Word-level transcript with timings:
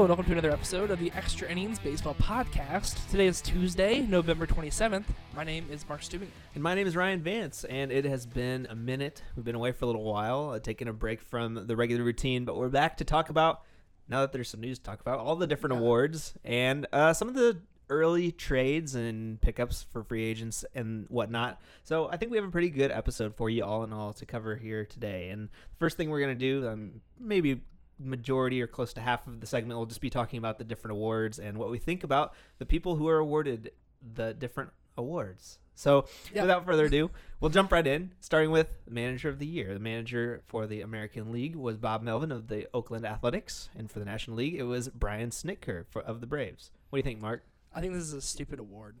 Hello, 0.00 0.06
and 0.10 0.16
welcome 0.16 0.32
to 0.32 0.38
another 0.38 0.50
episode 0.50 0.90
of 0.90 0.98
the 0.98 1.12
Extra 1.14 1.46
Innings 1.46 1.78
Baseball 1.78 2.14
Podcast. 2.14 3.06
Today 3.10 3.26
is 3.26 3.42
Tuesday, 3.42 4.00
November 4.00 4.46
27th. 4.46 5.04
My 5.36 5.44
name 5.44 5.66
is 5.70 5.86
Mark 5.86 6.00
Stubing. 6.00 6.28
And 6.54 6.62
my 6.62 6.74
name 6.74 6.86
is 6.86 6.96
Ryan 6.96 7.20
Vance, 7.20 7.64
and 7.64 7.92
it 7.92 8.06
has 8.06 8.24
been 8.24 8.66
a 8.70 8.74
minute. 8.74 9.22
We've 9.36 9.44
been 9.44 9.54
away 9.56 9.72
for 9.72 9.84
a 9.84 9.88
little 9.88 10.02
while, 10.04 10.52
uh, 10.52 10.58
taking 10.58 10.88
a 10.88 10.94
break 10.94 11.20
from 11.20 11.66
the 11.66 11.76
regular 11.76 12.02
routine, 12.02 12.46
but 12.46 12.56
we're 12.56 12.70
back 12.70 12.96
to 12.96 13.04
talk 13.04 13.28
about, 13.28 13.60
now 14.08 14.22
that 14.22 14.32
there's 14.32 14.48
some 14.48 14.62
news 14.62 14.78
to 14.78 14.84
talk 14.84 15.02
about, 15.02 15.18
all 15.18 15.36
the 15.36 15.46
different 15.46 15.74
Yeah. 15.74 15.80
awards 15.80 16.32
and 16.44 16.86
uh, 16.94 17.12
some 17.12 17.28
of 17.28 17.34
the 17.34 17.58
early 17.90 18.32
trades 18.32 18.94
and 18.94 19.38
pickups 19.42 19.82
for 19.92 20.02
free 20.02 20.24
agents 20.24 20.64
and 20.74 21.04
whatnot. 21.10 21.60
So 21.84 22.08
I 22.08 22.16
think 22.16 22.30
we 22.30 22.38
have 22.38 22.46
a 22.46 22.50
pretty 22.50 22.70
good 22.70 22.90
episode 22.90 23.36
for 23.36 23.50
you 23.50 23.64
all 23.64 23.84
in 23.84 23.92
all 23.92 24.14
to 24.14 24.24
cover 24.24 24.56
here 24.56 24.86
today. 24.86 25.28
And 25.28 25.48
the 25.48 25.76
first 25.78 25.98
thing 25.98 26.08
we're 26.08 26.20
going 26.20 26.38
to 26.38 26.40
do, 26.62 26.66
um, 26.68 27.02
maybe 27.18 27.60
majority 28.02 28.60
or 28.62 28.66
close 28.66 28.92
to 28.94 29.00
half 29.00 29.26
of 29.26 29.40
the 29.40 29.46
segment 29.46 29.78
will 29.78 29.86
just 29.86 30.00
be 30.00 30.10
talking 30.10 30.38
about 30.38 30.58
the 30.58 30.64
different 30.64 30.92
awards 30.92 31.38
and 31.38 31.58
what 31.58 31.70
we 31.70 31.78
think 31.78 32.02
about 32.02 32.34
the 32.58 32.66
people 32.66 32.96
who 32.96 33.08
are 33.08 33.18
awarded 33.18 33.72
the 34.14 34.32
different 34.34 34.70
awards. 34.96 35.58
So, 35.74 36.06
without 36.34 36.66
further 36.66 36.86
ado, 36.86 37.10
we'll 37.40 37.50
jump 37.50 37.72
right 37.72 37.86
in, 37.86 38.12
starting 38.20 38.50
with 38.50 38.68
Manager 38.86 39.30
of 39.30 39.38
the 39.38 39.46
Year. 39.46 39.72
The 39.72 39.80
manager 39.80 40.42
for 40.46 40.66
the 40.66 40.82
American 40.82 41.32
League 41.32 41.56
was 41.56 41.78
Bob 41.78 42.02
Melvin 42.02 42.30
of 42.30 42.48
the 42.48 42.66
Oakland 42.74 43.06
Athletics, 43.06 43.70
and 43.74 43.90
for 43.90 43.98
the 43.98 44.04
National 44.04 44.36
League, 44.36 44.56
it 44.56 44.64
was 44.64 44.88
Brian 44.88 45.30
Snitker 45.30 45.86
for, 45.88 46.02
of 46.02 46.20
the 46.20 46.26
Braves. 46.26 46.70
What 46.90 46.98
do 46.98 47.00
you 47.00 47.02
think, 47.02 47.22
Mark? 47.22 47.44
I 47.74 47.80
think 47.80 47.94
this 47.94 48.02
is 48.02 48.12
a 48.12 48.20
stupid 48.20 48.58
award. 48.58 48.96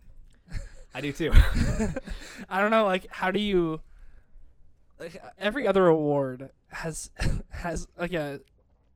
I 0.94 1.00
do 1.00 1.12
too. 1.12 1.32
I 2.48 2.60
don't 2.60 2.70
know, 2.70 2.84
like, 2.84 3.06
how 3.10 3.30
do 3.30 3.40
you. 3.40 3.80
Like, 4.98 5.22
every 5.38 5.66
other 5.66 5.86
award 5.86 6.50
has 6.68 7.10
has 7.50 7.88
like 7.98 8.12
a 8.12 8.40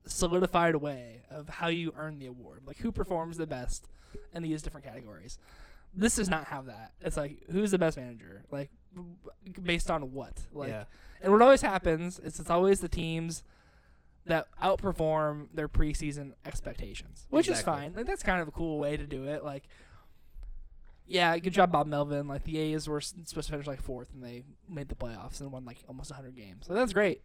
solidified 0.07 0.77
way 0.77 1.23
of 1.31 1.49
how 1.49 1.69
you 1.69 1.93
earn 1.97 2.19
the 2.19 2.27
award. 2.27 2.63
Like, 2.67 2.79
who 2.79 2.93
performs 2.93 3.37
the 3.37 3.47
best 3.47 3.89
in 4.33 4.43
these 4.43 4.63
different 4.63 4.87
categories. 4.87 5.39
This 5.97 6.17
does 6.17 6.29
not 6.29 6.47
have 6.47 6.67
that. 6.67 6.93
It's 7.01 7.17
like, 7.17 7.45
who's 7.51 7.71
the 7.71 7.79
best 7.79 7.97
manager? 7.97 8.45
Like, 8.51 8.71
based 9.63 9.91
on 9.91 10.13
what? 10.13 10.41
Like, 10.53 10.71
yeah, 10.71 10.85
And 11.25 11.33
what 11.33 11.41
always 11.41 11.63
happens 11.63 12.19
is 12.19 12.39
it's 12.39 12.51
always 12.51 12.81
the 12.81 12.89
teams 12.89 13.43
that 14.27 14.47
outperform 14.63 15.49
their 15.55 15.69
preseason 15.69 16.33
expectations, 16.45 17.27
which 17.31 17.49
is 17.49 17.63
fine. 17.63 17.95
Like 17.97 18.07
that's 18.07 18.23
kind 18.23 18.43
of 18.43 18.49
a 18.49 18.51
cool 18.51 18.79
way 18.79 18.97
to 18.97 19.07
do 19.07 19.25
it. 19.25 19.43
Like, 19.43 19.65
yeah, 21.07 21.37
good 21.39 21.55
job, 21.55 21.73
Bob 21.73 21.87
Melvin. 21.87 22.29
Like 22.29 22.45
the 22.45 22.59
A's 22.59 22.89
were 22.89 23.01
supposed 23.01 23.35
to 23.49 23.53
finish 23.53 23.67
like 23.67 23.81
fourth, 23.81 24.13
and 24.13 24.23
they 24.23 24.45
made 24.69 24.89
the 24.89 24.95
playoffs 24.95 25.41
and 25.41 25.51
won 25.51 25.65
like 25.65 25.79
almost 25.89 26.11
100 26.11 26.37
games. 26.37 26.67
So 26.67 26.75
that's 26.75 26.93
great. 26.93 27.23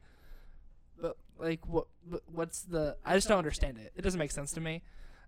But 1.40 1.48
like, 1.48 1.66
what? 1.68 1.88
What's 2.32 2.62
the? 2.64 2.98
I 3.06 3.16
just 3.16 3.28
don't 3.30 3.38
understand 3.40 3.78
it. 3.78 3.94
It 3.96 4.02
doesn't 4.04 4.20
make 4.20 4.32
sense 4.32 4.52
to 4.52 4.62
me. 4.62 4.84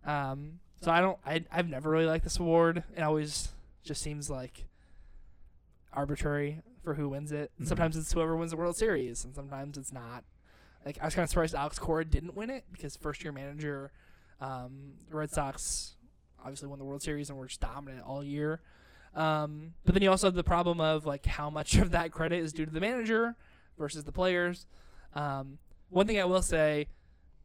Um, 0.06 0.60
so 0.82 0.92
I 0.92 1.00
don't. 1.02 1.18
I 1.26 1.44
I've 1.52 1.70
never 1.70 1.90
really 1.90 2.06
liked 2.06 2.26
this 2.26 2.38
award. 2.38 2.84
It 2.96 3.02
always 3.02 3.50
just 3.84 4.02
seems 4.04 4.30
like 4.30 4.66
arbitrary 5.94 6.62
for 6.84 6.96
who 6.96 7.10
wins 7.10 7.32
it. 7.32 7.52
And 7.58 7.66
Mhm. 7.66 7.70
sometimes 7.70 7.98
it's 7.98 8.12
whoever 8.12 8.36
wins 8.36 8.52
the 8.52 8.58
World 8.58 8.76
Series, 8.76 9.24
and 9.26 9.36
sometimes 9.36 9.78
it's 9.78 9.92
not. 9.94 10.24
Like 10.86 10.98
I 11.02 11.06
was 11.06 11.16
kind 11.16 11.24
of 11.24 11.30
surprised 11.30 11.54
Alex 11.56 11.78
Cora 11.80 12.04
didn't 12.06 12.36
win 12.36 12.50
it 12.50 12.66
because 12.72 12.96
first 12.98 13.24
year 13.24 13.32
manager, 13.32 13.92
um, 14.40 14.94
Red 15.10 15.30
Sox 15.32 15.96
obviously 16.40 16.68
won 16.68 16.80
the 16.80 16.86
World 16.86 17.04
Series 17.04 17.30
and 17.30 17.38
were 17.38 17.46
just 17.48 17.62
dominant 17.62 18.04
all 18.06 18.24
year. 18.24 18.62
Um, 19.14 19.76
but 19.86 19.94
then 19.94 20.02
you 20.02 20.10
also 20.10 20.28
have 20.28 20.34
the 20.34 20.44
problem 20.44 20.82
of 20.82 21.06
like 21.06 21.26
how 21.26 21.50
much 21.50 21.76
of 21.76 21.92
that 21.92 22.12
credit 22.12 22.40
is 22.40 22.52
due 22.52 22.66
to 22.66 22.72
the 22.72 22.80
manager 22.80 23.36
versus 23.78 24.04
the 24.06 24.12
players. 24.12 24.66
Um, 25.14 25.60
one 25.92 26.08
thing 26.08 26.20
I 26.20 26.26
will 26.26 26.42
say, 26.42 26.88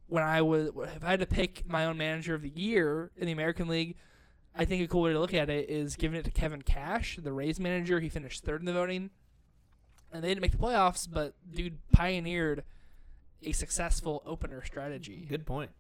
when 0.09 0.23
I 0.23 0.41
was 0.41 0.71
if 0.95 1.05
I 1.05 1.11
had 1.11 1.21
to 1.21 1.27
pick 1.27 1.65
my 1.69 1.85
own 1.85 1.99
manager 1.99 2.35
of 2.35 2.43
the 2.43 2.49
year 2.55 3.11
in 3.17 3.27
the 3.27 3.33
American 3.33 3.69
League, 3.69 3.97
I 4.55 4.65
think 4.65 4.83
a 4.83 4.89
cool 4.89 5.03
way 5.03 5.13
to 5.13 5.19
look 5.21 5.35
at 5.35 5.51
it 5.51 5.69
is 5.69 5.97
giving 5.97 6.19
it 6.19 6.25
to 6.25 6.31
Kevin 6.31 6.63
Cash, 6.63 7.19
the 7.23 7.33
Rays 7.33 7.61
manager. 7.61 8.01
He 8.01 8.09
finished 8.09 8.43
third 8.45 8.61
in 8.61 8.67
the 8.67 8.73
voting, 8.73 9.11
and 10.13 10.23
they 10.25 10.29
didn't 10.29 10.41
make 10.43 10.53
the 10.53 10.59
playoffs, 10.59 11.07
but 11.13 11.35
dude 11.53 11.79
pioneered 11.93 12.65
a 13.43 13.53
successful 13.53 14.23
opener 14.25 14.65
strategy. 14.65 15.27
good 15.29 15.45
point. 15.45 15.71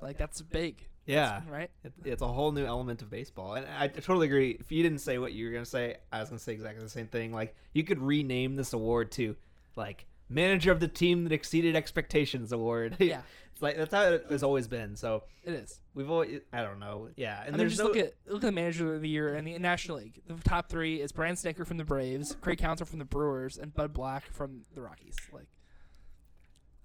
Like 0.00 0.16
that's 0.16 0.40
big. 0.42 0.86
Yeah, 1.06 1.42
Right. 1.48 1.70
it, 1.82 1.92
it's 2.04 2.22
a 2.22 2.28
whole 2.28 2.52
new 2.52 2.64
element 2.64 3.02
of 3.02 3.10
baseball, 3.10 3.54
and 3.54 3.66
I 3.78 3.88
totally 3.88 4.26
agree. 4.26 4.56
If 4.60 4.70
you 4.72 4.82
didn't 4.82 5.00
say 5.00 5.18
what 5.18 5.32
you 5.32 5.46
were 5.46 5.52
gonna 5.52 5.64
say, 5.64 5.96
I 6.12 6.20
was 6.20 6.28
gonna 6.30 6.38
say 6.38 6.52
exactly 6.52 6.82
the 6.82 6.90
same 6.90 7.08
thing. 7.08 7.32
Like 7.32 7.54
you 7.74 7.84
could 7.84 8.00
rename 8.00 8.54
this 8.56 8.72
award 8.72 9.10
to 9.12 9.34
like 9.76 10.06
Manager 10.30 10.72
of 10.72 10.80
the 10.80 10.88
Team 10.88 11.24
that 11.24 11.32
Exceeded 11.32 11.76
Expectations 11.76 12.52
Award. 12.52 12.96
Yeah, 13.00 13.22
it's 13.52 13.60
like 13.60 13.76
that's 13.76 13.92
how 13.92 14.02
it 14.04 14.26
has 14.30 14.42
always 14.42 14.68
been. 14.68 14.96
So 14.96 15.24
it 15.44 15.52
is. 15.52 15.80
we've 15.94 16.08
always, 16.10 16.40
I 16.52 16.62
don't 16.62 16.78
know, 16.78 17.08
yeah. 17.16 17.40
And 17.40 17.48
I 17.48 17.50
mean, 17.50 17.58
there's 17.58 17.72
just 17.72 17.82
no, 17.82 17.88
look 17.88 17.96
at 17.96 18.14
look 18.26 18.36
at 18.36 18.46
the 18.46 18.52
manager 18.52 18.94
of 18.94 19.02
the 19.02 19.08
year 19.08 19.34
in 19.34 19.44
the 19.44 19.58
National 19.58 19.98
League. 19.98 20.22
The 20.26 20.34
top 20.42 20.68
three 20.68 21.00
is 21.00 21.12
Brian 21.12 21.34
Snitker 21.34 21.66
from 21.66 21.76
the 21.76 21.84
Braves, 21.84 22.36
Craig 22.40 22.58
Counsell 22.58 22.86
from 22.86 22.98
the 23.00 23.04
Brewers, 23.04 23.58
and 23.58 23.74
Bud 23.74 23.92
Black 23.92 24.24
from 24.32 24.62
the 24.74 24.80
Rockies. 24.80 25.16
Like, 25.32 25.48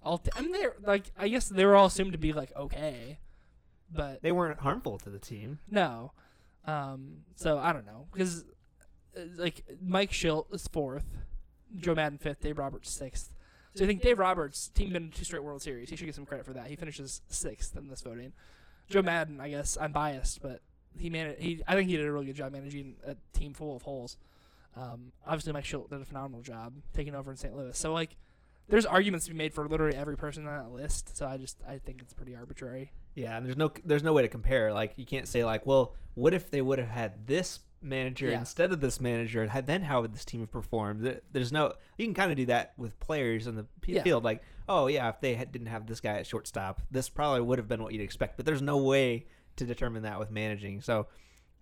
all 0.02 0.18
t- 0.18 0.30
I 0.36 0.42
mean, 0.42 0.52
they're 0.52 0.74
like 0.82 1.10
I 1.18 1.28
guess 1.28 1.48
they 1.48 1.64
were 1.64 1.76
all 1.76 1.86
assumed 1.86 2.12
to 2.12 2.18
be 2.18 2.32
like 2.32 2.52
okay, 2.56 3.18
but 3.92 4.22
they 4.22 4.32
weren't 4.32 4.60
harmful 4.60 4.98
to 4.98 5.10
the 5.10 5.18
team. 5.18 5.58
no. 5.70 6.12
Um, 6.64 7.18
so 7.36 7.58
I 7.58 7.72
don't 7.72 7.86
know 7.86 8.08
because 8.12 8.44
uh, 9.16 9.20
like 9.36 9.62
Mike 9.80 10.10
Shildt 10.10 10.52
is 10.52 10.66
fourth, 10.66 11.04
Joe 11.76 11.94
Maddon 11.94 12.18
fifth, 12.18 12.40
Dave 12.40 12.58
Roberts 12.58 12.90
sixth. 12.90 13.32
So 13.76 13.84
I 13.84 13.86
think 13.86 14.00
Dave 14.00 14.18
Roberts 14.18 14.68
team 14.68 14.96
in 14.96 15.10
two 15.10 15.24
straight 15.24 15.44
World 15.44 15.60
Series. 15.60 15.90
He 15.90 15.96
should 15.96 16.06
get 16.06 16.14
some 16.14 16.24
credit 16.24 16.46
for 16.46 16.54
that. 16.54 16.68
He 16.68 16.76
finishes 16.76 17.20
sixth 17.28 17.76
in 17.76 17.88
this 17.88 18.00
voting. 18.00 18.32
Joe 18.88 19.02
Maddon, 19.02 19.38
I 19.38 19.50
guess 19.50 19.76
I'm 19.78 19.92
biased, 19.92 20.40
but 20.40 20.62
he 20.98 21.10
man 21.10 21.34
he 21.38 21.62
I 21.68 21.74
think 21.74 21.90
he 21.90 21.96
did 21.96 22.06
a 22.06 22.12
really 22.12 22.24
good 22.24 22.36
job 22.36 22.52
managing 22.52 22.96
a 23.06 23.16
team 23.36 23.52
full 23.52 23.76
of 23.76 23.82
holes. 23.82 24.16
Um, 24.76 25.12
obviously 25.26 25.52
Mike 25.52 25.64
Shildt 25.64 25.90
did 25.90 26.00
a 26.00 26.04
phenomenal 26.06 26.42
job 26.42 26.72
taking 26.94 27.14
over 27.14 27.30
in 27.30 27.36
St. 27.36 27.54
Louis. 27.54 27.76
So 27.76 27.92
like, 27.92 28.16
there's 28.68 28.86
arguments 28.86 29.26
to 29.26 29.32
be 29.32 29.36
made 29.36 29.52
for 29.52 29.68
literally 29.68 29.96
every 29.96 30.16
person 30.16 30.46
on 30.46 30.56
that 30.56 30.70
list. 30.70 31.14
So 31.14 31.26
I 31.26 31.36
just 31.36 31.58
I 31.68 31.78
think 31.78 32.00
it's 32.00 32.14
pretty 32.14 32.34
arbitrary. 32.34 32.92
Yeah, 33.16 33.36
and 33.36 33.44
there's 33.44 33.56
no 33.56 33.72
there's 33.84 34.04
no 34.04 34.12
way 34.12 34.22
to 34.22 34.28
compare. 34.28 34.72
Like 34.72 34.92
you 34.96 35.04
can't 35.06 35.26
say 35.26 35.44
like, 35.44 35.66
well, 35.66 35.94
what 36.14 36.32
if 36.34 36.50
they 36.50 36.62
would 36.62 36.78
have 36.78 36.88
had 36.88 37.26
this 37.26 37.58
manager 37.82 38.28
Yeah. 38.28 38.38
instead 38.38 38.70
of 38.72 38.80
this 38.80 39.00
manager? 39.00 39.50
Then 39.64 39.82
how 39.82 40.02
would 40.02 40.14
this 40.14 40.24
team 40.24 40.40
have 40.40 40.50
performed? 40.52 41.20
There's 41.32 41.50
no 41.50 41.72
you 41.98 42.04
can 42.06 42.14
kind 42.14 42.30
of 42.30 42.36
do 42.36 42.46
that 42.46 42.74
with 42.76 43.00
players 43.00 43.46
in 43.48 43.56
the 43.56 43.66
Yeah. 43.86 44.02
field. 44.04 44.22
Like, 44.22 44.42
oh 44.68 44.86
yeah, 44.86 45.08
if 45.08 45.20
they 45.20 45.34
had, 45.34 45.50
didn't 45.50 45.68
have 45.68 45.86
this 45.86 46.00
guy 46.00 46.18
at 46.18 46.26
shortstop, 46.26 46.82
this 46.90 47.08
probably 47.08 47.40
would 47.40 47.58
have 47.58 47.68
been 47.68 47.82
what 47.82 47.92
you'd 47.92 48.02
expect. 48.02 48.36
But 48.36 48.44
there's 48.46 48.62
no 48.62 48.76
way 48.78 49.26
to 49.56 49.64
determine 49.64 50.02
that 50.02 50.18
with 50.18 50.30
managing. 50.30 50.82
So 50.82 51.06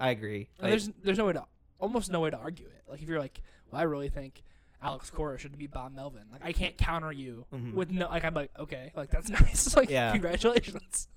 I 0.01 0.11
agree. 0.11 0.49
Like, 0.61 0.71
there's 0.73 0.91
there's 1.05 1.19
no 1.19 1.27
way 1.27 1.35
to 1.35 1.45
almost 1.79 2.11
no 2.11 2.19
way 2.21 2.31
to 2.31 2.37
argue 2.37 2.67
it. 2.67 2.83
Like 2.91 3.01
if 3.01 3.09
you're 3.09 3.21
like, 3.21 3.41
well, 3.71 3.81
I 3.81 3.85
really 3.85 4.09
think 4.09 4.43
Alex 4.85 5.11
Cora 5.11 5.39
should 5.39 5.57
be 5.59 5.67
Bob 5.67 5.95
Melvin. 5.95 6.23
Like 6.31 6.45
I 6.45 6.53
can't 6.53 6.77
counter 6.77 7.11
you 7.13 7.47
Mhm. 7.53 7.75
with 7.75 7.91
no. 7.91 8.09
Like 8.09 8.25
I'm 8.25 8.35
like, 8.35 8.51
okay, 8.59 8.93
like 8.95 9.11
that's 9.11 9.29
nice. 9.41 9.75
like 9.77 9.91
Yeah. 9.91 10.13
congratulations. 10.13 11.09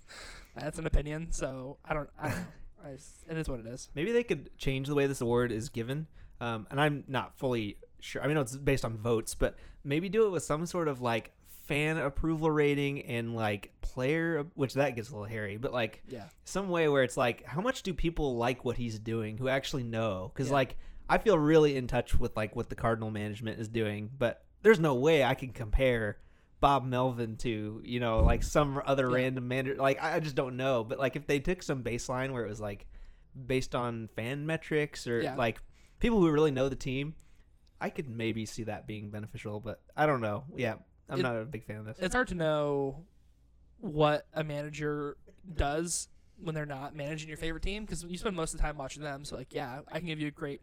That's 0.55 0.79
an 0.79 0.87
opinion. 0.87 1.31
So 1.31 1.77
I 1.85 1.93
don't. 1.93 2.09
I 2.19 2.29
don't. 2.29 2.45
I 2.85 2.91
just, 2.93 3.09
it 3.29 3.37
is 3.37 3.49
what 3.49 3.59
it 3.59 3.65
is. 3.65 3.89
maybe 3.95 4.11
they 4.11 4.23
could 4.23 4.49
change 4.57 4.87
the 4.87 4.95
way 4.95 5.07
this 5.07 5.19
award 5.21 5.51
is 5.51 5.69
given. 5.69 6.07
Um, 6.39 6.67
and 6.69 6.79
I'm 6.79 7.03
not 7.07 7.35
fully 7.37 7.77
sure. 7.99 8.21
I 8.23 8.27
mean, 8.27 8.37
it's 8.37 8.55
based 8.55 8.85
on 8.85 8.97
votes, 8.97 9.33
but 9.35 9.55
maybe 9.83 10.09
do 10.09 10.27
it 10.27 10.29
with 10.29 10.43
some 10.43 10.65
sort 10.67 10.87
of 10.87 11.01
like 11.01 11.31
fan 11.65 11.97
approval 11.97 12.49
rating 12.51 13.01
and 13.01 13.35
like 13.35 13.71
player, 13.81 14.45
which 14.53 14.75
that 14.75 14.95
gets 14.95 15.09
a 15.09 15.11
little 15.11 15.25
hairy, 15.25 15.57
but 15.57 15.73
like 15.73 16.03
Yeah. 16.07 16.25
some 16.45 16.69
way 16.69 16.87
where 16.87 17.03
it's 17.03 17.17
like, 17.17 17.43
how 17.43 17.61
much 17.61 17.81
do 17.81 17.93
people 17.93 18.37
like 18.37 18.63
what 18.63 18.77
he's 18.77 18.99
doing 18.99 19.37
who 19.37 19.49
actually 19.49 19.83
know? 19.83 20.31
Because 20.33 20.47
Yeah. 20.49 20.53
like 20.53 20.77
I 21.09 21.17
feel 21.17 21.37
really 21.37 21.77
in 21.77 21.87
touch 21.87 22.17
with 22.19 22.35
like 22.35 22.55
what 22.55 22.69
the 22.69 22.75
Cardinal 22.75 23.11
management 23.11 23.59
is 23.59 23.67
doing, 23.67 24.09
but 24.17 24.43
there's 24.61 24.79
no 24.79 24.95
way 24.95 25.23
I 25.23 25.35
can 25.35 25.49
compare 25.49 26.17
Bob 26.59 26.83
Melvin 26.85 27.37
to 27.37 27.81
you 27.83 27.99
know 27.99 28.19
like 28.21 28.43
some 28.43 28.81
other 28.85 29.09
Yeah. 29.09 29.15
random 29.15 29.47
manager. 29.47 29.75
Like 29.75 30.01
I 30.03 30.19
just 30.19 30.35
don't 30.35 30.57
know. 30.57 30.83
But 30.83 30.99
like 30.99 31.15
if 31.15 31.27
they 31.27 31.39
took 31.39 31.63
some 31.63 31.83
baseline 31.83 32.31
where 32.31 32.45
it 32.45 32.49
was 32.49 32.59
like 32.59 32.87
based 33.45 33.75
on 33.75 34.09
fan 34.15 34.45
metrics 34.45 35.07
or 35.07 35.21
Yeah. 35.21 35.35
like 35.35 35.59
people 35.99 36.19
who 36.19 36.29
really 36.31 36.51
know 36.51 36.67
the 36.69 36.75
team, 36.75 37.15
I 37.79 37.89
could 37.89 38.09
maybe 38.09 38.45
see 38.45 38.63
that 38.63 38.87
being 38.87 39.09
beneficial. 39.11 39.59
But 39.59 39.81
I 39.95 40.05
don't 40.07 40.21
know. 40.21 40.43
Yeah, 40.55 40.75
I'm 41.09 41.19
It- 41.19 41.23
not 41.23 41.35
a 41.37 41.45
big 41.45 41.63
fan 41.63 41.77
of 41.77 41.85
this. 41.85 41.97
It's 41.99 42.15
hard 42.15 42.27
to 42.29 42.35
know 42.35 43.05
what 43.79 44.25
a 44.33 44.43
manager 44.43 45.17
does 45.55 46.09
when 46.39 46.53
they're 46.55 46.65
not 46.65 46.95
managing 46.95 47.27
your 47.27 47.37
favorite 47.37 47.63
team 47.63 47.83
because 47.85 48.03
you 48.03 48.17
spend 48.17 48.35
most 48.35 48.53
of 48.53 48.59
the 48.59 48.63
time 48.63 48.77
watching 48.77 49.03
them. 49.03 49.23
So 49.23 49.35
like, 49.37 49.53
yeah, 49.53 49.81
I 49.91 49.99
can 49.99 50.07
give 50.07 50.19
you 50.19 50.27
a 50.27 50.31
great 50.31 50.61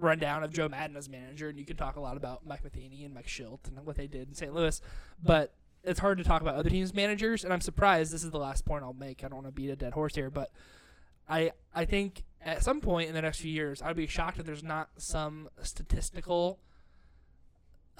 rundown 0.00 0.42
of 0.42 0.52
Joe 0.52 0.68
Maddon 0.68 0.96
as 0.96 1.08
manager, 1.08 1.48
and 1.48 1.58
you 1.58 1.64
can 1.64 1.76
talk 1.76 1.96
a 1.96 2.00
lot 2.00 2.16
about 2.16 2.46
Mike 2.46 2.64
Matheny 2.64 3.04
and 3.04 3.14
Mike 3.14 3.26
Shildt 3.26 3.68
and 3.68 3.84
what 3.84 3.96
they 3.96 4.06
did 4.06 4.28
in 4.28 4.34
St. 4.34 4.52
Louis. 4.52 4.80
But 5.22 5.54
it's 5.84 6.00
hard 6.00 6.18
to 6.18 6.24
talk 6.24 6.42
about 6.42 6.56
other 6.56 6.70
teams' 6.70 6.94
managers, 6.94 7.44
and 7.44 7.52
I'm 7.52 7.60
surprised. 7.60 8.12
This 8.12 8.24
is 8.24 8.30
the 8.30 8.38
last 8.38 8.64
point 8.64 8.82
I'll 8.82 8.92
make. 8.92 9.24
I 9.24 9.28
don't 9.28 9.42
want 9.42 9.46
to 9.46 9.52
beat 9.52 9.70
a 9.70 9.76
dead 9.76 9.92
horse 9.92 10.14
here, 10.14 10.30
but 10.30 10.50
I 11.28 11.52
I 11.74 11.84
think 11.84 12.24
at 12.42 12.62
some 12.62 12.80
point 12.80 13.08
in 13.08 13.14
the 13.14 13.22
next 13.22 13.40
few 13.40 13.52
years, 13.52 13.82
I'd 13.82 13.96
be 13.96 14.06
shocked 14.06 14.38
if 14.38 14.46
there's 14.46 14.64
not 14.64 14.88
some 14.96 15.48
statistical 15.62 16.58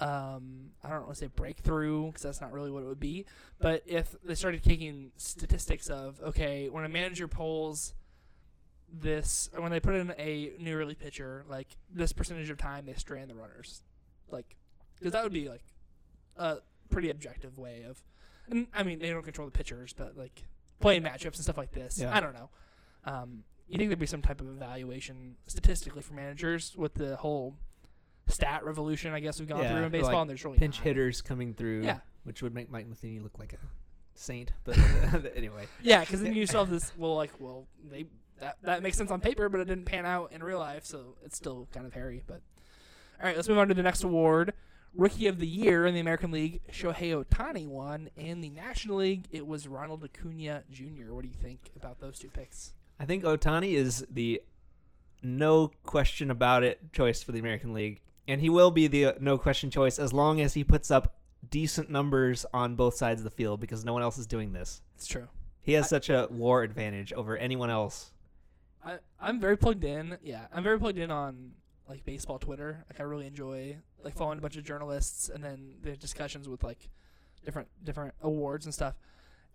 um, 0.01 0.71
I 0.83 0.89
don't 0.89 1.03
want 1.03 1.13
to 1.13 1.19
say 1.19 1.27
breakthrough 1.27 2.07
because 2.07 2.23
that's 2.23 2.41
not 2.41 2.51
really 2.51 2.71
what 2.71 2.81
it 2.81 2.87
would 2.87 2.99
be. 2.99 3.27
But 3.59 3.83
if 3.85 4.15
they 4.23 4.33
started 4.33 4.63
taking 4.63 5.11
statistics 5.15 5.87
of 5.89 6.19
okay, 6.21 6.69
when 6.69 6.83
a 6.83 6.89
manager 6.89 7.27
polls 7.27 7.93
this, 8.91 9.49
when 9.55 9.71
they 9.71 9.79
put 9.79 9.95
in 9.95 10.13
a 10.17 10.53
new 10.59 10.75
early 10.75 10.95
pitcher, 10.95 11.45
like 11.49 11.67
this 11.93 12.13
percentage 12.13 12.49
of 12.49 12.57
time 12.57 12.85
they 12.85 12.93
strand 12.93 13.29
the 13.29 13.35
runners, 13.35 13.81
like 14.29 14.55
because 14.99 15.13
that 15.13 15.23
would 15.23 15.33
be 15.33 15.49
like 15.49 15.63
a 16.37 16.57
pretty 16.89 17.09
objective 17.09 17.57
way 17.57 17.83
of. 17.87 18.01
And 18.49 18.67
I 18.73 18.83
mean, 18.83 18.99
they 18.99 19.09
don't 19.09 19.23
control 19.23 19.47
the 19.47 19.51
pitchers, 19.51 19.93
but 19.93 20.17
like 20.17 20.43
playing 20.79 21.03
matchups 21.03 21.35
and 21.35 21.43
stuff 21.43 21.57
like 21.57 21.71
this. 21.71 21.99
Yeah. 21.99 22.15
I 22.15 22.19
don't 22.19 22.33
know. 22.33 22.49
Um, 23.05 23.43
you 23.67 23.77
think 23.77 23.89
there'd 23.89 23.99
be 23.99 24.05
some 24.05 24.21
type 24.21 24.41
of 24.41 24.47
evaluation 24.49 25.35
statistically 25.47 26.01
for 26.01 26.13
managers 26.13 26.75
with 26.75 26.93
the 26.95 27.15
whole 27.15 27.55
stat 28.27 28.65
revolution? 28.65 29.13
I 29.13 29.21
guess 29.21 29.39
we've 29.39 29.47
gone 29.47 29.61
Yeah, 29.63 29.73
through 29.73 29.83
in 29.85 29.91
baseball, 29.91 30.11
like, 30.13 30.21
and 30.21 30.29
there's 30.29 30.43
really 30.43 30.57
Pinch 30.57 30.77
not. 30.79 30.83
hitters 30.83 31.21
coming 31.21 31.53
through, 31.53 31.83
Yeah. 31.83 31.99
which 32.23 32.41
would 32.41 32.53
make 32.53 32.69
Mike 32.69 32.87
Matheny 32.87 33.19
look 33.19 33.39
like 33.39 33.53
a 33.53 33.57
saint. 34.13 34.51
But 34.65 34.77
anyway, 35.35 35.67
Yeah, 35.81 36.01
because 36.01 36.21
then 36.21 36.33
you 36.33 36.45
have 36.47 36.69
this. 36.69 36.91
Well, 36.97 37.15
like, 37.15 37.31
well, 37.39 37.67
they 37.89 38.05
that 38.41 38.57
that 38.63 38.83
makes 38.83 38.97
sense 38.97 39.09
on 39.11 39.21
paper, 39.21 39.47
but 39.49 39.61
it 39.61 39.65
didn't 39.65 39.85
pan 39.85 40.05
out 40.05 40.31
in 40.33 40.43
real 40.43 40.59
life, 40.59 40.85
so 40.85 41.15
it's 41.23 41.37
still 41.37 41.67
kind 41.73 41.85
of 41.85 41.93
hairy. 41.93 42.21
But 42.27 42.41
all 43.19 43.27
right, 43.27 43.35
let's 43.35 43.47
move 43.47 43.57
on 43.57 43.69
to 43.69 43.73
the 43.73 43.83
next 43.83 44.03
award. 44.03 44.53
Rookie 44.93 45.27
of 45.27 45.39
the 45.39 45.47
Year 45.47 45.85
in 45.85 45.93
the 45.93 46.01
American 46.01 46.31
League, 46.31 46.59
Shohei 46.69 47.23
Ohtani 47.23 47.65
won. 47.65 48.09
In 48.17 48.41
the 48.41 48.49
National 48.49 48.97
League, 48.97 49.25
it 49.31 49.47
was 49.47 49.65
Ronald 49.67 50.03
Acuna 50.03 50.63
Jr. 50.69 51.13
What 51.13 51.21
do 51.21 51.29
you 51.29 51.33
think 51.41 51.71
about 51.77 52.01
those 52.01 52.19
two 52.19 52.27
picks? 52.27 52.73
I 52.99 53.05
think 53.05 53.23
Ohtani 53.23 53.73
is 53.73 54.05
the 54.11 54.41
no 55.23 55.71
question 55.83 56.29
about 56.31 56.63
it 56.63 56.91
choice 56.91 57.23
for 57.23 57.31
the 57.31 57.39
American 57.39 57.73
League, 57.73 58.01
and 58.27 58.41
he 58.41 58.49
will 58.49 58.71
be 58.71 58.87
the 58.87 59.15
no 59.19 59.37
question 59.37 59.69
choice 59.71 59.97
as 59.99 60.11
long 60.11 60.41
as 60.41 60.55
he 60.55 60.63
puts 60.63 60.91
up 60.91 61.15
decent 61.49 61.89
numbers 61.89 62.45
on 62.53 62.75
both 62.75 62.95
sides 62.95 63.19
of 63.21 63.23
the 63.23 63.31
field 63.31 63.59
because 63.59 63.85
no 63.85 63.93
one 63.93 64.01
else 64.01 64.17
is 64.17 64.27
doing 64.27 64.51
this. 64.53 64.81
It's 64.95 65.07
true. 65.07 65.27
He 65.61 65.73
has 65.73 65.85
I- 65.85 65.87
such 65.89 66.09
a 66.09 66.27
WAR 66.31 66.63
advantage 66.63 67.13
over 67.13 67.37
anyone 67.37 67.69
else. 67.69 68.10
I 68.83 68.97
I'm 69.19 69.39
very 69.39 69.57
plugged 69.57 69.83
in. 69.83 70.17
Yeah, 70.23 70.47
I'm 70.53 70.63
very 70.63 70.79
plugged 70.79 70.97
in 70.97 71.11
on 71.11 71.51
like 71.87 72.05
baseball 72.05 72.39
Twitter. 72.39 72.85
Like 72.89 72.99
I 72.99 73.03
really 73.03 73.27
enjoy 73.27 73.77
like 74.03 74.15
following 74.15 74.39
a 74.39 74.41
bunch 74.41 74.57
of 74.57 74.63
journalists 74.63 75.29
and 75.29 75.43
then 75.43 75.75
the 75.83 75.95
discussions 75.95 76.47
with 76.47 76.63
like 76.63 76.89
different 77.45 77.67
different 77.83 78.13
awards 78.21 78.65
and 78.65 78.73
stuff. 78.73 78.95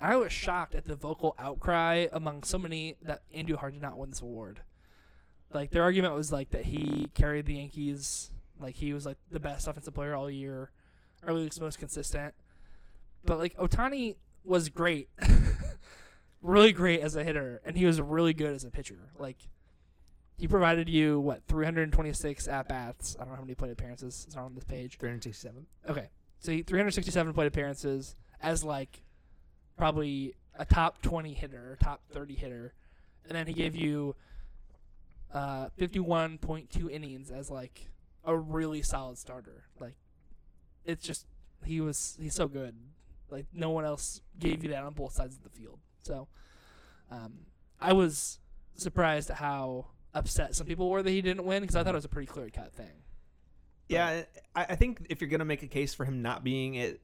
And 0.00 0.12
I 0.12 0.16
was 0.16 0.32
shocked 0.32 0.74
at 0.74 0.86
the 0.86 0.94
vocal 0.94 1.34
outcry 1.38 2.06
among 2.12 2.42
so 2.42 2.58
many 2.58 2.96
that 3.02 3.22
Andujar 3.34 3.72
did 3.72 3.82
not 3.82 3.98
win 3.98 4.10
this 4.10 4.20
award. 4.20 4.60
Like 5.52 5.70
their 5.70 5.82
argument 5.82 6.14
was 6.14 6.32
like 6.32 6.50
that 6.50 6.66
he 6.66 7.08
carried 7.14 7.46
the 7.46 7.54
Yankees, 7.54 8.30
like 8.60 8.74
he 8.74 8.92
was 8.92 9.06
like 9.06 9.16
the 9.30 9.40
best 9.40 9.66
offensive 9.66 9.94
player 9.94 10.14
all 10.14 10.30
year, 10.30 10.70
or 11.22 11.30
at 11.30 11.34
least 11.34 11.60
most 11.60 11.78
consistent. 11.78 12.34
But 13.24 13.38
like 13.38 13.56
Ohtani 13.56 14.16
was 14.44 14.68
great, 14.68 15.08
really 16.46 16.72
great 16.72 17.00
as 17.00 17.16
a 17.16 17.24
hitter, 17.24 17.60
and 17.64 17.76
he 17.76 17.84
was 17.84 18.00
really 18.00 18.32
good 18.32 18.54
as 18.54 18.64
a 18.64 18.70
pitcher. 18.70 19.10
Like 19.18 19.36
he 20.38 20.46
provided 20.46 20.88
you 20.88 21.20
what 21.20 21.42
326 21.48 22.48
at 22.48 22.68
bats. 22.68 23.16
I 23.18 23.24
don't 23.24 23.30
know 23.30 23.36
how 23.36 23.42
many 23.42 23.54
plate 23.54 23.72
appearances. 23.72 24.24
It's 24.26 24.36
not 24.36 24.44
on 24.44 24.54
this 24.54 24.64
page. 24.64 24.98
367. 24.98 25.66
Okay, 25.88 26.08
so 26.38 26.52
he 26.52 26.62
367 26.62 27.32
plate 27.34 27.46
appearances 27.46 28.14
as 28.40 28.62
like 28.62 29.02
probably 29.76 30.34
a 30.58 30.64
top 30.64 31.02
20 31.02 31.34
hitter, 31.34 31.76
top 31.82 32.02
30 32.12 32.34
hitter, 32.34 32.74
and 33.28 33.36
then 33.36 33.46
he 33.46 33.52
gave 33.52 33.74
you 33.74 34.14
uh 35.34 35.68
51.2 35.78 36.90
innings 36.90 37.30
as 37.30 37.50
like 37.50 37.90
a 38.24 38.36
really 38.36 38.82
solid 38.82 39.18
starter. 39.18 39.64
Like 39.80 39.96
it's 40.84 41.04
just 41.04 41.26
he 41.64 41.80
was 41.80 42.16
he's 42.20 42.34
so 42.34 42.46
good. 42.46 42.76
Like 43.30 43.46
no 43.52 43.70
one 43.70 43.84
else 43.84 44.20
gave 44.38 44.62
you 44.62 44.70
that 44.70 44.84
on 44.84 44.92
both 44.94 45.12
sides 45.12 45.36
of 45.36 45.42
the 45.42 45.50
field. 45.50 45.80
So 46.06 46.28
um 47.10 47.34
I 47.80 47.92
was 47.92 48.38
surprised 48.74 49.30
at 49.30 49.36
how 49.36 49.86
upset 50.14 50.54
some 50.54 50.66
people 50.66 50.88
were 50.88 51.02
that 51.02 51.10
he 51.10 51.20
didn't 51.20 51.44
win 51.44 51.60
because 51.62 51.76
I 51.76 51.84
thought 51.84 51.94
it 51.94 51.98
was 51.98 52.04
a 52.04 52.08
pretty 52.08 52.26
clear 52.26 52.48
cut 52.48 52.72
thing. 52.72 53.02
Yeah, 53.88 54.22
I, 54.54 54.66
I 54.70 54.76
think 54.76 55.06
if 55.10 55.20
you're 55.20 55.30
gonna 55.30 55.44
make 55.44 55.62
a 55.62 55.68
case 55.68 55.94
for 55.94 56.04
him 56.04 56.22
not 56.22 56.42
being 56.42 56.74
it, 56.74 57.00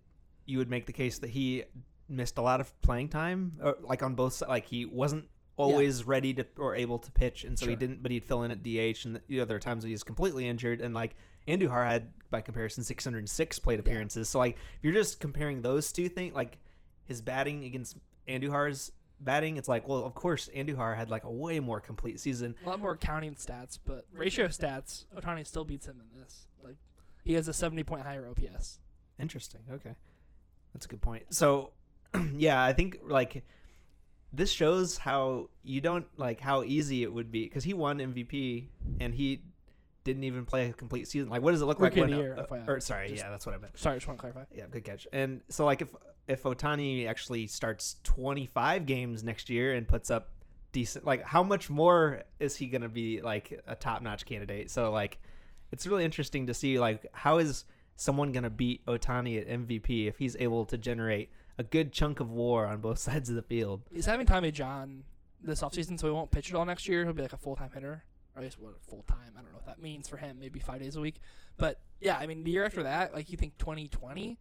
you 0.46 0.58
would 0.58 0.70
make 0.70 0.86
the 0.86 0.92
case 0.92 1.18
that 1.18 1.30
he 1.30 1.64
missed 2.08 2.38
a 2.38 2.42
lot 2.42 2.60
of 2.60 2.80
playing 2.82 3.08
time, 3.08 3.52
or 3.62 3.76
like 3.82 4.02
on 4.02 4.14
both 4.14 4.34
sides. 4.34 4.48
Like 4.48 4.66
he 4.66 4.84
wasn't 4.84 5.26
always 5.56 6.04
ready 6.04 6.34
to 6.34 6.46
or 6.58 6.74
able 6.74 6.98
to 6.98 7.10
pitch, 7.12 7.44
and 7.44 7.58
so 7.58 7.66
he 7.66 7.76
didn't. 7.76 8.02
But 8.02 8.10
he'd 8.10 8.24
fill 8.24 8.42
in 8.42 8.50
at 8.50 8.62
DH, 8.62 9.04
and 9.04 9.20
the 9.28 9.40
are 9.40 9.58
times 9.58 9.84
he 9.84 9.92
was 9.92 10.02
completely 10.02 10.48
injured. 10.48 10.80
And 10.80 10.94
like 10.94 11.14
Andujar 11.46 11.86
had, 11.86 12.12
by 12.30 12.40
comparison, 12.40 12.84
606 12.84 13.58
plate 13.58 13.80
appearances. 13.80 14.28
So 14.28 14.38
like 14.38 14.54
if 14.54 14.82
you're 14.82 14.92
just 14.92 15.20
comparing 15.20 15.62
those 15.62 15.92
two 15.92 16.08
things, 16.08 16.34
like 16.34 16.58
his 17.04 17.20
batting 17.20 17.64
against 17.64 17.96
Andujar's 18.28 18.92
batting, 19.20 19.56
it's 19.56 19.68
like, 19.68 19.86
well, 19.88 20.04
of 20.04 20.14
course 20.14 20.48
Andujar 20.54 20.96
had 20.96 21.10
like 21.10 21.24
a 21.24 21.30
way 21.30 21.60
more 21.60 21.80
complete 21.80 22.20
season. 22.20 22.54
A 22.64 22.68
lot 22.68 22.80
more 22.80 22.96
counting 22.96 23.34
stats, 23.34 23.78
but 23.84 24.06
ratio 24.14 24.46
stats, 24.48 25.04
Ohtani 25.16 25.46
still 25.46 25.64
beats 25.64 25.86
him 25.86 26.00
in 26.00 26.20
this. 26.20 26.46
Like 26.62 26.76
he 27.24 27.34
has 27.34 27.48
a 27.48 27.52
70 27.52 27.84
point 27.84 28.02
higher 28.02 28.26
OPS. 28.28 28.78
Interesting. 29.18 29.60
Okay, 29.72 29.94
that's 30.74 30.86
a 30.86 30.88
good 30.88 31.00
point. 31.00 31.24
So, 31.30 31.70
yeah, 32.36 32.62
I 32.62 32.72
think 32.72 32.98
like 33.04 33.44
this 34.32 34.50
shows 34.50 34.96
how 34.98 35.50
you 35.62 35.80
don't 35.80 36.06
like 36.16 36.40
how 36.40 36.62
easy 36.64 37.02
it 37.02 37.12
would 37.12 37.30
be 37.30 37.44
because 37.44 37.64
he 37.64 37.74
won 37.74 37.98
MVP 37.98 38.66
and 39.00 39.14
he 39.14 39.42
didn't 40.04 40.24
even 40.24 40.44
play 40.44 40.68
a 40.68 40.72
complete 40.72 41.06
season. 41.06 41.28
Like, 41.28 41.42
what 41.42 41.52
does 41.52 41.62
it 41.62 41.66
look 41.66 41.78
Rookie 41.78 42.00
like 42.00 42.10
of 42.10 42.16
when? 42.16 42.18
the 42.18 42.24
year, 42.24 42.36
uh, 42.36 42.46
FYI. 42.46 42.68
or 42.68 42.80
sorry, 42.80 43.08
Just- 43.08 43.22
yeah, 43.22 43.30
that's 43.30 43.46
what 43.46 43.54
I 43.54 43.58
meant. 43.58 43.78
Sorry, 43.78 43.94
I 43.94 43.98
just 43.98 44.08
want 44.08 44.18
to 44.18 44.20
clarify. 44.22 44.44
Yeah, 44.52 44.64
good 44.70 44.82
catch. 44.84 45.06
And 45.12 45.42
so, 45.48 45.64
like, 45.64 45.82
if 45.82 45.94
if 46.28 46.44
Ohtani 46.44 47.08
actually 47.08 47.46
starts 47.46 47.96
25 48.04 48.86
games 48.86 49.22
next 49.24 49.50
year 49.50 49.74
and 49.74 49.86
puts 49.86 50.10
up 50.10 50.30
decent, 50.72 51.04
like, 51.04 51.22
how 51.24 51.42
much 51.42 51.68
more 51.68 52.22
is 52.38 52.56
he 52.56 52.66
gonna 52.66 52.88
be 52.88 53.20
like 53.20 53.60
a 53.66 53.74
top 53.74 54.02
notch 54.02 54.24
candidate? 54.24 54.70
So, 54.70 54.90
like, 54.90 55.18
it's 55.72 55.86
really 55.86 56.04
interesting 56.04 56.46
to 56.46 56.54
see 56.54 56.78
like 56.78 57.06
how 57.12 57.38
is 57.38 57.64
someone 57.96 58.30
gonna 58.30 58.50
beat 58.50 58.84
Ohtani 58.86 59.40
at 59.40 59.48
MVP 59.48 60.06
if 60.06 60.18
he's 60.18 60.36
able 60.38 60.64
to 60.66 60.78
generate 60.78 61.30
a 61.58 61.62
good 61.62 61.92
chunk 61.92 62.20
of 62.20 62.30
WAR 62.30 62.66
on 62.66 62.80
both 62.80 62.98
sides 63.08 63.28
of 63.28 63.36
the 63.36 63.42
field. 63.42 63.82
He's 63.90 64.06
having 64.06 64.26
Tommy 64.26 64.52
John 64.52 65.04
this 65.42 65.62
offseason, 65.62 65.98
so 65.98 66.06
he 66.06 66.12
won't 66.12 66.30
pitch 66.30 66.50
at 66.50 66.56
all 66.56 66.64
next 66.64 66.86
year. 66.86 67.04
He'll 67.04 67.14
be 67.14 67.22
like 67.22 67.32
a 67.32 67.38
full 67.38 67.56
time 67.56 67.70
hitter. 67.72 68.04
Or 68.34 68.38
at 68.38 68.44
least 68.44 68.58
what 68.58 68.80
full 68.80 69.04
time. 69.08 69.32
I 69.36 69.42
don't 69.42 69.50
know 69.50 69.56
what 69.56 69.66
that 69.66 69.82
means 69.82 70.08
for 70.08 70.16
him. 70.16 70.38
Maybe 70.40 70.58
five 70.58 70.80
days 70.80 70.96
a 70.96 71.00
week. 71.00 71.20
But 71.58 71.80
yeah, 72.00 72.16
I 72.16 72.26
mean 72.26 72.44
the 72.44 72.50
year 72.50 72.64
after 72.64 72.82
that, 72.84 73.12
like 73.12 73.30
you 73.30 73.36
think 73.36 73.58
2020, 73.58 74.38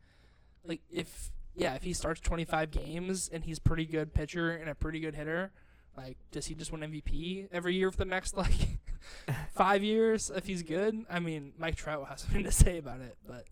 like 0.64 0.82
if 0.90 1.32
yeah, 1.56 1.76
if 1.76 1.84
he 1.84 1.94
starts 1.94 2.20
25 2.22 2.72
games 2.72 3.30
and 3.32 3.44
he's 3.44 3.60
pretty 3.60 3.86
good 3.86 4.14
pitcher 4.14 4.52
and 4.52 4.70
a 4.70 4.76
pretty 4.76 5.00
good 5.00 5.16
hitter, 5.16 5.52
like 5.98 6.18
does 6.32 6.46
he 6.48 6.56
just 6.56 6.72
win 6.72 6.82
MVP 6.82 7.48
every 7.52 7.76
year 7.76 7.92
for 7.92 7.98
the 7.98 8.06
next 8.06 8.36
like 8.38 8.80
five 9.56 9.84
years 9.84 10.32
if 10.34 10.46
he's 10.46 10.64
good? 10.64 11.06
I 11.10 11.20
mean, 11.20 11.54
Mike 11.58 11.76
Trout 11.76 12.08
has 12.10 12.22
something 12.24 12.44
to 12.44 12.52
say 12.52 12.78
about 12.78 13.02
it, 13.02 13.16
but 13.28 13.46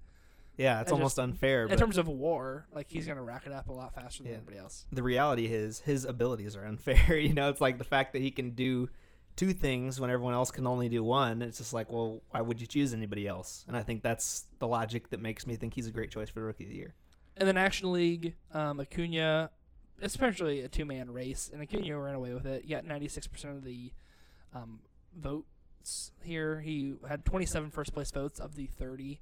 Yeah, 0.58 0.82
it's 0.82 0.92
almost 0.92 1.18
just- 1.18 1.24
unfair. 1.24 1.66
in 1.66 1.78
terms 1.78 1.98
of 1.98 2.08
WAR, 2.08 2.66
like 2.74 2.88
he's 2.90 3.08
gonna 3.08 3.24
rack 3.24 3.46
it 3.46 3.52
up 3.52 3.68
a 3.70 3.74
lot 3.74 3.94
faster 3.94 4.24
than 4.24 4.32
Yeah. 4.32 4.38
everybody 4.38 4.58
else. 4.60 4.86
the 4.92 5.04
reality 5.04 5.46
is 5.48 5.80
his 5.82 6.06
abilities 6.06 6.56
are 6.56 6.66
unfair. 6.66 7.18
you 7.18 7.34
know, 7.34 7.50
it's 7.50 7.62
like 7.62 7.78
the 7.78 7.84
fact 7.84 8.14
that 8.14 8.22
he 8.22 8.32
can 8.32 8.52
do 8.52 8.90
two 9.36 9.54
things 9.54 10.00
when 10.02 10.10
everyone 10.10 10.34
else 10.34 10.52
can 10.52 10.68
only 10.68 10.90
do 10.90 11.02
one. 11.02 11.42
It's 11.42 11.60
just 11.60 11.72
like, 11.74 11.90
well, 11.90 12.22
why 12.32 12.42
would 12.42 12.60
you 12.60 12.68
choose 12.68 12.94
anybody 12.94 13.26
else? 13.26 13.64
And 13.70 13.78
I 13.78 13.84
think 13.84 14.04
that's 14.04 14.44
the 14.60 14.68
logic 14.68 15.12
that 15.12 15.22
makes 15.22 15.48
me 15.48 15.56
think 15.56 15.74
he's 15.74 15.88
a 15.88 15.92
great 15.92 16.12
choice 16.12 16.30
for 16.30 16.42
rookie 16.44 16.66
of 16.66 16.70
the 16.72 16.76
year. 16.76 16.94
In 17.40 17.46
the 17.48 17.54
National 17.54 17.94
League, 17.94 18.36
um, 18.54 18.80
Acuna, 18.82 19.50
especially 20.02 20.60
a 20.62 20.68
two-man 20.68 21.10
race, 21.12 21.50
and 21.54 21.62
Acuna 21.62 21.98
ran 21.98 22.16
away 22.16 22.34
with 22.34 22.46
it. 22.46 22.64
He 22.66 22.70
got 22.72 22.86
96% 22.86 23.46
of 23.46 23.64
the 23.64 23.92
um, 24.54 24.80
votes 25.18 26.12
here. 26.22 26.60
He 26.60 26.96
had 27.08 27.24
27 27.24 27.72
first-place 27.72 28.12
votes 28.12 28.40
of 28.40 28.56
the 28.56 28.66
30. 28.68 29.22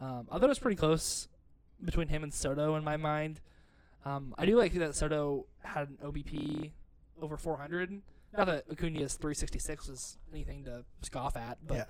Um, 0.00 0.28
I 0.30 0.34
thought 0.36 0.44
it 0.44 0.48
was 0.48 0.58
pretty 0.58 0.76
close 0.78 1.28
between 1.84 2.08
him 2.08 2.22
and 2.22 2.32
Soto 2.32 2.74
in 2.76 2.84
my 2.84 2.96
mind. 2.96 3.40
Um, 4.04 4.34
I 4.38 4.46
do 4.46 4.56
like 4.58 4.72
that 4.74 4.94
Soto 4.94 5.46
had 5.62 5.88
an 5.90 5.98
OBP 6.02 6.70
over 7.20 7.36
400. 7.36 8.00
Not 8.36 8.46
that 8.46 8.64
Acuna's 8.70 9.14
366 9.16 9.88
was 9.88 10.16
anything 10.32 10.64
to 10.64 10.84
scoff 11.02 11.36
at, 11.36 11.58
but 11.66 11.76
Yeah. 11.76 11.84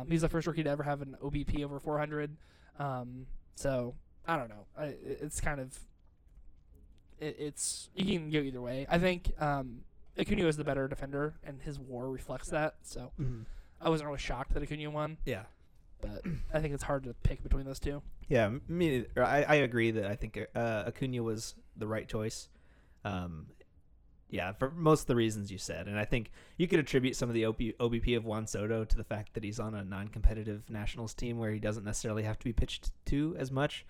um, 0.00 0.08
he's 0.10 0.22
the 0.22 0.28
first 0.30 0.46
rookie 0.46 0.62
to 0.64 0.70
ever 0.70 0.82
have 0.82 1.02
an 1.02 1.16
OBP 1.22 1.62
over 1.62 1.78
400. 1.78 2.36
Um, 2.78 3.26
so 3.54 3.94
I 4.28 4.36
don't 4.36 4.48
know. 4.50 4.66
I, 4.78 4.94
it's 5.02 5.40
kind 5.40 5.58
of 5.60 5.76
it, 7.18 7.36
it's 7.38 7.88
you 7.94 8.18
can 8.18 8.30
go 8.30 8.38
either 8.38 8.60
way. 8.60 8.86
I 8.88 8.98
think 8.98 9.32
um, 9.40 9.80
Acuna 10.18 10.46
is 10.46 10.56
the 10.56 10.64
better 10.64 10.86
defender, 10.86 11.34
and 11.42 11.60
his 11.62 11.78
WAR 11.78 12.08
reflects 12.08 12.48
that. 12.50 12.74
So 12.82 13.10
I 13.80 13.88
wasn't 13.88 14.06
really 14.08 14.18
shocked 14.20 14.54
that 14.54 14.62
Acuna 14.62 14.90
won, 14.90 15.16
Yeah. 15.24 15.42
but 16.00 16.22
I 16.52 16.60
think 16.60 16.74
it's 16.74 16.82
hard 16.84 17.04
to 17.04 17.14
pick 17.14 17.42
between 17.42 17.64
those 17.64 17.80
two. 17.80 18.02
Yeah, 18.28 18.50
me. 18.68 19.06
I, 19.16 19.44
I 19.44 19.54
agree 19.56 19.90
that 19.92 20.04
I 20.06 20.14
think 20.14 20.38
uh, 20.54 20.84
Acuna 20.86 21.22
was 21.22 21.54
the 21.76 21.86
right 21.86 22.06
choice. 22.06 22.48
Um, 23.04 23.46
yeah, 24.30 24.52
for 24.52 24.70
most 24.70 25.02
of 25.02 25.06
the 25.06 25.16
reasons 25.16 25.50
you 25.50 25.56
said, 25.56 25.86
and 25.88 25.98
I 25.98 26.04
think 26.04 26.30
you 26.58 26.68
could 26.68 26.78
attribute 26.80 27.16
some 27.16 27.30
of 27.30 27.34
the 27.34 27.46
OP, 27.46 27.58
OBP 27.60 28.14
of 28.14 28.26
Juan 28.26 28.46
Soto 28.46 28.84
to 28.84 28.96
the 28.96 29.04
fact 29.04 29.32
that 29.32 29.42
he's 29.42 29.58
on 29.58 29.74
a 29.74 29.82
non-competitive 29.82 30.68
Nationals 30.68 31.14
team 31.14 31.38
where 31.38 31.50
he 31.50 31.58
doesn't 31.58 31.84
necessarily 31.84 32.24
have 32.24 32.38
to 32.40 32.44
be 32.44 32.52
pitched 32.52 32.90
to 33.06 33.34
as 33.38 33.50
much. 33.50 33.86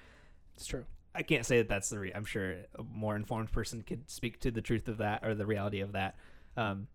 It's 0.59 0.67
true. 0.67 0.85
I 1.15 1.23
can't 1.23 1.47
say 1.47 1.59
that 1.59 1.69
that's 1.69 1.89
the. 1.89 1.99
Re- 2.01 2.13
I'm 2.15 2.25
sure 2.25 2.57
a 2.79 2.83
more 2.93 3.15
informed 3.17 3.51
person 3.53 3.83
could 3.83 4.11
speak 4.11 4.41
to 4.41 4.51
the 4.51 4.61
truth 4.61 4.89
of 4.89 4.99
that 4.99 5.25
or 5.25 5.35
the 5.35 5.47
reality 5.47 5.81
of 5.81 5.93
that. 5.93 6.17
Um, 6.57 6.89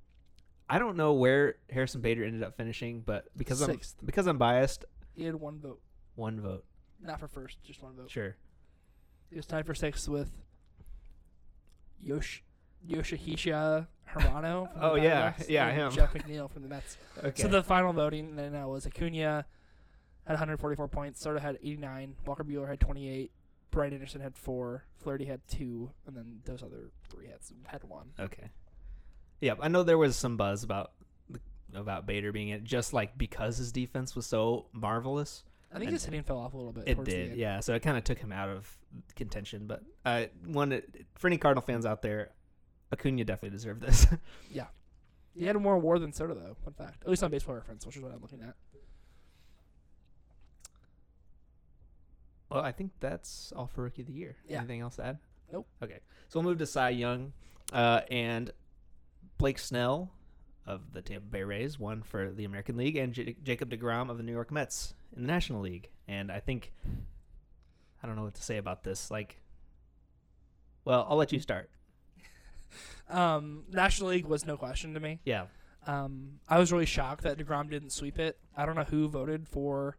I 0.70 0.80
don't 0.80 0.98
know 0.98 1.14
where 1.14 1.56
Harrison 1.70 2.02
Bader 2.02 2.24
ended 2.24 2.44
up 2.44 2.56
finishing, 2.58 3.02
but 3.06 3.26
because 3.38 3.60
Sixth. 3.60 3.96
I'm 4.00 4.06
because 4.06 4.28
I'm 4.28 4.38
biased, 4.38 4.86
He 5.16 5.24
had 5.24 5.36
one 5.36 5.60
vote, 5.60 5.82
one 6.16 6.40
vote. 6.42 6.66
not 7.02 7.20
for 7.20 7.28
first, 7.28 7.58
just 7.64 7.82
one 7.82 7.96
vote. 7.96 8.12
Sure. 8.12 8.36
He 9.30 9.36
was 9.38 9.46
tied 9.46 9.66
for 9.66 9.74
sixth 9.74 10.08
with 10.08 10.32
Yosh 12.02 12.44
Yoshihisa 12.88 13.88
Hirano. 14.14 14.70
from 14.72 14.80
the 14.82 14.86
Oh, 14.86 14.96
yeah. 14.96 15.32
Diamondbacks 15.32 15.50
Yeah, 15.50 15.68
and 15.68 15.78
him. 15.78 15.92
Jeff 15.92 16.14
McNeil 16.14 16.52
from 16.52 16.64
the 16.64 16.70
Mets. 16.70 16.98
Okay. 17.24 17.42
So 17.42 17.48
the 17.48 17.64
final 17.64 17.94
voting 17.94 18.36
then 18.36 18.56
uh, 18.56 18.68
was 18.68 18.86
Acuna 18.86 19.46
had 20.26 20.34
144 20.34 20.88
points, 20.88 21.22
Soto 21.22 21.40
had 21.40 21.58
89, 21.62 22.16
Walker 22.26 22.44
Buehler 22.44 22.68
had 22.68 22.80
28, 22.80 23.32
Brian 23.74 23.94
Anderson 23.94 24.22
had 24.22 24.36
four, 24.36 24.84
Flaherty 25.00 25.26
had 25.26 25.42
two, 25.48 25.92
and 26.08 26.16
then 26.16 26.40
those 26.46 26.62
other 26.64 26.92
three 27.10 27.28
had 27.28 27.40
had 27.66 27.84
one. 27.84 28.12
Okay. 28.20 28.50
Yeah, 29.42 29.56
I 29.60 29.68
know 29.68 29.84
there 29.84 29.98
was 29.98 30.16
some 30.16 30.38
buzz 30.38 30.64
about 30.64 30.92
about 31.76 32.06
Bader 32.06 32.32
being 32.32 32.50
it 32.50 32.64
just 32.64 32.94
like 32.94 33.18
because 33.18 33.58
his 33.58 33.72
defense 33.72 34.16
was 34.16 34.26
so 34.28 34.68
marvelous. 34.74 35.44
I 35.72 35.76
think 35.80 35.86
And- 35.88 35.94
his 35.96 36.06
hitting 36.06 36.22
fell 36.22 36.38
off 36.38 36.54
a 36.54 36.58
little 36.58 36.72
bit. 36.72 36.84
It 36.88 37.04
did, 37.04 37.30
end. 37.32 37.40
yeah. 37.40 37.60
So 37.60 37.74
it 37.74 37.82
kind 37.82 37.98
of 37.98 38.04
took 38.04 38.20
him 38.20 38.32
out 38.32 38.48
of 38.50 38.72
contention. 39.16 39.66
But 39.66 39.82
uh, 40.06 40.26
one 40.46 40.82
for 41.16 41.26
any 41.28 41.38
Cardinal 41.40 41.64
fans 41.64 41.86
out 41.86 42.04
there, 42.04 42.30
Acuna 42.92 43.26
definitely 43.26 43.56
deserved 43.58 43.82
this. 43.82 44.06
Yeah, 44.52 44.68
he 45.36 45.46
had 45.46 45.56
more 45.60 45.80
WAR 45.80 45.98
than 45.98 46.14
Soto 46.14 46.36
though. 46.36 46.56
Fun 46.64 46.74
fact, 46.74 47.02
at 47.04 47.10
least 47.10 47.24
on 47.24 47.32
Baseball 47.32 47.56
Reference, 47.56 47.88
which 47.88 47.98
is 47.98 48.04
what 48.04 48.14
I'm 48.14 48.22
looking 48.22 48.44
at. 48.44 48.54
Well, 52.54 52.64
I 52.64 52.72
think 52.72 52.92
that's 53.00 53.52
all 53.56 53.68
for 53.68 53.84
Rookie 53.84 54.04
of 54.04 54.08
the 54.08 54.14
Year. 54.14 54.36
Yeah. 54.48 54.60
Anything 54.60 54.82
else 54.82 54.98
to 54.98 55.06
add? 55.06 55.18
Nope. 55.52 55.68
Okay, 55.84 56.00
so 56.30 56.40
we'll 56.40 56.50
move 56.50 56.60
to 56.60 56.66
Cy 56.66 56.90
Young, 56.90 57.34
uh, 57.72 58.02
and 58.10 58.52
Blake 59.38 59.60
Snell 59.60 60.12
of 60.66 60.94
the 60.94 61.02
Tampa 61.02 61.28
Bay 61.28 61.44
Rays 61.44 61.78
won 61.78 62.02
for 62.04 62.32
the 62.32 62.46
American 62.46 62.78
League, 62.78 62.96
and 62.96 63.14
J- 63.14 63.36
Jacob 63.44 63.70
Degrom 63.70 64.10
of 64.10 64.18
the 64.18 64.24
New 64.24 64.32
York 64.32 64.52
Mets 64.52 64.94
in 65.16 65.24
the 65.24 65.28
National 65.28 65.62
League. 65.62 65.90
And 66.08 66.32
I 66.32 66.40
think 66.40 66.72
I 68.02 68.08
don't 68.08 68.16
know 68.16 68.24
what 68.24 68.36
to 68.36 68.44
say 68.44 68.58
about 68.58 68.84
this. 68.84 69.10
Like, 69.10 69.40
well, 70.86 71.06
I'll 71.10 71.18
let 71.18 71.32
you 71.32 71.40
start. 71.40 71.70
Um, 73.10 73.66
National 73.70 74.10
League 74.10 74.26
was 74.26 74.46
no 74.46 74.56
question 74.56 74.94
to 74.94 75.00
me. 75.00 75.20
Yeah. 75.26 75.48
Um, 75.86 76.40
I 76.48 76.58
was 76.58 76.72
really 76.72 76.86
shocked 76.86 77.26
that 77.26 77.38
Degrom 77.38 77.70
didn't 77.70 77.92
sweep 77.92 78.18
it. 78.18 78.38
I 78.56 78.66
don't 78.66 78.76
know 78.76 78.86
who 78.86 79.10
voted 79.10 79.46
for, 79.46 79.98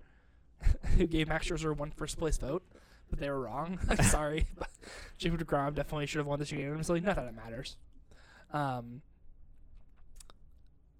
who 0.96 1.06
gave 1.06 1.28
Max 1.28 1.48
Scherzer 1.48 1.76
one 1.76 1.90
first 1.90 2.18
place 2.18 2.36
vote, 2.38 2.62
but 3.10 3.18
they 3.18 3.28
were 3.30 3.40
wrong. 3.40 3.78
Sorry, 4.02 4.46
but 4.58 4.70
Jacob 5.18 5.44
Degrom 5.44 5.74
definitely 5.74 6.06
should 6.06 6.18
have 6.18 6.26
won 6.26 6.38
this 6.38 6.52
unanimously. 6.52 7.00
Not 7.00 7.16
that 7.16 7.26
it 7.26 7.34
matters. 7.34 7.76
Um, 8.52 9.02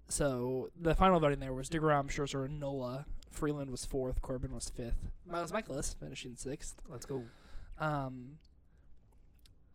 so 0.07 0.69
the 0.79 0.93
final 0.95 1.19
voting 1.19 1.39
there 1.39 1.53
was 1.53 1.69
Degrom, 1.69 2.07
Scherzer, 2.07 2.45
and 2.45 2.59
Nola. 2.59 3.05
Freeland 3.31 3.69
was 3.69 3.83
fourth. 3.85 4.21
Corbin 4.21 4.53
was 4.53 4.69
fifth. 4.69 5.09
Miles 5.29 5.51
Mikolas 5.51 5.95
finishing 5.99 6.35
sixth. 6.35 6.75
Let's 6.87 7.05
go. 7.05 7.23
Um, 7.79 8.37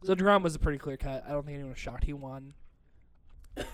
so 0.02 0.14
Degrom 0.14 0.42
was 0.42 0.54
a 0.54 0.58
pretty 0.58 0.78
clear 0.78 0.96
cut. 0.96 1.24
I 1.26 1.32
don't 1.32 1.44
think 1.44 1.54
anyone 1.56 1.72
was 1.72 1.78
shocked 1.78 2.04
he 2.04 2.12
won. 2.12 2.54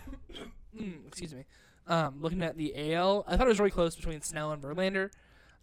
Mm, 0.79 1.07
Excuse 1.07 1.35
me. 1.35 1.47
Um, 1.87 2.17
looking 2.21 2.43
at 2.43 2.59
the 2.59 2.93
AL, 2.93 3.25
I 3.27 3.37
thought 3.39 3.47
it 3.47 3.49
was 3.49 3.59
really 3.59 3.71
close 3.71 3.97
between 3.97 4.21
Snell 4.21 4.53
and 4.53 4.63
Verlander. 4.63 5.09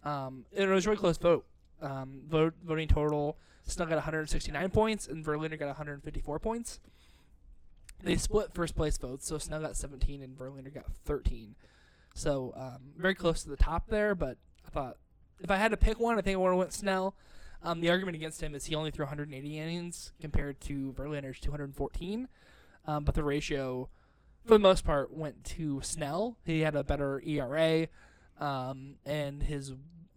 Um, 0.04 0.44
it 0.52 0.68
was 0.68 0.86
a 0.86 0.90
really 0.90 1.00
close 1.00 1.18
vote. 1.18 1.46
Um, 1.80 2.22
vote 2.28 2.54
voting 2.64 2.88
total, 2.88 3.36
Snell 3.66 3.86
got 3.86 3.96
169 3.96 4.70
points 4.70 5.06
and 5.06 5.24
Verlander 5.24 5.58
got 5.58 5.66
154 5.66 6.38
points. 6.38 6.80
They 8.02 8.16
split 8.16 8.52
first 8.52 8.76
place 8.76 8.98
votes, 8.98 9.26
so 9.26 9.38
Snell 9.38 9.60
got 9.60 9.76
17 9.76 10.22
and 10.22 10.36
Verlander 10.36 10.72
got 10.72 10.84
13. 11.06 11.54
So 12.14 12.52
um, 12.56 12.92
very 12.96 13.14
close 13.14 13.42
to 13.42 13.48
the 13.48 13.56
top 13.56 13.88
there, 13.88 14.14
but 14.14 14.36
I 14.66 14.70
thought 14.70 14.98
if 15.40 15.50
I 15.50 15.56
had 15.56 15.70
to 15.70 15.76
pick 15.76 15.98
one, 15.98 16.18
I 16.18 16.20
think 16.20 16.36
I 16.36 16.38
would 16.38 16.50
have 16.50 16.58
went 16.58 16.72
Snell. 16.72 17.14
Um, 17.62 17.80
the 17.80 17.90
argument 17.90 18.16
against 18.16 18.42
him 18.42 18.54
is 18.54 18.66
he 18.66 18.74
only 18.74 18.90
threw 18.90 19.04
180 19.04 19.58
innings 19.58 20.12
compared 20.20 20.60
to 20.62 20.92
Verlander's 20.92 21.40
214. 21.40 22.28
Um, 22.86 23.04
but 23.04 23.14
the 23.14 23.24
ratio, 23.24 23.88
for 24.44 24.54
the 24.54 24.58
most 24.58 24.84
part, 24.84 25.12
went 25.12 25.42
to 25.44 25.80
Snell. 25.82 26.36
He 26.44 26.60
had 26.60 26.76
a 26.76 26.84
better 26.84 27.22
ERA, 27.24 27.88
um, 28.38 28.96
and 29.06 29.42
his, 29.42 29.72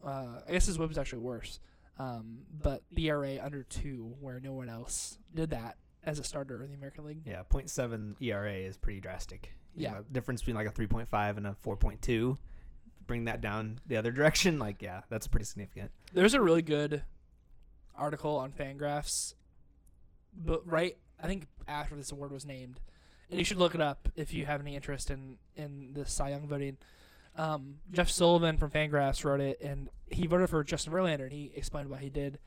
uh, 0.07 0.39
I 0.47 0.51
guess 0.53 0.65
his 0.65 0.79
whip 0.79 0.89
was 0.89 0.97
actually 0.97 1.19
worse. 1.19 1.59
Um, 1.99 2.39
but 2.61 2.83
the 2.91 3.07
ERA 3.09 3.39
under 3.43 3.63
two, 3.63 4.13
where 4.21 4.39
no 4.39 4.53
one 4.53 4.69
else 4.69 5.17
did 5.33 5.49
that 5.49 5.77
as 6.03 6.19
a 6.19 6.23
starter 6.23 6.63
in 6.63 6.69
the 6.71 6.77
American 6.77 7.05
League. 7.05 7.21
Yeah, 7.25 7.41
0.7 7.51 8.15
ERA 8.21 8.53
is 8.53 8.77
pretty 8.77 8.99
drastic. 9.01 9.51
You 9.75 9.83
Yeah. 9.83 9.91
know, 9.93 10.05
difference 10.11 10.41
between 10.41 10.55
like 10.55 10.67
a 10.67 10.71
3.5 10.71 11.37
and 11.37 11.47
a 11.47 11.55
4.2. 11.63 12.37
Bring 13.07 13.25
that 13.25 13.41
down 13.41 13.79
the 13.85 13.97
other 13.97 14.11
direction, 14.11 14.59
like 14.67 14.81
yeah, 14.81 15.01
that's 15.09 15.27
pretty 15.27 15.45
significant. 15.45 15.91
There's 16.13 16.33
a 16.33 16.41
really 16.41 16.61
good 16.61 17.03
article 17.95 18.35
on 18.37 18.51
Fangraphs, 18.51 19.33
but 20.35 20.67
right, 20.69 20.97
I 21.21 21.25
think 21.27 21.47
after 21.67 21.95
this 21.95 22.11
award 22.11 22.31
was 22.31 22.45
named, 22.45 22.79
and 23.29 23.39
you 23.39 23.45
should 23.45 23.57
look 23.57 23.73
it 23.75 23.81
up 23.81 24.07
if 24.15 24.33
you 24.33 24.45
have 24.45 24.61
any 24.61 24.75
interest 24.75 25.09
in 25.09 25.37
in 25.55 25.93
the 25.93 26.05
Cy 26.05 26.29
Young 26.29 26.47
voting. 26.47 26.77
Um, 27.37 27.75
Jeff 27.91 28.09
Sullivan 28.09 28.57
from 28.57 28.71
Fangraphs 28.71 29.23
wrote 29.23 29.41
it, 29.41 29.59
and 29.61 29.89
he 30.09 30.25
voted 30.27 30.49
for 30.49 30.63
Justin 30.63 30.91
Verlander, 30.93 31.23
and 31.23 31.31
he 31.31 31.51
explained 31.55 31.89
why 31.89 31.99
he 31.99 32.09
did. 32.09 32.39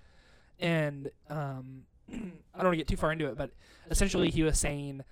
And 0.59 1.11
um, 1.29 1.83
I 2.13 2.15
don't 2.15 2.65
want 2.65 2.73
to 2.73 2.77
get 2.77 2.89
too 2.89 2.97
far 2.97 3.13
into 3.13 3.27
it, 3.27 3.37
but 3.39 3.51
essentially 3.91 4.31
he 4.31 4.43
was 4.43 4.59
saying 4.59 5.03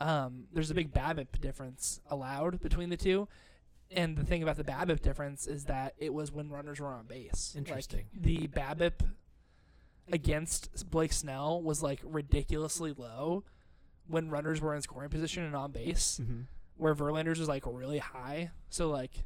um, 0.00 0.44
there's 0.52 0.70
a 0.70 0.74
big 0.74 0.92
BABIP 0.92 1.40
difference 1.40 2.00
allowed 2.10 2.60
between 2.60 2.90
the 2.90 2.96
two. 2.96 3.28
And 3.90 4.16
the 4.18 4.24
thing 4.24 4.42
about 4.42 4.56
the 4.56 4.64
BABIP 4.64 5.00
difference 5.00 5.46
is 5.46 5.64
that 5.64 5.94
it 5.98 6.12
was 6.12 6.30
when 6.30 6.50
runners 6.50 6.78
were 6.80 6.88
on 6.88 7.06
base. 7.06 7.52
Like, 7.54 7.66
Interesting. 7.68 8.06
the 8.14 8.48
BABIP 8.48 9.00
against 10.12 10.90
Blake 10.90 11.12
Snell 11.12 11.62
was 11.62 11.82
like 11.82 12.00
ridiculously 12.02 12.92
low 12.96 13.44
when 14.06 14.30
runners 14.30 14.60
were 14.60 14.74
in 14.74 14.82
scoring 14.82 15.10
position 15.10 15.42
and 15.44 15.54
on 15.54 15.70
base, 15.70 16.20
Mm-hmm. 16.22 16.40
Where 16.78 16.94
Verlander's 16.94 17.38
was 17.38 17.48
like 17.48 17.64
really 17.66 17.98
high. 17.98 18.50
So 18.70 18.88
like 18.88 19.24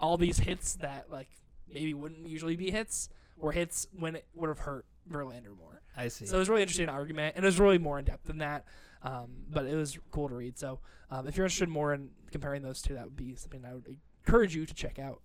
all 0.00 0.16
these 0.16 0.38
hits 0.38 0.74
that 0.76 1.06
like 1.10 1.28
maybe 1.72 1.94
wouldn't 1.94 2.26
usually 2.26 2.56
be 2.56 2.70
hits 2.70 3.08
were 3.36 3.52
hits 3.52 3.86
when 3.98 4.16
it 4.16 4.26
would 4.34 4.48
have 4.48 4.58
hurt 4.58 4.86
Verlander 5.10 5.56
more. 5.56 5.82
I 5.96 6.08
see. 6.08 6.26
So 6.26 6.36
it 6.36 6.38
was 6.40 6.48
really 6.48 6.62
interesting 6.62 6.88
argument, 6.88 7.36
and 7.36 7.44
it 7.44 7.48
was 7.48 7.60
really 7.60 7.78
more 7.78 7.98
in 7.98 8.04
depth 8.04 8.26
than 8.26 8.38
that. 8.38 8.64
Um, 9.02 9.44
but 9.50 9.66
it 9.66 9.76
was 9.76 9.98
cool 10.10 10.28
to 10.28 10.34
read. 10.34 10.58
So 10.58 10.80
um, 11.10 11.28
if 11.28 11.36
you're 11.36 11.44
interested 11.44 11.68
more 11.68 11.92
in 11.92 12.08
comparing 12.32 12.62
those 12.62 12.80
two, 12.80 12.94
that 12.94 13.04
would 13.04 13.16
be 13.16 13.34
something 13.34 13.64
I 13.64 13.74
would 13.74 13.96
encourage 14.26 14.56
you 14.56 14.64
to 14.64 14.74
check 14.74 14.98
out. 14.98 15.20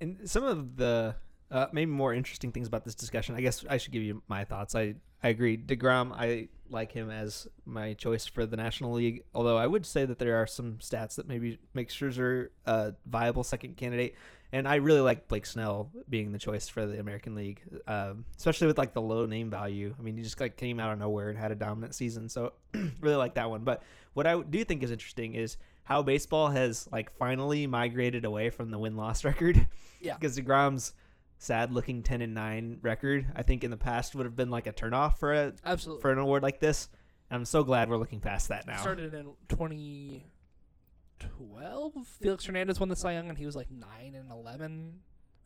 And 0.00 0.30
some 0.30 0.44
of 0.44 0.76
the 0.76 1.16
uh, 1.50 1.66
maybe 1.72 1.90
more 1.90 2.12
interesting 2.12 2.52
things 2.52 2.68
about 2.68 2.84
this 2.84 2.94
discussion, 2.94 3.34
I 3.34 3.40
guess 3.40 3.64
I 3.68 3.76
should 3.76 3.92
give 3.92 4.02
you 4.02 4.22
my 4.28 4.44
thoughts. 4.44 4.74
I, 4.74 4.94
I 5.22 5.28
agree. 5.28 5.56
DeGrom, 5.56 6.12
I 6.12 6.48
like 6.70 6.92
him 6.92 7.10
as 7.10 7.46
my 7.64 7.94
choice 7.94 8.26
for 8.26 8.46
the 8.46 8.56
National 8.56 8.92
League, 8.92 9.22
although 9.34 9.56
I 9.56 9.66
would 9.66 9.86
say 9.86 10.04
that 10.04 10.18
there 10.18 10.36
are 10.36 10.46
some 10.46 10.74
stats 10.74 11.16
that 11.16 11.28
maybe 11.28 11.58
make 11.74 11.90
Scherzer 11.90 12.48
a 12.66 12.94
viable 13.06 13.44
second 13.44 13.76
candidate. 13.76 14.16
And 14.52 14.66
I 14.66 14.76
really 14.76 15.00
like 15.00 15.28
Blake 15.28 15.46
Snell 15.46 15.90
being 16.08 16.32
the 16.32 16.38
choice 16.38 16.68
for 16.68 16.86
the 16.86 17.00
American 17.00 17.34
League, 17.34 17.60
um, 17.86 18.24
especially 18.36 18.68
with 18.68 18.78
like 18.78 18.92
the 18.94 19.02
low 19.02 19.26
name 19.26 19.50
value. 19.50 19.94
I 19.98 20.02
mean, 20.02 20.16
he 20.16 20.22
just 20.22 20.40
like 20.40 20.56
came 20.56 20.80
out 20.80 20.92
of 20.92 20.98
nowhere 20.98 21.30
and 21.30 21.38
had 21.38 21.52
a 21.52 21.56
dominant 21.56 21.94
season, 21.94 22.28
so 22.28 22.52
really 23.00 23.16
like 23.16 23.34
that 23.34 23.50
one. 23.50 23.64
But 23.64 23.82
what 24.14 24.26
I 24.26 24.40
do 24.40 24.64
think 24.64 24.82
is 24.82 24.90
interesting 24.90 25.34
is 25.34 25.56
how 25.84 26.02
baseball 26.02 26.48
has 26.48 26.88
like 26.92 27.16
finally 27.16 27.66
migrated 27.66 28.24
away 28.24 28.50
from 28.50 28.70
the 28.70 28.78
win 28.78 28.96
loss 28.96 29.24
record. 29.24 29.66
Yeah. 30.00 30.14
because 30.14 30.38
Degrom's 30.38 30.92
sad 31.38 31.72
looking 31.72 32.02
ten 32.02 32.20
and 32.22 32.34
nine 32.34 32.78
record, 32.82 33.26
I 33.34 33.42
think 33.42 33.64
in 33.64 33.70
the 33.70 33.76
past 33.76 34.14
would 34.14 34.26
have 34.26 34.36
been 34.36 34.50
like 34.50 34.66
a 34.66 34.72
turnoff 34.72 35.18
for 35.18 35.32
a 35.32 35.52
Absolutely. 35.64 36.02
for 36.02 36.12
an 36.12 36.18
award 36.18 36.42
like 36.42 36.60
this. 36.60 36.88
And 37.30 37.38
I'm 37.38 37.44
so 37.44 37.64
glad 37.64 37.88
we're 37.90 37.96
looking 37.96 38.20
past 38.20 38.48
that 38.48 38.66
now. 38.66 38.80
Started 38.80 39.12
in 39.14 39.32
2012. 39.48 42.06
Felix 42.20 42.44
Hernandez 42.46 42.78
won 42.80 42.88
the 42.88 42.96
Cy 42.96 43.12
Young, 43.12 43.28
and 43.28 43.36
he 43.38 43.46
was 43.46 43.56
like 43.56 43.70
nine 43.70 44.14
and 44.14 44.30
11, 44.30 45.00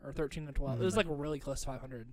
or 0.05 0.13
13 0.13 0.47
and 0.47 0.55
12. 0.55 0.81
It 0.81 0.85
was 0.85 0.95
Mhm. 0.95 0.99
like 0.99 1.07
really 1.09 1.41
close 1.41 1.61
to 1.61 1.67
500. 1.67 2.13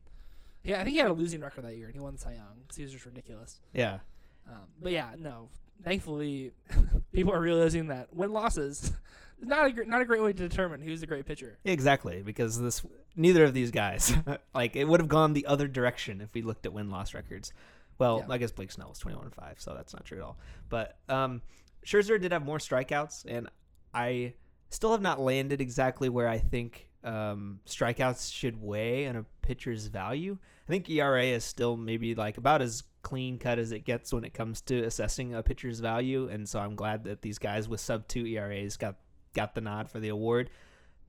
Yeah, 0.63 0.81
I 0.81 0.84
think 0.84 0.93
he 0.93 1.00
had 1.00 1.10
a 1.10 1.13
losing 1.13 1.41
record 1.41 1.63
that 1.65 1.75
year, 1.77 1.88
and 1.88 1.96
he 1.96 2.00
won 2.00 2.13
the 2.13 2.19
Cy 2.19 2.34
Young 2.34 2.60
because 2.62 2.77
he 2.77 2.84
was 2.84 2.91
just 2.91 3.05
ridiculous. 3.05 3.60
Yeah, 3.74 4.00
Um, 4.48 4.67
but 4.81 4.91
yeah, 4.93 5.13
no. 5.17 5.50
Thankfully, 5.84 6.51
people 7.13 7.34
are 7.34 7.39
realizing 7.41 7.88
that 7.88 8.13
win 8.13 8.31
losses 8.34 8.84
is 8.84 8.93
not 9.48 9.67
a 9.67 9.72
gr- 9.72 9.84
not 9.84 10.01
a 10.01 10.05
great 10.05 10.22
way 10.22 10.34
to 10.34 10.48
determine 10.50 10.81
who's 10.81 11.01
a 11.03 11.07
great 11.07 11.25
pitcher. 11.25 11.57
exactly. 11.63 12.22
Because 12.22 12.60
this 12.60 12.86
neither 13.15 13.43
of 13.46 13.53
these 13.53 13.72
guys 13.72 14.13
like 14.53 14.75
it 14.75 14.86
would 14.88 15.00
have 15.00 15.10
gone 15.10 15.34
the 15.34 15.46
other 15.46 15.67
direction 15.67 16.22
if 16.22 16.34
we 16.34 16.41
looked 16.41 16.65
at 16.65 16.74
win 16.74 16.89
loss 16.89 17.13
records. 17.13 17.53
Well, 18.00 18.24
Yeah. 18.27 18.34
I 18.36 18.38
guess 18.38 18.51
Blake 18.51 18.72
Snell 18.72 18.89
was 18.89 19.00
21 19.00 19.25
and 19.25 19.34
5, 19.34 19.55
so 19.60 19.74
that's 19.74 19.91
not 19.93 20.05
true 20.05 20.17
at 20.19 20.24
all. 20.24 20.38
But 20.69 20.98
um, 21.10 21.41
Scherzer 21.86 22.22
did 22.22 22.31
have 22.31 22.46
more 22.46 22.60
strikeouts, 22.60 23.25
and 23.27 23.50
I 23.91 24.34
still 24.69 24.91
have 24.91 25.01
not 25.01 25.19
landed 25.19 25.62
exactly 25.62 26.07
where 26.07 26.27
I 26.27 26.38
think 26.38 26.89
um, 27.03 27.60
strikeouts 27.65 28.31
should 28.31 28.62
weigh 28.62 29.05
in 29.05 29.15
a 29.15 29.25
pitcher's 29.41 29.88
value. 29.88 30.38
I 30.67 30.72
think 30.72 30.88
ERA 30.91 31.24
is 31.24 31.43
still 31.43 31.75
maybe 31.75 32.13
like 32.13 32.38
about 32.38 32.62
as 32.62 32.84
clean 33.08 33.40
cut 33.40 33.58
as 33.58 33.72
it 33.72 33.86
gets 33.86 34.12
when 34.12 34.26
it 34.26 34.34
comes 34.34 34.60
to 34.60 34.84
assessing 34.84 35.34
a 35.34 35.42
pitcher's 35.42 35.80
value, 35.80 36.28
and 36.28 36.48
so 36.48 36.60
I'm 36.60 36.76
glad 36.76 37.06
that 37.06 37.22
these 37.22 37.40
guys 37.40 37.70
with 37.70 37.80
sub 37.80 38.06
two 38.10 38.26
ERAs 38.26 38.76
got 38.76 38.96
got 39.34 39.56
the 39.56 39.62
nod 39.62 39.90
for 39.90 40.02
the 40.02 40.10
award. 40.10 40.50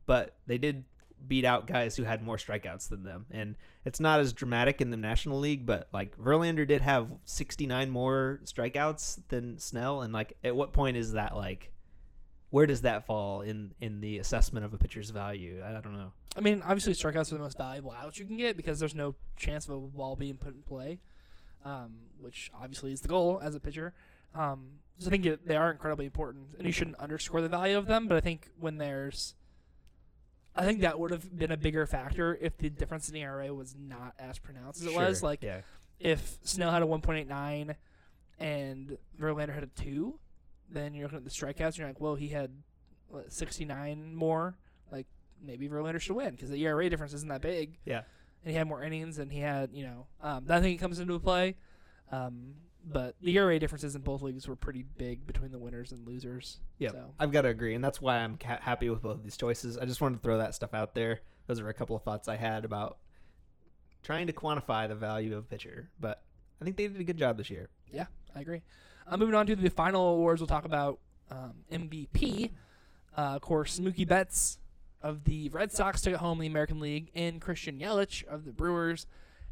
But 0.06 0.36
they 0.46 0.58
did 0.58 0.84
beat 1.26 1.44
out 1.44 1.66
guys 1.66 1.96
who 1.96 2.04
had 2.04 2.22
more 2.22 2.36
strikeouts 2.36 2.88
than 2.88 3.02
them, 3.02 3.26
and 3.32 3.56
it's 3.84 3.98
not 3.98 4.20
as 4.20 4.32
dramatic 4.32 4.80
in 4.80 4.90
the 4.90 4.96
National 4.96 5.40
League, 5.40 5.66
but 5.66 5.88
like 5.92 6.16
Verlander 6.16 6.64
did 6.68 6.82
have 6.82 7.08
69 7.24 7.90
more 7.90 8.38
strikeouts 8.44 9.18
than 9.26 9.58
Snell, 9.58 10.02
and 10.02 10.12
like 10.12 10.34
at 10.44 10.54
what 10.54 10.72
point 10.72 10.96
is 10.96 11.14
that 11.14 11.34
like? 11.34 11.72
Where 12.50 12.66
does 12.66 12.82
that 12.82 13.06
fall 13.06 13.40
in 13.40 13.74
in 13.80 14.00
the 14.00 14.18
assessment 14.18 14.64
of 14.64 14.72
a 14.72 14.78
pitcher's 14.78 15.10
value? 15.10 15.64
I 15.66 15.72
don't 15.72 15.94
know. 15.94 16.12
I 16.36 16.42
mean, 16.42 16.62
obviously 16.62 16.92
strikeouts 16.92 17.32
are 17.32 17.34
the 17.34 17.40
most 17.40 17.58
valuable 17.58 17.90
outs 17.90 18.20
you 18.20 18.24
can 18.24 18.36
get 18.36 18.56
because 18.56 18.78
there's 18.78 18.94
no 18.94 19.16
chance 19.36 19.66
of 19.66 19.74
a 19.74 19.80
ball 19.80 20.14
being 20.14 20.36
put 20.36 20.54
in 20.54 20.62
play, 20.62 21.00
um, 21.64 21.94
which 22.20 22.50
obviously 22.54 22.92
is 22.92 23.00
the 23.00 23.08
goal 23.08 23.40
as 23.42 23.54
a 23.54 23.60
pitcher. 23.60 23.94
Um, 24.34 24.66
so 24.98 25.06
I 25.08 25.10
think 25.10 25.26
it, 25.26 25.46
they 25.46 25.56
are 25.56 25.70
incredibly 25.70 26.06
important, 26.06 26.48
and 26.58 26.66
you 26.66 26.72
shouldn't 26.72 26.96
underscore 26.98 27.40
the 27.40 27.48
value 27.48 27.78
of 27.78 27.86
them. 27.86 28.08
But 28.08 28.16
I 28.16 28.20
think 28.20 28.50
when 28.58 28.78
there's, 28.78 29.34
I 30.56 30.64
think 30.64 30.80
that 30.80 30.98
would 30.98 31.10
have 31.10 31.36
been 31.38 31.52
a 31.52 31.56
bigger 31.56 31.86
factor 31.86 32.36
if 32.40 32.56
the 32.58 32.68
difference 32.68 33.08
in 33.08 33.16
ERA 33.16 33.52
was 33.54 33.74
not 33.78 34.14
as 34.18 34.38
pronounced 34.38 34.80
as 34.80 34.88
it 34.88 34.94
was. 34.94 35.22
Like 35.22 35.42
yeah, 35.42 35.60
if 36.00 36.38
Snell 36.42 36.70
had 36.70 36.82
a 36.82 36.86
1.89 36.86 37.74
and 38.38 38.98
Verlander 39.20 39.54
had 39.54 39.62
a 39.62 39.66
two, 39.68 40.18
then 40.70 40.94
you're 40.94 41.04
looking 41.04 41.18
at 41.18 41.24
the 41.24 41.30
strikeouts. 41.30 41.66
And 41.66 41.78
you're 41.78 41.88
like, 41.88 42.00
well, 42.00 42.14
he 42.14 42.28
had 42.28 42.50
what, 43.08 43.32
69 43.32 44.14
more. 44.14 44.56
Like 44.90 45.06
maybe 45.44 45.68
Verlander 45.68 46.00
should 46.00 46.16
win 46.16 46.32
because 46.32 46.50
the 46.50 46.64
ERA 46.64 46.88
difference 46.90 47.14
isn't 47.14 47.28
that 47.28 47.40
big. 47.42 47.78
yeah. 47.84 48.02
And 48.44 48.52
he 48.52 48.56
had 48.56 48.66
more 48.68 48.82
innings, 48.82 49.18
and 49.18 49.30
he 49.32 49.40
had 49.40 49.70
you 49.72 49.84
know 49.84 50.06
um, 50.22 50.46
I 50.48 50.60
think 50.60 50.76
it 50.78 50.80
comes 50.80 50.98
into 50.98 51.18
play. 51.18 51.56
Um, 52.10 52.54
but 52.90 53.16
the 53.20 53.36
ERA 53.36 53.58
differences 53.58 53.94
in 53.94 54.00
both 54.02 54.22
leagues 54.22 54.48
were 54.48 54.56
pretty 54.56 54.82
big 54.96 55.26
between 55.26 55.50
the 55.52 55.58
winners 55.58 55.92
and 55.92 56.06
losers. 56.06 56.60
Yeah, 56.78 56.90
So 56.92 57.12
I've 57.18 57.32
got 57.32 57.42
to 57.42 57.48
agree, 57.48 57.74
and 57.74 57.84
that's 57.84 58.00
why 58.00 58.16
I'm 58.18 58.38
ca- 58.38 58.60
happy 58.62 58.88
with 58.88 59.02
both 59.02 59.16
of 59.16 59.24
these 59.24 59.36
choices. 59.36 59.76
I 59.76 59.84
just 59.84 60.00
wanted 60.00 60.16
to 60.16 60.22
throw 60.22 60.38
that 60.38 60.54
stuff 60.54 60.72
out 60.72 60.94
there. 60.94 61.20
Those 61.46 61.60
are 61.60 61.68
a 61.68 61.74
couple 61.74 61.96
of 61.96 62.02
thoughts 62.02 62.28
I 62.28 62.36
had 62.36 62.64
about 62.64 62.96
trying 64.02 64.26
to 64.28 64.32
quantify 64.32 64.88
the 64.88 64.94
value 64.94 65.36
of 65.36 65.44
a 65.44 65.46
pitcher, 65.46 65.90
but 66.00 66.22
I 66.60 66.64
think 66.64 66.76
they 66.76 66.86
did 66.88 67.00
a 67.00 67.04
good 67.04 67.18
job 67.18 67.36
this 67.36 67.50
year. 67.50 67.68
Yeah, 67.92 68.06
I 68.34 68.40
agree. 68.40 68.62
Uh, 69.06 69.16
moving 69.16 69.34
on 69.34 69.46
to 69.46 69.56
the 69.56 69.68
final 69.70 70.14
awards, 70.14 70.40
we'll 70.40 70.46
talk 70.46 70.64
about 70.64 70.98
um, 71.30 71.54
MVP. 71.70 72.52
Uh, 73.16 73.20
of 73.20 73.42
course, 73.42 73.80
Mookie 73.80 74.06
Betts 74.08 74.58
of 75.02 75.24
the 75.24 75.48
Red 75.50 75.72
Sox 75.72 76.00
took 76.00 76.14
it 76.14 76.18
home 76.18 76.38
in 76.38 76.42
the 76.42 76.46
American 76.48 76.80
League, 76.80 77.10
and 77.14 77.40
Christian 77.40 77.78
Yelich 77.78 78.24
of 78.24 78.44
the 78.44 78.52
Brewers 78.52 79.06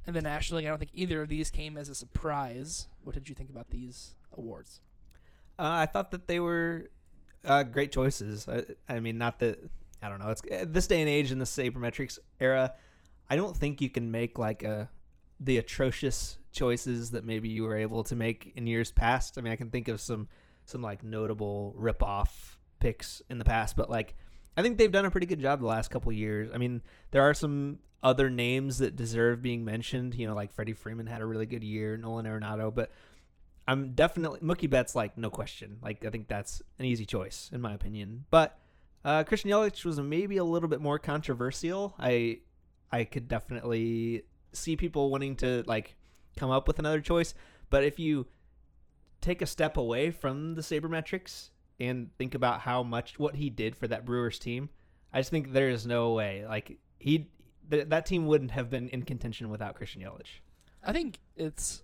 and 0.07 0.15
the 0.15 0.23
National 0.23 0.59
League. 0.59 0.67
I 0.67 0.71
don't 0.71 0.79
think 0.79 0.93
either 0.95 1.23
of 1.23 1.29
these 1.29 1.51
came 1.51 1.77
as 1.77 1.89
a 1.89 1.95
surprise. 1.95 2.89
What 3.05 3.15
did 3.15 3.29
you 3.29 3.35
think 3.35 3.51
about 3.51 3.71
these 3.71 4.15
awards? 4.37 4.81
Uh, 5.59 5.63
I 5.63 5.87
thought 5.87 6.11
that 6.11 6.27
they 6.27 6.41
were 6.41 6.91
uh, 7.45 7.63
great 7.63 7.93
choices. 7.93 8.47
I, 8.49 8.65
I 8.89 9.01
mean, 9.01 9.19
not 9.19 9.39
that 9.39 9.59
I 10.03 10.09
don't 10.09 10.19
know. 10.19 10.31
It's 10.31 10.43
this 10.67 10.87
day 10.87 11.01
and 11.01 11.09
age 11.09 11.33
in 11.33 11.39
the 11.39 11.45
sabermetrics 11.45 12.19
era. 12.41 12.75
I 13.29 13.37
don't 13.37 13.57
think 13.57 13.81
you 13.81 13.91
can 13.91 14.11
make 14.11 14.39
like 14.39 14.63
a 14.63 14.89
the 15.41 15.59
atrocious 15.59 16.39
choices 16.53 17.11
that 17.11 17.25
maybe 17.25 17.49
you 17.49 17.65
were 17.65 17.77
able 17.77 18.03
to 18.05 18.17
make 18.17 18.53
in 18.57 18.67
years 18.67 18.91
past. 18.91 19.37
I 19.37 19.43
mean, 19.43 19.53
I 19.53 19.57
can 19.57 19.71
think 19.71 19.89
of 19.89 20.01
some 20.01 20.29
some 20.65 20.83
like 20.83 21.03
notable 21.03 21.75
rip 21.77 22.03
off 22.03 22.59
picks 22.81 23.23
in 23.31 23.39
the 23.39 23.45
past, 23.45 23.77
but 23.77 23.89
like 23.89 24.15
I 24.57 24.63
think 24.63 24.79
they've 24.79 24.93
done 24.93 25.05
a 25.05 25.11
pretty 25.11 25.27
good 25.27 25.41
job 25.41 25.61
the 25.61 25.67
last 25.67 25.91
couple 25.91 26.11
years. 26.13 26.51
I 26.55 26.59
mean, 26.59 26.83
there 27.11 27.23
are 27.23 27.35
some 27.35 27.79
other 28.03 28.31
names 28.31 28.79
that 28.79 28.97
deserve 28.97 29.43
being 29.43 29.65
mentioned. 29.65 30.15
You 30.15 30.27
know, 30.27 30.35
like 30.35 30.53
Freddie 30.53 30.73
Freeman 30.73 31.07
had 31.07 31.21
a 31.21 31.27
really 31.27 31.47
good 31.47 31.65
year, 31.65 31.97
Nolan 31.97 32.27
Arenado, 32.27 32.75
but 32.75 32.91
I'm 33.69 33.93
definitely 33.95 34.41
Mookie 34.41 34.71
Betts, 34.71 34.95
like 34.95 35.19
no 35.19 35.31
question. 35.31 35.79
Like 35.83 36.05
I 36.05 36.11
think 36.11 36.29
that's 36.29 36.63
an 36.79 36.85
easy 36.85 37.05
choice 37.05 37.51
in 37.53 37.61
my 37.61 37.75
opinion. 37.75 38.25
But 38.31 38.59
uh, 39.05 39.25
Christian 39.25 39.51
Yelich 39.51 39.85
was 39.85 40.01
maybe 40.01 40.37
a 40.37 40.45
little 40.45 40.69
bit 40.69 40.81
more 40.81 40.99
controversial. 40.99 41.95
I 41.99 42.41
I 42.91 43.05
could 43.05 43.29
definitely 43.29 44.23
see 44.53 44.77
people 44.77 45.11
wanting 45.11 45.37
to 45.37 45.65
like 45.67 45.97
come 46.37 46.51
up 46.51 46.69
with 46.69 46.79
another 46.79 47.01
choice. 47.01 47.35
But 47.69 47.85
if 47.85 47.99
you 47.99 48.27
take 49.21 49.43
a 49.43 49.47
step 49.47 49.77
away 49.77 50.11
from 50.11 50.55
the 50.55 50.63
sabermetrics 50.63 51.51
and 51.81 52.11
think 52.19 52.35
about 52.35 52.61
how 52.61 52.83
much 52.83 53.19
what 53.19 53.35
he 53.37 53.51
did 53.51 53.77
for 53.77 53.87
that 53.89 54.05
Brewers 54.05 54.39
team, 54.39 54.71
I 55.13 55.21
just 55.21 55.31
think 55.31 55.53
there 55.53 55.69
is 55.69 55.87
no 55.87 56.13
way 56.13 56.45
like 56.47 56.79
he 56.99 57.29
th- 57.71 57.89
that 57.89 58.07
team 58.07 58.27
wouldn't 58.27 58.51
have 58.53 58.71
been 58.71 58.89
in 58.89 59.03
contention 59.03 59.51
without 59.51 59.75
Christian 59.75 60.03
Yelich. 60.03 60.41
I 60.85 60.93
think 60.93 61.19
it's. 61.37 61.83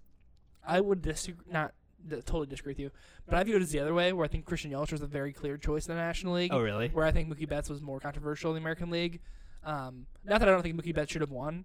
I 0.65 0.81
would 0.81 1.03
disagree, 1.03 1.45
not 1.51 1.75
d- 2.07 2.17
totally 2.17 2.47
disagree 2.47 2.71
with 2.71 2.79
you, 2.79 2.91
but 3.27 3.35
I 3.35 3.43
view 3.43 3.57
it 3.57 3.63
as 3.63 3.71
the 3.73 3.81
other 3.81 3.93
way, 3.95 4.13
where 4.13 4.25
I 4.25 4.29
think 4.29 4.45
Christian 4.45 4.71
Yelich 4.71 4.93
was 4.93 5.03
a 5.03 5.07
very 5.07 5.33
clear 5.33 5.57
choice 5.57 5.89
in 5.89 5.95
the 5.95 6.01
National 6.01 6.35
League. 6.35 6.53
Oh 6.53 6.61
really? 6.61 6.89
where 6.89 7.05
I 7.05 7.11
think 7.13 7.29
Mookie 7.29 7.49
Betts 7.49 7.69
was 7.69 7.83
more 7.83 7.99
controversial 8.01 8.51
in 8.53 8.55
the 8.55 8.61
American 8.61 8.91
League. 8.91 9.21
Um, 9.65 10.07
not 10.25 10.39
that 10.41 10.49
I 10.49 10.53
don't 10.53 10.63
think 10.63 10.81
Mookie 10.81 10.95
Betts 10.95 11.11
should 11.13 11.21
have 11.21 11.31
won. 11.33 11.65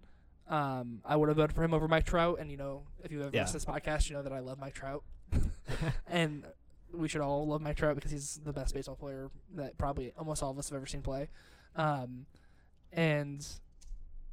Um, 0.50 1.02
I 1.06 1.16
would 1.16 1.28
have 1.30 1.38
voted 1.38 1.56
for 1.56 1.63
him 1.63 1.74
over 1.74 1.88
Mike 1.88 2.06
Trout, 2.06 2.38
and 2.40 2.50
you 2.50 2.58
know, 2.58 2.84
if 3.04 3.12
you've 3.12 3.22
ever 3.22 3.32
Yeah. 3.34 3.42
listen 3.42 3.60
to 3.60 3.66
this 3.66 3.74
podcast, 3.76 4.10
you 4.10 4.16
know 4.16 4.24
that 4.24 4.32
I 4.34 4.40
love 4.40 4.58
Mike 4.60 4.74
Trout, 4.74 5.04
and 6.08 6.46
we 6.93 7.08
should 7.08 7.21
all 7.21 7.47
love 7.47 7.62
Mike 7.62 7.78
Trout 7.78 7.95
because 7.95 8.12
he's 8.12 8.39
the 8.43 8.54
best 8.54 8.73
baseball 8.73 8.95
player 8.95 9.30
that 9.56 9.78
probably 9.78 10.13
almost 10.17 10.41
all 10.43 10.52
of 10.52 10.58
us 10.58 10.69
have 10.69 10.78
ever 10.78 10.86
seen 10.86 11.02
play. 11.02 11.30
Um, 11.76 12.26
and 12.91 13.45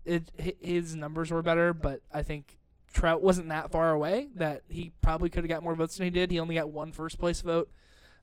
it 0.04 0.30
his 0.60 0.94
numbers 0.94 1.30
were 1.30 1.42
better, 1.42 1.72
but 1.72 2.00
I 2.12 2.22
think 2.22 2.58
Trout 2.92 3.22
wasn't 3.22 3.48
that 3.48 3.70
far 3.70 3.92
away 3.92 4.28
that 4.36 4.62
he 4.68 4.92
probably 5.02 5.28
could 5.28 5.44
have 5.44 5.48
got 5.48 5.62
more 5.62 5.74
votes 5.74 5.96
than 5.96 6.04
he 6.04 6.10
did. 6.10 6.30
He 6.30 6.38
only 6.38 6.54
got 6.54 6.70
one 6.70 6.92
first 6.92 7.18
place 7.18 7.40
vote. 7.40 7.70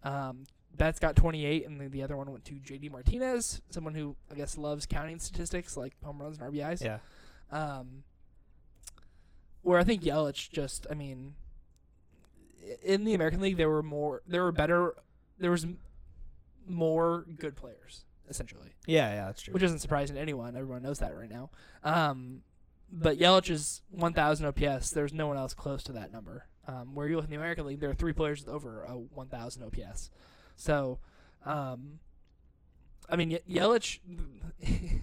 Um, 0.03 0.45
Betts 0.75 0.99
got 0.99 1.15
28, 1.15 1.67
and 1.67 1.79
then 1.79 1.91
the 1.91 2.01
other 2.01 2.15
one 2.15 2.31
went 2.31 2.45
to 2.45 2.53
JD 2.53 2.91
Martinez, 2.91 3.61
someone 3.69 3.93
who 3.93 4.15
I 4.31 4.35
guess 4.35 4.57
loves 4.57 4.85
counting 4.85 5.19
statistics 5.19 5.75
like 5.75 5.93
home 6.03 6.21
runs 6.21 6.39
and 6.39 6.51
RBIs. 6.53 6.83
yeah. 6.83 6.99
Um, 7.51 8.03
where 9.61 9.77
I 9.77 9.83
think 9.83 10.01
Yelich 10.01 10.49
just, 10.49 10.87
I 10.89 10.93
mean, 10.93 11.35
in 12.83 13.03
the 13.03 13.13
American 13.13 13.41
League 13.41 13.57
there 13.57 13.69
were 13.69 13.83
more, 13.83 14.21
there 14.27 14.43
were 14.43 14.51
better, 14.51 14.95
there 15.39 15.51
was 15.51 15.65
more 16.67 17.25
good 17.39 17.55
players 17.55 18.05
essentially, 18.29 18.69
Yeah, 18.87 19.13
yeah, 19.13 19.25
that's 19.25 19.41
true. 19.41 19.53
which 19.53 19.63
isn't 19.63 19.79
surprising 19.79 20.15
to 20.15 20.21
anyone. 20.21 20.55
Everyone 20.55 20.81
knows 20.81 20.99
that 20.99 21.15
right 21.17 21.29
now. 21.29 21.49
Um, 21.83 22.43
but 22.89 23.17
Yelich's 23.19 23.81
1,000 23.91 24.45
OPS, 24.45 24.91
there's 24.91 25.13
no 25.13 25.27
one 25.27 25.37
else 25.37 25.53
close 25.53 25.83
to 25.83 25.91
that 25.93 26.11
number. 26.13 26.45
Um, 26.67 26.93
where 26.95 27.07
you 27.07 27.15
look 27.15 27.25
in 27.25 27.31
the 27.31 27.35
American 27.35 27.65
League, 27.65 27.79
there 27.81 27.89
are 27.89 27.93
three 27.95 28.13
players 28.13 28.45
with 28.45 28.53
over 28.53 28.83
a 28.83 28.91
1,000 28.93 29.63
OPS. 29.63 30.09
So, 30.55 30.99
um, 31.45 31.99
I 33.09 33.15
mean, 33.17 33.37
Yelich, 33.49 33.99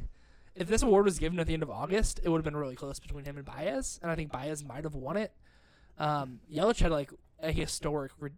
if 0.55 0.69
this 0.69 0.83
award 0.83 1.05
was 1.05 1.19
given 1.19 1.39
at 1.39 1.47
the 1.47 1.55
end 1.55 1.63
of 1.63 1.71
August, 1.71 2.21
it 2.23 2.29
would 2.29 2.39
have 2.39 2.45
been 2.45 2.57
really 2.57 2.77
close 2.77 2.99
between 2.99 3.25
him 3.25 3.37
and 3.37 3.45
Baez, 3.45 3.99
and 4.03 4.11
I 4.11 4.15
think 4.15 4.33
Baez 4.33 4.65
might 4.65 4.85
have 4.85 4.95
won 4.95 5.17
it. 5.17 5.33
Um, 5.99 6.41
Yelich 6.51 6.81
had 6.81 6.93
like 6.93 7.11
a 7.43 7.53
historic, 7.53 8.13
rid- 8.19 8.37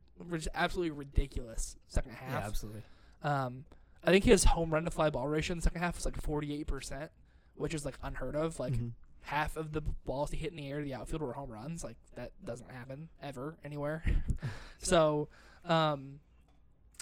absolutely 0.55 0.91
ridiculous 0.91 1.77
second 1.89 2.13
half. 2.13 2.31
yeah, 2.31 2.47
absolutely. 2.47 2.83
Um, 3.23 3.65
I 4.05 4.11
think 4.11 4.25
his 4.25 4.45
home 4.45 4.73
run 4.73 4.85
to 4.85 4.91
fly 4.91 5.11
ball 5.11 5.29
ratio 5.29 5.53
in 5.53 5.59
the 5.59 5.63
second 5.63 5.81
half 5.83 5.97
was 5.97 6.05
like 6.05 6.21
48%, 6.23 7.09
which 7.55 7.75
is 7.75 7.85
like 7.85 7.97
unheard 8.03 8.35
of. 8.37 8.59
Like 8.59 8.75
Mhm. 8.75 8.93
half 9.23 9.57
of 9.57 9.73
the 9.73 9.81
balls 9.83 10.31
he 10.31 10.37
hit 10.39 10.51
in 10.53 10.57
the 10.57 10.69
air 10.71 10.79
to 10.79 10.85
the 10.85 10.95
outfield 10.95 11.21
were 11.23 11.33
home 11.35 11.51
runs. 11.51 11.85
Like 11.85 11.97
that 12.15 12.33
doesn't 12.45 12.71
happen 12.71 13.09
ever 13.23 13.57
anywhere. 13.65 14.03
so, 14.79 15.29
um, 15.65 16.21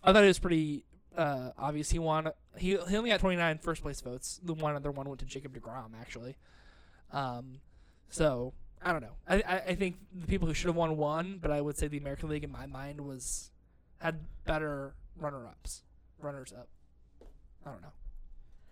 I 0.04 0.12
thought 0.12 0.24
it 0.24 0.28
was 0.28 0.38
pretty 0.38 0.84
uh, 1.16 1.50
obvious 1.58 1.90
he 1.90 1.98
won. 1.98 2.30
He 2.56 2.76
he 2.88 2.96
only 2.96 3.11
got 3.11 3.18
29 3.20 3.58
first 3.58 3.82
place 3.82 4.00
votes. 4.00 4.40
The 4.42 4.54
one 4.54 4.74
other 4.76 4.90
one 4.92 5.08
went 5.08 5.18
to 5.20 5.26
Jacob 5.26 5.52
Degrom 5.56 5.90
actually. 6.00 6.37
Um, 7.12 7.61
so 8.08 8.52
I 8.83 8.93
don't 8.93 9.03
know. 9.03 9.14
I, 9.29 9.37
I 9.37 9.57
I 9.69 9.75
think 9.75 9.97
the 10.14 10.27
people 10.27 10.47
who 10.49 10.55
should 10.55 10.69
have 10.69 10.77
won 10.77 10.97
won, 10.97 11.38
but 11.41 11.51
I 11.51 11.61
would 11.61 11.77
say 11.77 11.88
the 11.88 11.99
American 11.99 12.29
League 12.29 12.45
in 12.45 12.53
my 12.53 12.67
mind 12.67 13.01
was 13.01 13.51
had 14.01 14.21
better 14.45 14.95
runner 15.19 15.47
ups, 15.47 15.83
runners 16.21 16.53
up. 16.57 16.69
I 17.67 17.71
don't 17.71 17.83
know. 17.83 17.93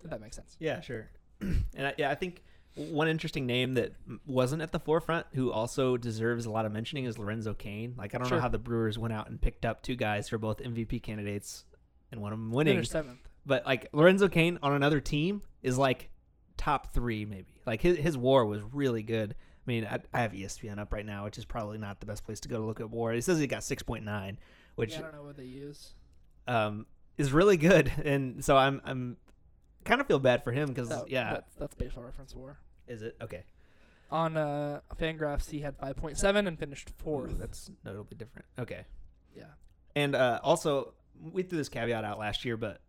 If 0.05 0.11
that 0.11 0.21
makes 0.21 0.37
sense. 0.37 0.57
Yeah, 0.61 0.81
sure. 0.81 1.09
and 1.40 1.64
I, 1.79 1.95
yeah, 1.99 2.11
I 2.11 2.14
think 2.14 2.42
one 2.77 3.09
interesting 3.09 3.47
name 3.47 3.75
that 3.75 3.92
wasn't 4.27 4.62
at 4.62 4.71
the 4.71 4.79
forefront, 4.79 5.27
who 5.35 5.51
also 5.51 5.97
deserves 5.97 6.47
a 6.47 6.51
lot 6.51 6.66
of 6.66 6.73
mentioning, 6.73 7.05
is 7.07 7.19
Lorenzo 7.19 7.55
Cain. 7.55 7.95
Like, 7.99 8.14
I 8.14 8.19
don't 8.19 8.29
Sure. 8.29 8.37
know 8.37 8.42
how 8.42 8.49
the 8.49 8.59
Brewers 8.59 8.99
went 8.99 9.12
out 9.14 9.29
and 9.29 9.40
picked 9.40 9.64
up 9.64 9.83
two 9.83 9.97
guys 9.97 10.29
for 10.29 10.38
both 10.38 10.59
MVP 10.59 11.03
candidates, 11.03 11.64
and 12.12 12.21
one 12.21 12.33
of 12.33 12.38
them 12.38 12.53
winning. 12.53 12.85
Seventh. 12.85 13.19
But 13.45 13.64
like 13.66 13.88
Lorenzo 13.92 14.29
Cain 14.29 14.59
on 14.62 14.73
another 14.73 15.01
team 15.01 15.42
is 15.62 15.77
like 15.79 16.11
top 16.57 16.92
three, 16.92 17.25
maybe. 17.25 17.61
Like 17.66 17.81
his 17.81 17.97
his 17.97 18.16
WAR 18.16 18.45
was 18.45 18.61
really 18.73 19.03
good, 19.03 19.35
mean, 19.66 19.85
I, 19.87 19.98
I 20.12 20.20
have 20.22 20.33
ESPN 20.33 20.79
up 20.79 20.92
right 20.92 21.05
now, 21.07 21.24
which 21.24 21.38
is 21.38 21.44
probably 21.44 21.79
not 21.79 22.00
the 22.00 22.07
best 22.07 22.24
place 22.24 22.40
to 22.40 22.48
go 22.48 22.59
to 22.59 22.64
look 22.64 22.81
at 22.81 22.90
WAR. 22.90 23.12
It 23.14 23.24
says 23.24 23.38
he 23.38 23.46
got 23.46 23.64
six 23.64 23.83
point 23.83 24.05
nine, 24.05 24.38
which 24.76 24.92
Yeah, 24.92 24.98
I 24.98 25.02
don't 25.02 25.14
know 25.14 25.22
what 25.24 25.37
they 25.37 25.44
use. 25.44 25.94
um, 26.46 26.87
is 27.18 27.33
really 27.33 27.57
good, 27.57 27.90
and 28.05 28.44
so 28.44 28.57
I'm 28.57 28.81
I'm 28.85 29.16
kind 29.85 30.00
of 30.00 30.07
feel 30.07 30.18
bad 30.18 30.42
for 30.44 30.52
him 30.52 30.68
because 30.68 30.92
yeah, 31.09 31.35
that's, 31.35 31.55
that's 31.57 31.74
baseball 31.74 32.05
reference 32.05 32.35
WAR. 32.35 32.59
is 32.88 33.02
it 33.02 33.16
okay? 33.22 33.44
On 34.11 34.37
uh, 34.37 34.81
Fangraphs, 35.00 35.50
he 35.50 35.61
had 35.61 35.76
5.7 35.79 36.46
and 36.46 36.57
finished 36.59 36.90
fourth. 36.96 37.33
Ooh, 37.33 37.37
that's 37.38 37.70
notably 37.85 38.16
different. 38.16 38.46
Okay. 38.57 38.85
yeah. 39.37 39.46
And 39.96 40.14
uh, 40.14 40.38
also, 40.44 40.94
we 41.33 41.42
threw 41.42 41.59
this 41.59 41.68
caveat 41.68 42.05
out 42.05 42.16
last 42.16 42.44
year, 42.44 42.57
but 42.57 42.81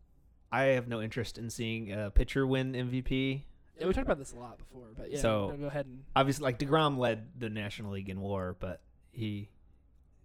I 0.51 0.63
have 0.65 0.87
no 0.87 1.01
interest 1.01 1.39
in 1.39 1.49
seeing 1.49 1.91
a 1.91 2.11
pitcher 2.11 2.45
win 2.45 2.73
MVP. 2.73 3.41
Yeah, 3.79 3.87
we 3.87 3.93
talked 3.93 4.07
about 4.07 4.17
this 4.19 4.31
a 4.33 4.37
lot 4.37 4.57
before, 4.57 4.87
but 4.97 5.11
yeah, 5.11 5.19
So- 5.19 5.55
go 5.59 5.65
ahead 5.67 5.85
and 5.85 6.03
Obviously, 6.15 6.43
like 6.43 6.59
Degrom 6.59 6.97
led 6.97 7.39
the 7.39 7.49
National 7.49 7.91
League 7.91 8.09
in 8.09 8.19
WAR, 8.19 8.53
but 8.59 8.81
he 9.11 9.49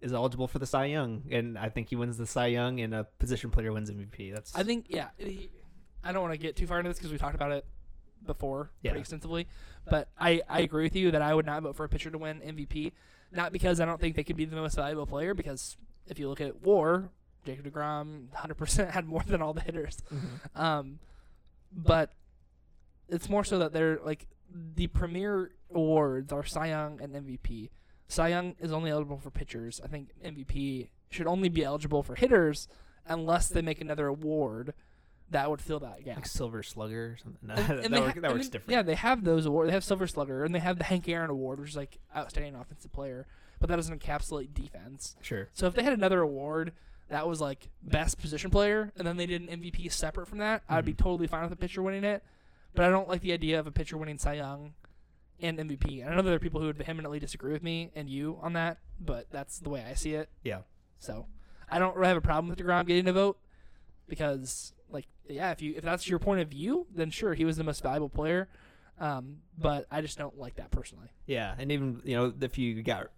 is 0.01 0.11
eligible 0.13 0.47
for 0.47 0.59
the 0.59 0.65
Cy 0.65 0.85
Young, 0.85 1.23
and 1.31 1.57
I 1.57 1.69
think 1.69 1.89
he 1.89 1.95
wins 1.95 2.17
the 2.17 2.25
Cy 2.27 2.47
Young, 2.47 2.79
and 2.81 2.93
a 2.93 3.03
position 3.19 3.51
player 3.51 3.71
wins 3.71 3.89
MVP. 3.89 4.31
That's 4.33 4.55
I 4.55 4.63
think 4.63 4.87
yeah. 4.89 5.09
he- 5.17 5.49
I 6.03 6.11
don't 6.11 6.21
want 6.21 6.33
to 6.33 6.37
get 6.37 6.55
too 6.55 6.67
far 6.67 6.79
into 6.79 6.89
this 6.89 6.97
because 6.97 7.11
we 7.11 7.17
talked 7.17 7.35
about 7.35 7.51
it 7.51 7.65
before 8.25 8.71
Yeah. 8.81 8.91
pretty 8.91 9.01
extensively, 9.01 9.47
but 9.85 10.09
I 10.17 10.41
I 10.49 10.59
agree 10.61 10.83
with 10.83 10.95
you 10.95 11.11
that 11.11 11.21
I 11.21 11.33
would 11.33 11.45
not 11.45 11.61
vote 11.63 11.75
for 11.75 11.83
a 11.85 11.89
pitcher 11.89 12.09
to 12.11 12.17
win 12.17 12.41
MVP, 12.41 12.91
not 13.31 13.51
because 13.53 13.79
I 13.79 13.85
don't 13.85 13.99
think 14.01 14.15
they 14.15 14.23
could 14.23 14.35
be 14.37 14.45
the 14.45 14.55
most 14.55 14.75
valuable 14.75 15.05
player, 15.05 15.33
because 15.33 15.77
if 16.07 16.19
you 16.19 16.27
look 16.27 16.41
at 16.41 16.61
WAR, 16.61 17.09
Jacob 17.45 17.65
Degrom 17.65 18.27
100% 18.33 18.91
had 18.91 19.05
more 19.05 19.23
than 19.25 19.41
all 19.41 19.53
the 19.53 19.61
hitters. 19.61 19.97
Mhm. 20.11 20.59
Um, 20.59 20.99
but 21.71 22.11
it's 23.09 23.29
more 23.29 23.43
so 23.43 23.59
that 23.59 23.73
they're 23.73 23.99
like 24.03 24.27
the 24.75 24.87
premier 24.87 25.51
awards 25.73 26.31
are 26.31 26.43
Cy 26.43 26.67
Young 26.67 27.01
and 27.01 27.13
MVP. 27.13 27.69
Cy 28.07 28.27
Young 28.29 28.55
is 28.59 28.71
only 28.71 28.91
eligible 28.91 29.17
for 29.17 29.31
pitchers. 29.31 29.81
I 29.83 29.87
think 29.87 30.09
MVP 30.23 30.89
should 31.09 31.27
only 31.27 31.49
be 31.49 31.63
eligible 31.63 32.03
for 32.03 32.15
hitters 32.15 32.67
unless 33.07 33.49
they 33.49 33.61
make 33.61 33.81
another 33.81 34.07
award 34.07 34.73
that 35.29 35.49
would 35.49 35.61
fill 35.61 35.79
that 35.79 36.03
gap. 36.05 36.17
like 36.17 36.25
Silver 36.27 36.61
Slugger 36.61 37.13
or 37.13 37.17
something. 37.17 37.39
No, 37.47 37.53
And- 37.57 37.67
that, 37.79 37.85
and 37.85 37.93
they 37.93 37.99
work- 37.99 38.13
ha- 38.15 38.21
that 38.21 38.33
works 38.33 38.49
different. 38.49 38.71
Yeah, 38.71 38.81
they 38.83 38.95
have 38.95 39.23
those 39.23 39.45
awards. 39.45 39.67
They 39.69 39.73
have 39.73 39.83
Silver 39.83 40.05
Slugger 40.05 40.43
and 40.43 40.53
they 40.53 40.59
have 40.59 40.77
the 40.77 40.83
Hank 40.83 41.07
Aaron 41.09 41.29
Award, 41.31 41.59
which 41.59 41.69
is 41.71 41.75
like 41.75 41.97
outstanding 42.15 42.55
offensive 42.55 42.91
player, 42.91 43.25
but 43.59 43.69
that 43.69 43.77
doesn't 43.77 43.99
encapsulate 44.03 44.53
defense. 44.53 45.15
Sure. 45.21 45.49
So 45.53 45.65
if 45.65 45.73
they 45.73 45.83
had 45.83 45.93
another 45.93 46.21
award 46.21 46.73
that 47.09 47.27
was 47.27 47.41
like 47.41 47.69
best 47.81 48.19
position 48.19 48.51
player, 48.51 48.91
and 48.97 49.07
then 49.07 49.17
they 49.17 49.25
did 49.25 49.41
an 49.41 49.47
MVP 49.61 49.91
separate 49.91 50.27
from 50.27 50.37
that, 50.39 50.61
I'd 50.69 50.85
be 50.85 50.93
Mhm. 50.93 50.97
totally 50.97 51.27
fine 51.27 51.43
with 51.43 51.51
a 51.53 51.55
pitcher 51.57 51.81
winning 51.81 52.03
it. 52.03 52.23
But 52.75 52.85
I 52.85 52.89
don't 52.89 53.07
like 53.07 53.21
the 53.21 53.33
idea 53.33 53.59
of 53.59 53.67
a 53.67 53.71
pitcher 53.71 53.97
winning 53.97 54.17
Cy 54.17 54.33
Young 54.33 54.73
and 55.39 55.57
MVP. 55.57 56.01
And 56.01 56.09
I 56.09 56.15
know 56.15 56.21
there 56.21 56.35
are 56.35 56.39
people 56.39 56.59
who 56.59 56.67
would 56.67 56.77
vehemently 56.77 57.19
disagree 57.19 57.53
with 57.53 57.63
me 57.63 57.91
and 57.95 58.09
you 58.09 58.39
on 58.41 58.53
that, 58.53 58.79
but 58.99 59.27
that's 59.31 59.59
the 59.59 59.69
way 59.69 59.85
I 59.87 59.93
see 59.93 60.13
it. 60.13 60.29
Yeah. 60.43 60.59
So 60.99 61.27
I 61.69 61.79
don't 61.79 61.95
really 61.95 62.07
have 62.07 62.17
a 62.17 62.21
problem 62.21 62.49
with 62.49 62.59
Degrom 62.59 62.87
getting 62.87 63.07
a 63.07 63.13
vote 63.13 63.37
because, 64.07 64.73
like, 64.89 65.05
yeah, 65.27 65.51
if 65.51 65.61
you 65.61 65.73
if 65.75 65.83
that's 65.83 66.07
your 66.07 66.19
point 66.19 66.41
of 66.41 66.49
view, 66.49 66.87
then 66.93 67.09
sure, 67.09 67.33
he 67.33 67.45
was 67.45 67.57
the 67.57 67.63
most 67.63 67.83
valuable 67.83 68.09
player. 68.09 68.49
Um, 68.99 69.37
but 69.57 69.85
I 69.91 70.01
just 70.01 70.17
don't 70.17 70.37
like 70.37 70.55
that 70.55 70.71
personally. 70.71 71.09
Yeah, 71.25 71.55
and 71.57 71.71
even 71.71 72.01
you 72.05 72.15
know 72.15 72.33
if 72.41 72.57
you 72.57 72.81
got 72.83 73.09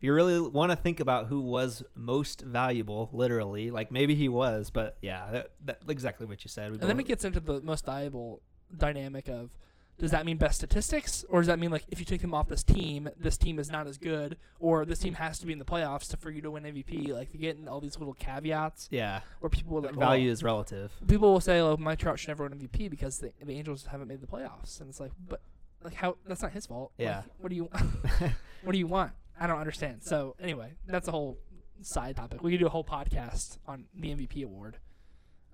if 0.00 0.04
you 0.04 0.14
really 0.14 0.40
want 0.40 0.72
to 0.72 0.76
think 0.76 0.98
about 0.98 1.26
who 1.26 1.42
was 1.42 1.82
most 1.94 2.40
valuable, 2.40 3.10
literally, 3.12 3.70
like 3.70 3.92
maybe 3.92 4.14
he 4.14 4.30
was, 4.30 4.70
but 4.70 4.96
yeah, 5.02 5.30
that, 5.30 5.50
that 5.66 5.80
exactly 5.88 6.26
what 6.26 6.42
you 6.42 6.48
said. 6.48 6.70
We 6.70 6.78
And 6.78 6.88
then 6.88 6.98
it 6.98 7.06
gets 7.06 7.24
into 7.24 7.38
the 7.38 7.60
most 7.60 7.84
valuable 7.84 8.40
dynamic 8.76 9.28
of 9.28 9.50
does 9.98 10.12
that 10.12 10.24
mean 10.24 10.38
best 10.38 10.56
statistics 10.56 11.26
or 11.28 11.40
does 11.40 11.46
that 11.48 11.58
mean 11.58 11.70
like 11.70 11.84
if 11.88 11.98
you 11.98 12.06
take 12.06 12.22
them 12.22 12.32
off 12.32 12.48
this 12.48 12.62
team, 12.62 13.10
this 13.18 13.36
team 13.36 13.58
is 13.58 13.70
not 13.70 13.86
as 13.86 13.98
good 13.98 14.38
or 14.58 14.86
this 14.86 14.98
team 14.98 15.12
has 15.14 15.38
to 15.38 15.46
be 15.46 15.52
in 15.52 15.58
the 15.58 15.64
playoffs 15.64 16.08
to 16.08 16.16
for 16.16 16.30
you 16.30 16.40
to 16.40 16.50
win 16.50 16.62
MVP? 16.62 17.10
Like 17.12 17.34
you 17.34 17.38
get 17.38 17.56
in 17.58 17.68
all 17.68 17.80
these 17.80 17.98
little 17.98 18.14
caveats 18.14 18.88
yeah, 18.90 19.20
where 19.40 19.50
people 19.50 19.74
will 19.74 19.82
like 19.82 19.94
value 19.94 20.30
oh, 20.30 20.32
is 20.32 20.42
relative. 20.42 20.90
people 21.06 21.30
will 21.32 21.40
say, 21.40 21.60
like 21.62 21.78
Mike 21.78 21.98
Trout 21.98 22.18
should 22.18 22.28
never 22.28 22.44
win 22.48 22.58
MVP 22.58 22.88
because 22.88 23.18
the, 23.18 23.32
the 23.44 23.52
Angels 23.52 23.86
haven't 23.90 24.08
made 24.08 24.22
the 24.22 24.26
playoffs," 24.26 24.80
and 24.80 24.88
it's 24.88 25.00
like, 25.00 25.12
but 25.28 25.42
like 25.84 25.92
how 25.94 26.16
that's 26.26 26.40
not 26.40 26.52
his 26.52 26.64
fault. 26.64 26.92
Like, 26.98 27.04
Yeah. 27.06 27.22
what 27.38 27.50
do 27.50 27.56
you 27.56 27.68
what 28.62 28.72
do 28.72 28.78
you 28.78 28.86
want? 28.86 29.12
I 29.38 29.46
don't 29.46 29.58
understand. 29.58 30.02
So 30.02 30.34
anyway, 30.40 30.72
that's 30.86 31.08
a 31.08 31.10
whole 31.10 31.38
side 31.82 32.16
topic. 32.16 32.42
We 32.42 32.52
could 32.52 32.60
do 32.60 32.66
a 32.66 32.70
whole 32.70 32.84
podcast 32.84 33.58
on 33.66 33.84
the 33.94 34.08
MVP 34.14 34.44
award, 34.44 34.78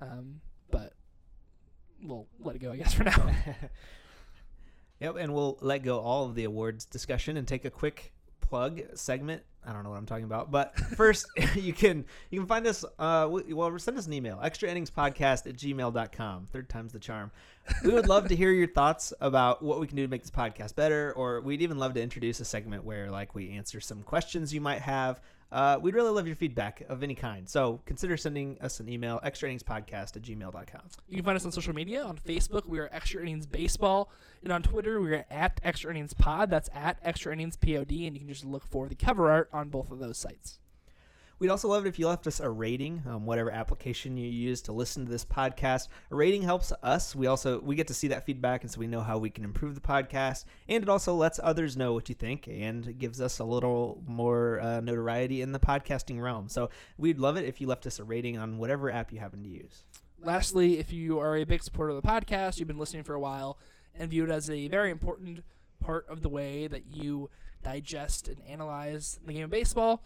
um, 0.01 0.41
but 0.71 0.93
we'll 2.03 2.27
let 2.41 2.57
it 2.57 2.61
go, 2.61 2.73
I 2.73 2.77
guess, 2.77 2.95
for 2.95 3.05
now. 3.05 3.31
Yep, 5.01 5.17
and 5.17 5.35
we'll 5.35 5.59
let 5.61 5.83
go 5.83 6.01
all 6.01 6.25
of 6.25 6.35
the 6.35 6.45
awards 6.45 6.87
discussion 6.87 7.37
and 7.37 7.47
take 7.47 7.65
a 7.65 7.71
quick 7.71 8.13
plug 8.41 8.81
segment. 8.95 9.43
I 9.67 9.73
don't 9.73 9.83
know 9.83 9.91
what 9.91 9.99
I'm 9.99 10.07
talking 10.07 10.25
about, 10.25 10.51
but 10.51 10.79
first 10.97 11.27
you 11.55 11.73
can 11.73 12.07
you 12.31 12.41
can 12.41 12.47
find 12.47 12.67
us. 12.67 12.85
Uh, 12.99 13.29
well, 13.29 13.79
send 13.79 13.99
us 13.99 14.07
an 14.07 14.13
email 14.13 14.39
extra 14.43 14.71
innings 14.71 14.91
podcast 14.91 15.47
at 15.47 15.57
gmail.com. 15.57 16.47
Third 16.47 16.69
time's 16.69 16.93
the 16.93 16.99
charm. 16.99 17.31
We 17.85 17.93
would 17.93 18.09
love 18.09 18.29
to 18.29 18.37
hear 18.37 18.53
your 18.53 18.69
thoughts 18.69 19.13
about 19.21 19.63
what 19.63 19.81
we 19.81 19.87
can 19.87 19.97
do 19.97 20.03
to 20.03 20.09
make 20.09 20.23
this 20.23 20.31
podcast 20.31 20.77
better, 20.77 21.13
or 21.15 21.41
we'd 21.41 21.63
even 21.63 21.79
love 21.79 21.95
to 21.95 22.03
introduce 22.03 22.41
a 22.41 22.45
segment 22.45 22.85
where 22.85 23.11
like 23.11 23.35
we 23.35 23.51
answer 23.51 23.81
some 23.81 24.03
questions 24.03 24.55
you 24.55 24.61
might 24.61 24.83
have. 24.83 25.21
Uh, 25.53 25.79
we'd 25.81 25.95
really 25.95 26.11
love 26.11 26.27
your 26.27 26.37
feedback 26.37 26.83
of 26.89 27.03
any 27.03 27.15
kind. 27.15 27.49
So 27.49 27.81
consider 27.87 28.17
sending 28.17 28.59
us 28.61 28.81
an 28.81 28.89
email 28.89 29.21
extra 29.23 29.49
innings 29.49 29.63
podcast 29.63 30.17
at 30.17 30.23
gmail.com. 30.23 30.83
You 31.09 31.17
can 31.17 31.25
find 31.25 31.37
us 31.37 31.45
on 31.45 31.53
social 31.53 31.75
media. 31.75 32.03
On 32.03 32.17
Facebook, 32.17 32.67
we 32.67 32.79
are 32.79 32.91
Extra 32.93 33.23
Innings 33.23 33.47
Baseball, 33.47 34.11
and 34.43 34.53
on 34.53 34.63
Twitter, 34.63 35.01
we 35.01 35.13
are 35.15 35.25
at 35.31 35.61
Extra 35.63 35.91
Innings 35.91 36.15
Pod. 36.15 36.51
That's 36.51 36.69
at 36.75 36.99
Extra 37.03 37.33
Innings 37.33 37.57
Pod, 37.57 37.91
and 37.91 38.15
you 38.15 38.19
can 38.19 38.29
just 38.29 38.45
look 38.45 38.67
for 38.67 38.89
the 38.89 38.95
cover 38.95 39.31
art 39.31 39.49
on 39.53 39.69
both 39.69 39.91
of 39.91 39.99
those 39.99 40.19
sites. 40.19 40.59
We'd 41.38 41.51
also 41.51 41.68
love 41.68 41.85
it 41.85 41.88
if 41.90 41.99
you 41.99 42.09
left 42.09 42.27
us 42.27 42.40
a 42.40 42.49
rating, 42.49 43.03
um, 43.07 43.27
whatever 43.27 43.51
application 43.51 44.16
you 44.16 44.27
use 44.27 44.62
to 44.62 44.72
listen 44.72 45.05
to 45.05 45.11
this 45.11 45.25
podcast. 45.25 45.88
A 46.11 46.16
rating 46.16 46.40
helps 46.40 46.72
us. 46.83 47.14
We 47.14 47.27
also 47.27 47.61
we 47.61 47.77
get 47.77 47.88
to 47.88 47.94
see 47.94 48.09
that 48.09 48.25
feedback, 48.25 48.62
and 48.62 48.70
so 48.70 48.81
we 48.81 48.87
know 48.87 49.03
how 49.03 49.18
we 49.18 49.29
can 49.29 49.44
improve 49.44 49.75
the 49.75 49.83
podcast. 49.83 50.46
And 50.66 50.83
it 50.83 50.88
also 50.88 51.14
lets 51.14 51.38
others 51.42 51.77
know 51.77 51.92
what 51.92 52.09
you 52.09 52.14
think, 52.14 52.49
and 52.49 52.99
gives 52.99 53.20
us 53.20 53.38
a 53.38 53.44
little 53.44 54.03
more 54.07 54.61
uh, 54.61 54.81
notoriety 54.81 55.42
in 55.42 55.53
the 55.53 55.59
podcasting 55.59 56.22
realm. 56.22 56.49
So 56.49 56.70
we'd 56.96 57.18
love 57.18 57.37
it 57.37 57.44
if 57.44 57.61
you 57.61 57.66
left 57.66 57.87
us 57.87 57.99
a 57.99 58.05
rating 58.05 58.38
on 58.38 58.57
whatever 58.57 58.90
app 58.90 59.12
you 59.12 59.20
happen 59.20 59.42
to 59.42 59.49
use. 59.51 59.83
Lastly, 60.22 60.79
if 60.79 60.90
you 60.90 61.18
are 61.18 61.37
a 61.37 61.44
big 61.44 61.62
supporter 61.62 61.90
of 61.90 62.03
the 62.03 62.09
podcast, 62.09 62.59
you've 62.59 62.68
been 62.68 62.79
listening 62.79 63.05
for 63.05 63.14
a 63.14 63.20
while, 63.20 63.59
and 63.94 64.11
view 64.11 64.25
it 64.25 64.31
as 64.31 64.49
a 64.49 64.68
very 64.68 64.90
important 64.90 65.44
part 65.81 66.07
of 66.09 66.22
the 66.22 66.31
way 66.31 66.66
that 66.66 66.87
you 66.96 67.29
digest 67.62 68.27
and 68.27 68.40
analyze 68.49 69.20
the 69.27 69.35
game 69.35 69.44
of 69.44 69.51
baseball, 69.51 70.03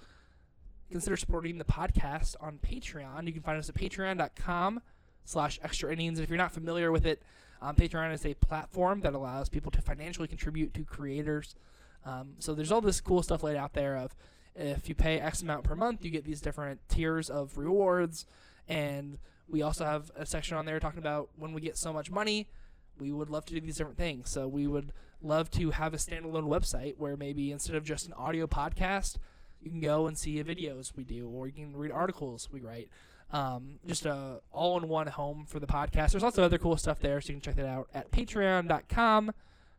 consider 0.90 1.16
supporting 1.16 1.58
the 1.58 1.64
podcast 1.64 2.36
on 2.40 2.58
Patreon. 2.58 3.26
You 3.26 3.32
can 3.32 3.42
find 3.42 3.58
us 3.58 3.68
at 3.68 3.74
patreon.com 3.74 4.80
slash 5.24 5.58
extra 5.62 5.92
innings. 5.92 6.18
If 6.18 6.28
you're 6.28 6.38
not 6.38 6.52
familiar 6.52 6.90
with 6.90 7.06
it, 7.06 7.22
um, 7.62 7.76
Patreon 7.76 8.12
is 8.12 8.24
a 8.24 8.34
platform 8.34 9.00
that 9.02 9.14
allows 9.14 9.48
people 9.48 9.70
to 9.72 9.82
financially 9.82 10.28
contribute 10.28 10.74
to 10.74 10.84
creators. 10.84 11.54
Um, 12.04 12.34
so 12.38 12.54
there's 12.54 12.72
all 12.72 12.80
this 12.80 13.00
cool 13.00 13.22
stuff 13.22 13.42
laid 13.42 13.56
out 13.56 13.74
there 13.74 13.96
of 13.96 14.14
if 14.54 14.88
you 14.88 14.94
pay 14.94 15.20
X 15.20 15.42
amount 15.42 15.64
per 15.64 15.76
month, 15.76 16.04
you 16.04 16.10
get 16.10 16.24
these 16.24 16.40
different 16.40 16.80
tiers 16.88 17.30
of 17.30 17.56
rewards. 17.56 18.26
And 18.68 19.18
we 19.48 19.62
also 19.62 19.84
have 19.84 20.10
a 20.16 20.24
section 20.24 20.56
on 20.56 20.64
there 20.64 20.80
talking 20.80 20.98
about 20.98 21.30
when 21.36 21.52
we 21.52 21.60
get 21.60 21.76
so 21.76 21.92
much 21.92 22.10
money, 22.10 22.48
we 22.98 23.12
would 23.12 23.30
love 23.30 23.44
to 23.46 23.54
do 23.54 23.60
these 23.60 23.76
different 23.76 23.98
things. 23.98 24.30
So 24.30 24.48
we 24.48 24.66
would 24.66 24.92
love 25.22 25.50
to 25.52 25.70
have 25.70 25.94
a 25.94 25.98
standalone 25.98 26.48
website 26.48 26.96
where 26.98 27.16
maybe 27.16 27.52
instead 27.52 27.76
of 27.76 27.84
just 27.84 28.06
an 28.06 28.12
audio 28.14 28.46
podcast, 28.46 29.16
you 29.62 29.70
can 29.70 29.80
go 29.80 30.06
and 30.06 30.16
see 30.16 30.42
videos 30.42 30.92
we 30.96 31.04
do, 31.04 31.28
or 31.28 31.46
you 31.46 31.52
can 31.52 31.76
read 31.76 31.92
articles 31.92 32.48
we 32.50 32.60
write. 32.60 32.88
Um, 33.32 33.78
just 33.86 34.06
a 34.06 34.40
all-in-one 34.50 35.06
home 35.06 35.44
for 35.46 35.60
the 35.60 35.66
podcast. 35.66 36.10
There's 36.10 36.22
lots 36.22 36.38
of 36.38 36.44
other 36.44 36.58
cool 36.58 36.76
stuff 36.76 36.98
there, 36.98 37.20
so 37.20 37.28
you 37.28 37.34
can 37.34 37.42
check 37.42 37.56
that 37.56 37.66
out 37.66 37.88
at 37.94 38.10
patreon.com 38.10 39.32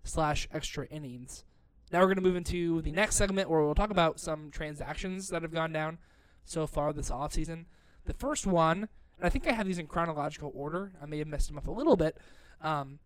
slash 0.04 0.48
extra 0.54 0.86
innings. 0.88 1.44
Now 1.92 2.00
we're 2.00 2.06
going 2.06 2.16
to 2.16 2.22
move 2.22 2.38
into 2.38 2.82
the 2.82 2.92
next 2.92 3.16
segment 3.16 3.50
where 3.50 3.62
we'll 3.62 3.76
talk 3.76 3.92
about 3.92 4.20
some 4.20 4.52
transactions 4.52 5.28
that 5.30 5.42
have 5.42 5.54
gone 5.54 5.74
down 5.74 5.98
so 6.46 6.66
far 6.66 6.94
this 6.94 7.10
offseason. 7.10 7.66
The 8.06 8.14
first 8.14 8.48
one, 8.48 8.88
and 9.18 9.26
I 9.26 9.30
think 9.30 9.48
I 9.48 9.52
have 9.52 9.68
these 9.68 9.78
in 9.78 9.88
chronological 9.88 10.52
order. 10.56 10.94
I 11.02 11.06
may 11.06 11.18
have 11.20 11.28
messed 11.28 11.50
them 11.50 11.58
up 11.58 11.68
a 11.68 11.72
little 11.72 11.98
bit. 11.98 12.18
Um, 12.62 13.00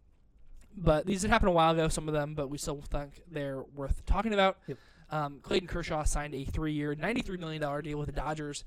but 0.77 1.05
these 1.05 1.21
did 1.21 1.31
happen 1.31 1.47
a 1.47 1.51
while 1.51 1.73
ago, 1.73 1.87
some 1.87 2.07
of 2.07 2.13
them, 2.13 2.35
but 2.35 2.49
we 2.49 2.57
still 2.57 2.81
think 2.81 3.21
they're 3.31 3.63
worth 3.75 4.05
talking 4.05 4.33
about. 4.33 4.57
Yep. 4.67 4.77
Um, 5.11 5.39
Clayton 5.41 5.67
Kershaw 5.67 6.03
signed 6.03 6.33
a 6.33 6.43
three-year, 6.45 6.95
$93 6.95 7.39
million 7.39 7.81
deal 7.83 7.97
with 7.97 8.07
the 8.07 8.11
Dodgers 8.11 8.63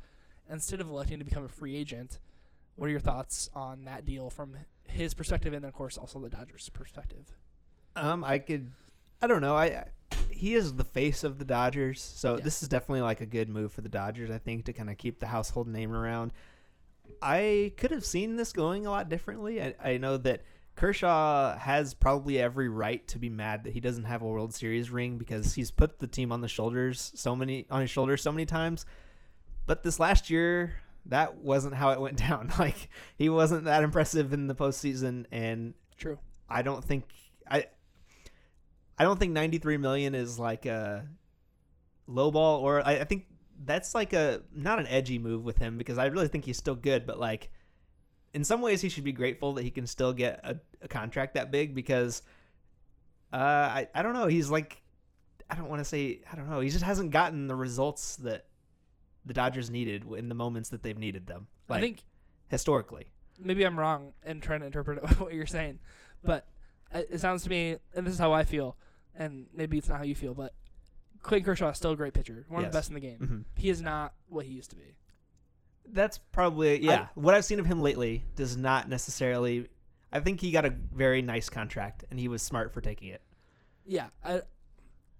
instead 0.50 0.80
of 0.80 0.88
electing 0.88 1.18
to 1.18 1.24
become 1.24 1.44
a 1.44 1.48
free 1.48 1.76
agent. 1.76 2.18
What 2.76 2.86
are 2.86 2.90
your 2.90 3.00
thoughts 3.00 3.50
on 3.54 3.84
that 3.84 4.06
deal 4.06 4.30
from 4.30 4.54
his 4.84 5.12
perspective, 5.14 5.52
and 5.52 5.64
then, 5.64 5.68
of 5.68 5.74
course, 5.74 5.98
also 5.98 6.18
the 6.20 6.28
Dodgers' 6.30 6.68
perspective? 6.68 7.36
Um, 7.96 8.22
I 8.22 8.38
could, 8.38 8.70
I 9.20 9.26
don't 9.26 9.40
know. 9.42 9.56
I, 9.56 9.64
I 9.66 9.84
he 10.30 10.54
is 10.54 10.74
the 10.74 10.84
face 10.84 11.24
of 11.24 11.38
the 11.40 11.44
Dodgers, 11.44 12.00
so 12.00 12.36
Yeah. 12.36 12.44
this 12.44 12.62
is 12.62 12.68
definitely 12.68 13.00
like 13.00 13.20
a 13.20 13.26
good 13.26 13.48
move 13.48 13.72
for 13.72 13.80
the 13.80 13.88
Dodgers. 13.88 14.30
I 14.30 14.38
think 14.38 14.66
to 14.66 14.72
kind 14.72 14.88
of 14.88 14.96
keep 14.96 15.18
the 15.18 15.26
household 15.26 15.66
name 15.66 15.92
around. 15.92 16.32
I 17.20 17.72
could 17.76 17.90
have 17.90 18.04
seen 18.04 18.36
this 18.36 18.52
going 18.52 18.86
a 18.86 18.90
lot 18.90 19.08
differently. 19.08 19.60
I, 19.60 19.74
I 19.82 19.96
know 19.98 20.16
that 20.18 20.42
Kershaw 20.78 21.58
has 21.58 21.92
probably 21.92 22.38
every 22.38 22.68
right 22.68 23.06
to 23.08 23.18
be 23.18 23.28
mad 23.28 23.64
that 23.64 23.72
he 23.72 23.80
doesn't 23.80 24.04
have 24.04 24.22
a 24.22 24.26
World 24.26 24.54
Series 24.54 24.92
ring 24.92 25.18
because 25.18 25.54
he's 25.54 25.72
put 25.72 25.98
the 25.98 26.06
team 26.06 26.30
on 26.30 26.40
the 26.40 26.46
shoulders 26.46 27.10
so 27.16 27.34
many 27.34 27.66
on 27.68 27.80
his 27.80 27.90
shoulders 27.90 28.22
so 28.22 28.30
many 28.30 28.46
times. 28.46 28.86
But 29.66 29.82
this 29.82 29.98
last 29.98 30.30
year, 30.30 30.74
that 31.06 31.38
wasn't 31.38 31.74
how 31.74 31.90
it 31.90 32.00
went 32.00 32.16
down. 32.28 32.52
Like 32.60 32.90
he 33.16 33.28
wasn't 33.28 33.64
that 33.64 33.82
impressive 33.82 34.32
in 34.32 34.46
the 34.46 34.54
postseason, 34.54 35.26
and 35.32 35.74
True. 35.96 36.16
I 36.48 36.62
don't 36.62 36.84
think 36.84 37.06
I 37.50 37.66
I 38.96 39.02
don't 39.02 39.18
think 39.18 39.32
93 39.32 39.78
million 39.78 40.14
is 40.14 40.38
like 40.38 40.64
a 40.64 41.08
low 42.06 42.30
ball 42.30 42.60
or 42.60 42.86
I, 42.86 43.00
I 43.00 43.04
think 43.04 43.26
that's 43.64 43.96
like 43.96 44.12
a 44.12 44.42
not 44.54 44.78
an 44.78 44.86
edgy 44.86 45.18
move 45.18 45.44
with 45.44 45.58
him 45.58 45.76
because 45.76 45.98
I 45.98 46.06
really 46.06 46.28
think 46.28 46.44
he's 46.44 46.56
still 46.56 46.76
good, 46.76 47.04
but 47.04 47.18
like 47.18 47.50
in 48.38 48.44
some 48.44 48.60
ways 48.60 48.80
he 48.80 48.88
should 48.88 49.02
be 49.02 49.10
grateful 49.10 49.54
that 49.54 49.64
he 49.64 49.70
can 49.70 49.84
still 49.84 50.12
get 50.12 50.38
a, 50.44 50.56
a 50.80 50.86
contract 50.86 51.34
that 51.34 51.50
big 51.50 51.74
because 51.74 52.22
uh 53.32 53.36
I, 53.36 53.88
I 53.92 54.02
don't 54.02 54.14
know, 54.14 54.28
he's 54.28 54.48
like 54.48 54.80
I 55.50 55.56
don't 55.56 55.68
want 55.68 55.80
to 55.80 55.84
say 55.84 56.20
I 56.32 56.36
don't 56.36 56.48
know, 56.48 56.60
he 56.60 56.70
just 56.70 56.84
hasn't 56.84 57.10
gotten 57.10 57.48
the 57.48 57.56
results 57.56 58.14
that 58.16 58.46
the 59.26 59.34
Dodgers 59.34 59.70
needed 59.70 60.04
in 60.16 60.28
the 60.28 60.36
moments 60.36 60.68
that 60.68 60.84
they've 60.84 60.96
needed 60.96 61.26
them. 61.26 61.48
Like 61.68 61.78
I 61.78 61.80
think 61.80 62.04
historically. 62.46 63.06
maybe 63.40 63.64
I'm 63.64 63.76
wrong 63.76 64.12
in 64.24 64.40
trying 64.40 64.60
to 64.60 64.66
interpret 64.66 65.02
what 65.20 65.34
you're 65.34 65.44
saying, 65.46 65.80
but 66.22 66.46
it 66.94 67.20
sounds 67.20 67.42
to 67.42 67.50
me, 67.50 67.76
and 67.94 68.06
this 68.06 68.14
is 68.14 68.20
how 68.20 68.32
I 68.32 68.44
feel, 68.44 68.76
and 69.16 69.46
maybe 69.52 69.76
it's 69.78 69.88
not 69.88 69.98
how 69.98 70.04
you 70.04 70.14
feel, 70.14 70.32
but 70.32 70.54
Clayton 71.22 71.44
Kershaw 71.44 71.70
is 71.70 71.76
still 71.76 71.90
a 71.90 71.96
great 71.96 72.14
pitcher, 72.14 72.46
one 72.48 72.64
of 72.64 72.70
the 72.72 72.78
best 72.78 72.88
in 72.88 72.94
the 72.94 73.00
game. 73.00 73.18
Mhm. 73.20 73.60
He 73.60 73.68
is 73.68 73.82
not 73.82 74.14
what 74.28 74.46
he 74.46 74.52
used 74.52 74.70
to 74.70 74.76
be. 74.76 74.94
That's 75.92 76.18
probably 76.18 76.84
yeah. 76.84 77.08
what 77.14 77.34
I've 77.34 77.44
seen 77.44 77.60
of 77.60 77.66
him 77.66 77.80
lately 77.80 78.24
does 78.36 78.56
not 78.56 78.88
necessarily. 78.88 79.68
I 80.12 80.20
think 80.20 80.40
he 80.40 80.50
got 80.50 80.64
a 80.64 80.70
very 80.70 81.22
nice 81.22 81.48
contract, 81.48 82.04
and 82.10 82.18
he 82.18 82.28
was 82.28 82.42
smart 82.42 82.72
for 82.72 82.80
taking 82.80 83.08
it. 83.08 83.22
Yeah, 83.84 84.08
I, 84.24 84.42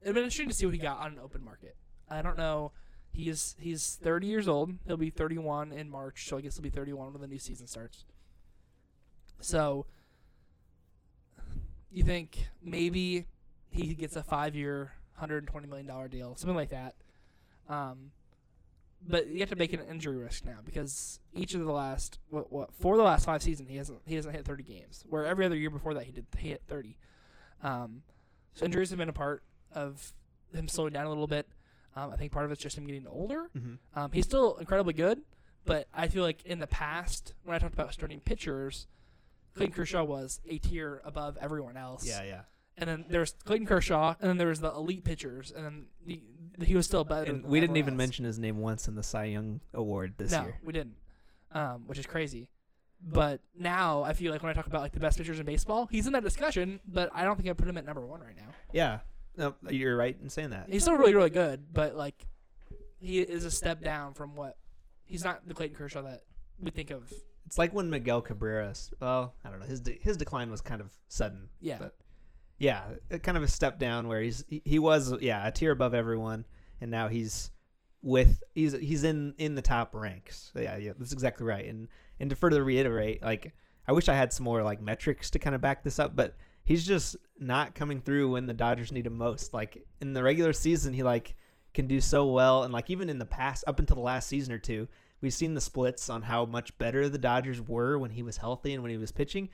it'd 0.03 0.15
been 0.15 0.17
interesting 0.17 0.49
to 0.49 0.55
see 0.55 0.67
what 0.67 0.75
he 0.75 0.81
got 0.81 0.99
on 0.99 1.13
an 1.13 1.19
open 1.19 1.45
market. 1.45 1.77
I 2.11 2.23
don't 2.23 2.39
know. 2.39 2.73
He's 3.13 3.57
he's 3.59 3.99
30 4.03 4.27
years 4.27 4.49
old. 4.49 4.75
He'll 4.87 4.97
be 4.97 5.11
31 5.11 5.73
in 5.73 5.91
March, 5.91 6.29
so 6.29 6.37
I 6.37 6.41
guess 6.41 6.57
he'll 6.57 6.63
be 6.63 6.71
31 6.71 7.13
when 7.13 7.21
the 7.21 7.27
new 7.27 7.39
season 7.39 7.67
starts. 7.67 8.05
So, 9.41 9.87
you 11.91 12.05
think 12.05 12.49
maybe 12.63 13.27
he 13.71 13.95
gets 13.95 14.17
a 14.17 14.23
five-year, 14.23 14.93
120 15.15 15.67
million 15.67 15.87
dollar 15.87 16.09
deal, 16.09 16.37
something 16.37 16.57
like 16.57 16.71
that. 16.71 16.95
Um, 17.69 18.11
but 19.07 19.29
you 19.29 19.41
have 19.41 19.51
to 19.51 19.57
make 19.57 19.73
an 19.73 19.81
injury 19.91 20.17
risk 20.17 20.45
now 20.45 20.59
because 20.65 21.21
each 21.33 21.55
of 21.55 21.65
the 21.65 21.73
last 21.73 22.19
what 22.31 22.53
what 22.53 22.73
for 22.75 22.97
the 22.97 23.03
last 23.03 23.25
five 23.25 23.43
seasons 23.43 23.69
he 23.69 23.77
hasn't 23.77 24.01
he 24.07 24.15
hasn't 24.15 24.35
hit 24.35 24.45
30 24.45 24.63
games. 24.63 25.05
Where 25.09 25.25
every 25.25 25.47
other 25.47 25.57
year 25.57 25.71
before 25.71 25.95
that 25.95 26.05
he 26.05 26.13
did 26.13 26.27
he 26.37 26.51
hit 26.51 26.63
30. 26.69 26.97
Um, 27.63 28.03
so 28.55 28.65
injuries 28.65 28.91
have 28.91 28.99
been 28.99 29.09
a 29.09 29.13
part 29.13 29.43
of 29.73 30.13
him 30.53 30.69
slowing 30.69 30.93
down 30.93 31.07
a 31.07 31.09
little 31.09 31.27
bit. 31.27 31.49
Um, 31.97 32.11
I 32.13 32.17
think 32.17 32.33
part 32.33 32.45
of 32.45 32.53
it's 32.53 32.61
just 32.61 32.77
him 32.77 32.87
getting 32.87 33.07
older. 33.07 33.51
Mm-hmm. 33.57 33.99
Um, 33.99 34.13
he's 34.13 34.25
still 34.25 34.57
incredibly 34.57 34.93
good, 34.93 35.21
but 35.65 35.89
I 35.93 36.09
feel 36.09 36.23
like 36.23 36.45
in 36.45 36.59
the 36.59 36.67
past, 36.67 37.35
when 37.45 37.55
I 37.57 37.59
talked 37.59 37.75
about 37.75 37.93
starting 37.93 38.21
pitchers, 38.21 38.87
Clayton 39.55 39.75
Kershaw 39.75 40.05
was 40.05 40.41
a 40.49 40.59
tier 40.59 41.03
above 41.05 41.37
everyone 41.41 41.77
else. 41.77 42.07
Yeah, 42.07 42.23
yeah. 42.23 42.41
And 42.81 42.89
then 42.89 43.05
there's 43.09 43.35
Clayton 43.45 43.67
Kershaw, 43.67 44.15
and 44.21 44.31
then 44.31 44.39
there 44.39 44.49
was 44.49 44.61
the 44.61 44.71
elite 44.71 45.05
pitchers, 45.05 45.53
and 45.55 45.65
then 45.65 45.85
the, 46.07 46.23
he 46.65 46.77
was 46.77 46.87
still 46.87 47.05
better. 47.05 47.31
And 47.31 47.45
we 47.45 47.61
didn't 47.61 47.77
even 47.77 47.95
else. 47.95 47.99
mention 47.99 48.25
his 48.25 48.39
name 48.39 48.59
once 48.59 48.87
in 48.87 48.95
the 48.95 49.03
Cy 49.03 49.25
Young 49.25 49.61
Award 49.75 50.15
this 50.17 50.31
no, 50.31 50.43
year. 50.43 50.61
we 50.63 50.73
didn't, 50.73 50.95
um, 51.53 51.85
which 51.87 51.99
is 51.99 52.07
crazy. 52.07 52.49
But 53.03 53.41
now 53.57 54.03
I 54.03 54.13
feel 54.13 54.33
like 54.33 54.43
when 54.43 54.51
I 54.51 54.53
talk 54.55 54.67
about 54.67 54.83
like 54.83 54.93
the 54.93 55.01
best 55.01 55.19
pitchers 55.19 55.39
in 55.39 55.47
baseball, 55.47 55.87
he's 55.91 56.07
in 56.07 56.13
that 56.15 56.23
discussion, 56.25 56.81
but 56.87 57.11
I 57.13 57.25
don't 57.25 57.37
think 57.37 57.49
I 57.49 57.53
put 57.53 57.69
him 57.69 57.79
at 57.79 57.85
number 57.85 58.05
one 58.05 58.21
right 58.21 58.37
now. 58.37 58.49
Yeah, 58.73 59.01
no, 59.37 59.55
you're 59.71 59.97
right 59.97 60.17
in 60.21 60.31
saying 60.31 60.51
that. 60.51 60.69
He's 60.69 60.83
still 60.83 60.97
really, 60.97 61.15
really 61.15 61.31
good, 61.31 61.73
but 61.73 61.95
like 61.97 62.27
he 63.01 63.21
is 63.21 63.45
a 63.45 63.51
step 63.51 63.83
down 63.83 64.15
from 64.15 64.35
what 64.35 64.57
he's 65.05 65.25
not 65.25 65.47
the 65.47 65.55
Clayton 65.55 65.77
Kershaw 65.77 66.03
that 66.03 66.23
we 66.61 66.71
think 66.71 66.91
of. 66.91 67.13
It's 67.47 67.57
like 67.57 67.73
when 67.73 67.89
Miguel 67.89 68.21
Cabreras. 68.21 68.91
Well, 69.01 69.35
I 69.45 69.51
don't 69.51 69.61
know. 69.61 69.67
His 69.67 69.81
de- 69.81 69.99
his 70.03 70.17
decline 70.17 70.51
was 70.51 70.61
kind 70.61 70.81
of 70.81 70.93
sudden. 71.09 71.49
Yeah, 71.61 71.79
But- 71.79 71.95
Yeah, 72.59 72.83
kind 73.23 73.37
of 73.37 73.45
a 73.45 73.49
step 73.49 73.79
down 73.79 74.09
where 74.09 74.21
he's 74.21 74.45
he, 74.49 74.79
was 74.79 75.15
yeah 75.21 75.47
a 75.47 75.53
tier 75.53 75.71
above 75.71 75.95
everyone, 75.95 76.45
and 76.81 76.91
now 76.91 77.09
he's 77.09 77.51
with 78.03 78.43
he's 78.55 78.73
he's 78.73 79.05
in 79.05 79.35
in 79.39 79.55
the 79.55 79.63
top 79.63 79.95
ranks. 79.95 80.51
Yeah, 80.57 80.77
yeah, 80.77 80.93
that's 80.99 81.13
exactly 81.13 81.47
right. 81.47 81.67
And 81.67 81.89
and 82.19 82.31
to 82.31 82.37
further 82.37 82.65
reiterate, 82.65 83.23
like 83.23 83.53
I 83.87 83.93
wish 83.93 84.09
I 84.09 84.15
had 84.15 84.33
some 84.33 84.45
more 84.45 84.63
like 84.63 84.81
metrics 84.81 85.31
to 85.31 85.39
kind 85.39 85.55
of 85.55 85.61
back 85.61 85.85
this 85.85 85.99
up, 85.99 86.17
but 86.17 86.37
he's 86.65 86.87
just 86.87 87.17
not 87.39 87.75
coming 87.75 88.01
through 88.01 88.33
when 88.33 88.47
the 88.47 88.55
Dodgers 88.55 88.93
need 88.93 89.07
him 89.07 89.17
most. 89.17 89.55
Like 89.55 89.87
in 90.01 90.13
the 90.13 90.23
regular 90.23 90.53
season, 90.53 90.93
he 90.93 91.03
like 91.03 91.37
can 91.75 91.87
do 91.87 92.01
so 92.01 92.27
well, 92.27 92.65
and 92.65 92.73
like 92.73 92.91
even 92.91 93.09
in 93.09 93.19
the 93.19 93.25
past, 93.25 93.65
up 93.67 93.79
until 93.79 93.97
the 93.97 94.03
last 94.03 94.29
season 94.29 94.53
or 94.53 94.59
two, 94.59 94.89
we've 95.21 95.33
seen 95.33 95.55
the 95.55 95.61
splits 95.61 96.11
on 96.11 96.23
how 96.23 96.45
much 96.45 96.77
better 96.79 97.09
the 97.09 97.19
Dodgers 97.19 97.61
were 97.61 97.99
when 97.99 98.11
he 98.11 98.23
was 98.23 98.37
healthy 98.37 98.75
and 98.75 98.83
when 98.83 98.91
he 98.91 98.99
was 98.99 99.13
pitching. 99.13 99.49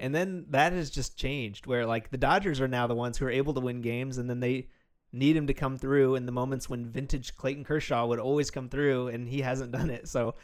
And 0.00 0.14
then 0.14 0.46
that 0.50 0.72
has 0.72 0.90
just 0.90 1.16
changed 1.16 1.66
where 1.66 1.86
like 1.86 2.10
the 2.10 2.16
Dodgers 2.16 2.60
are 2.60 2.68
now 2.68 2.86
the 2.86 2.94
ones 2.94 3.18
who 3.18 3.26
are 3.26 3.30
able 3.30 3.54
to 3.54 3.60
win 3.60 3.80
games 3.80 4.18
and 4.18 4.28
then 4.28 4.40
they 4.40 4.68
need 5.12 5.36
him 5.36 5.46
to 5.46 5.54
come 5.54 5.76
through 5.76 6.14
in 6.14 6.26
the 6.26 6.32
moments 6.32 6.68
when 6.68 6.86
vintage 6.86 7.34
Clayton 7.36 7.64
Kershaw 7.64 8.06
would 8.06 8.18
always 8.18 8.50
come 8.50 8.68
through 8.68 9.08
and 9.08 9.28
he 9.28 9.40
hasn't 9.40 9.72
done 9.72 9.90
it. 9.90 10.08
So 10.08 10.34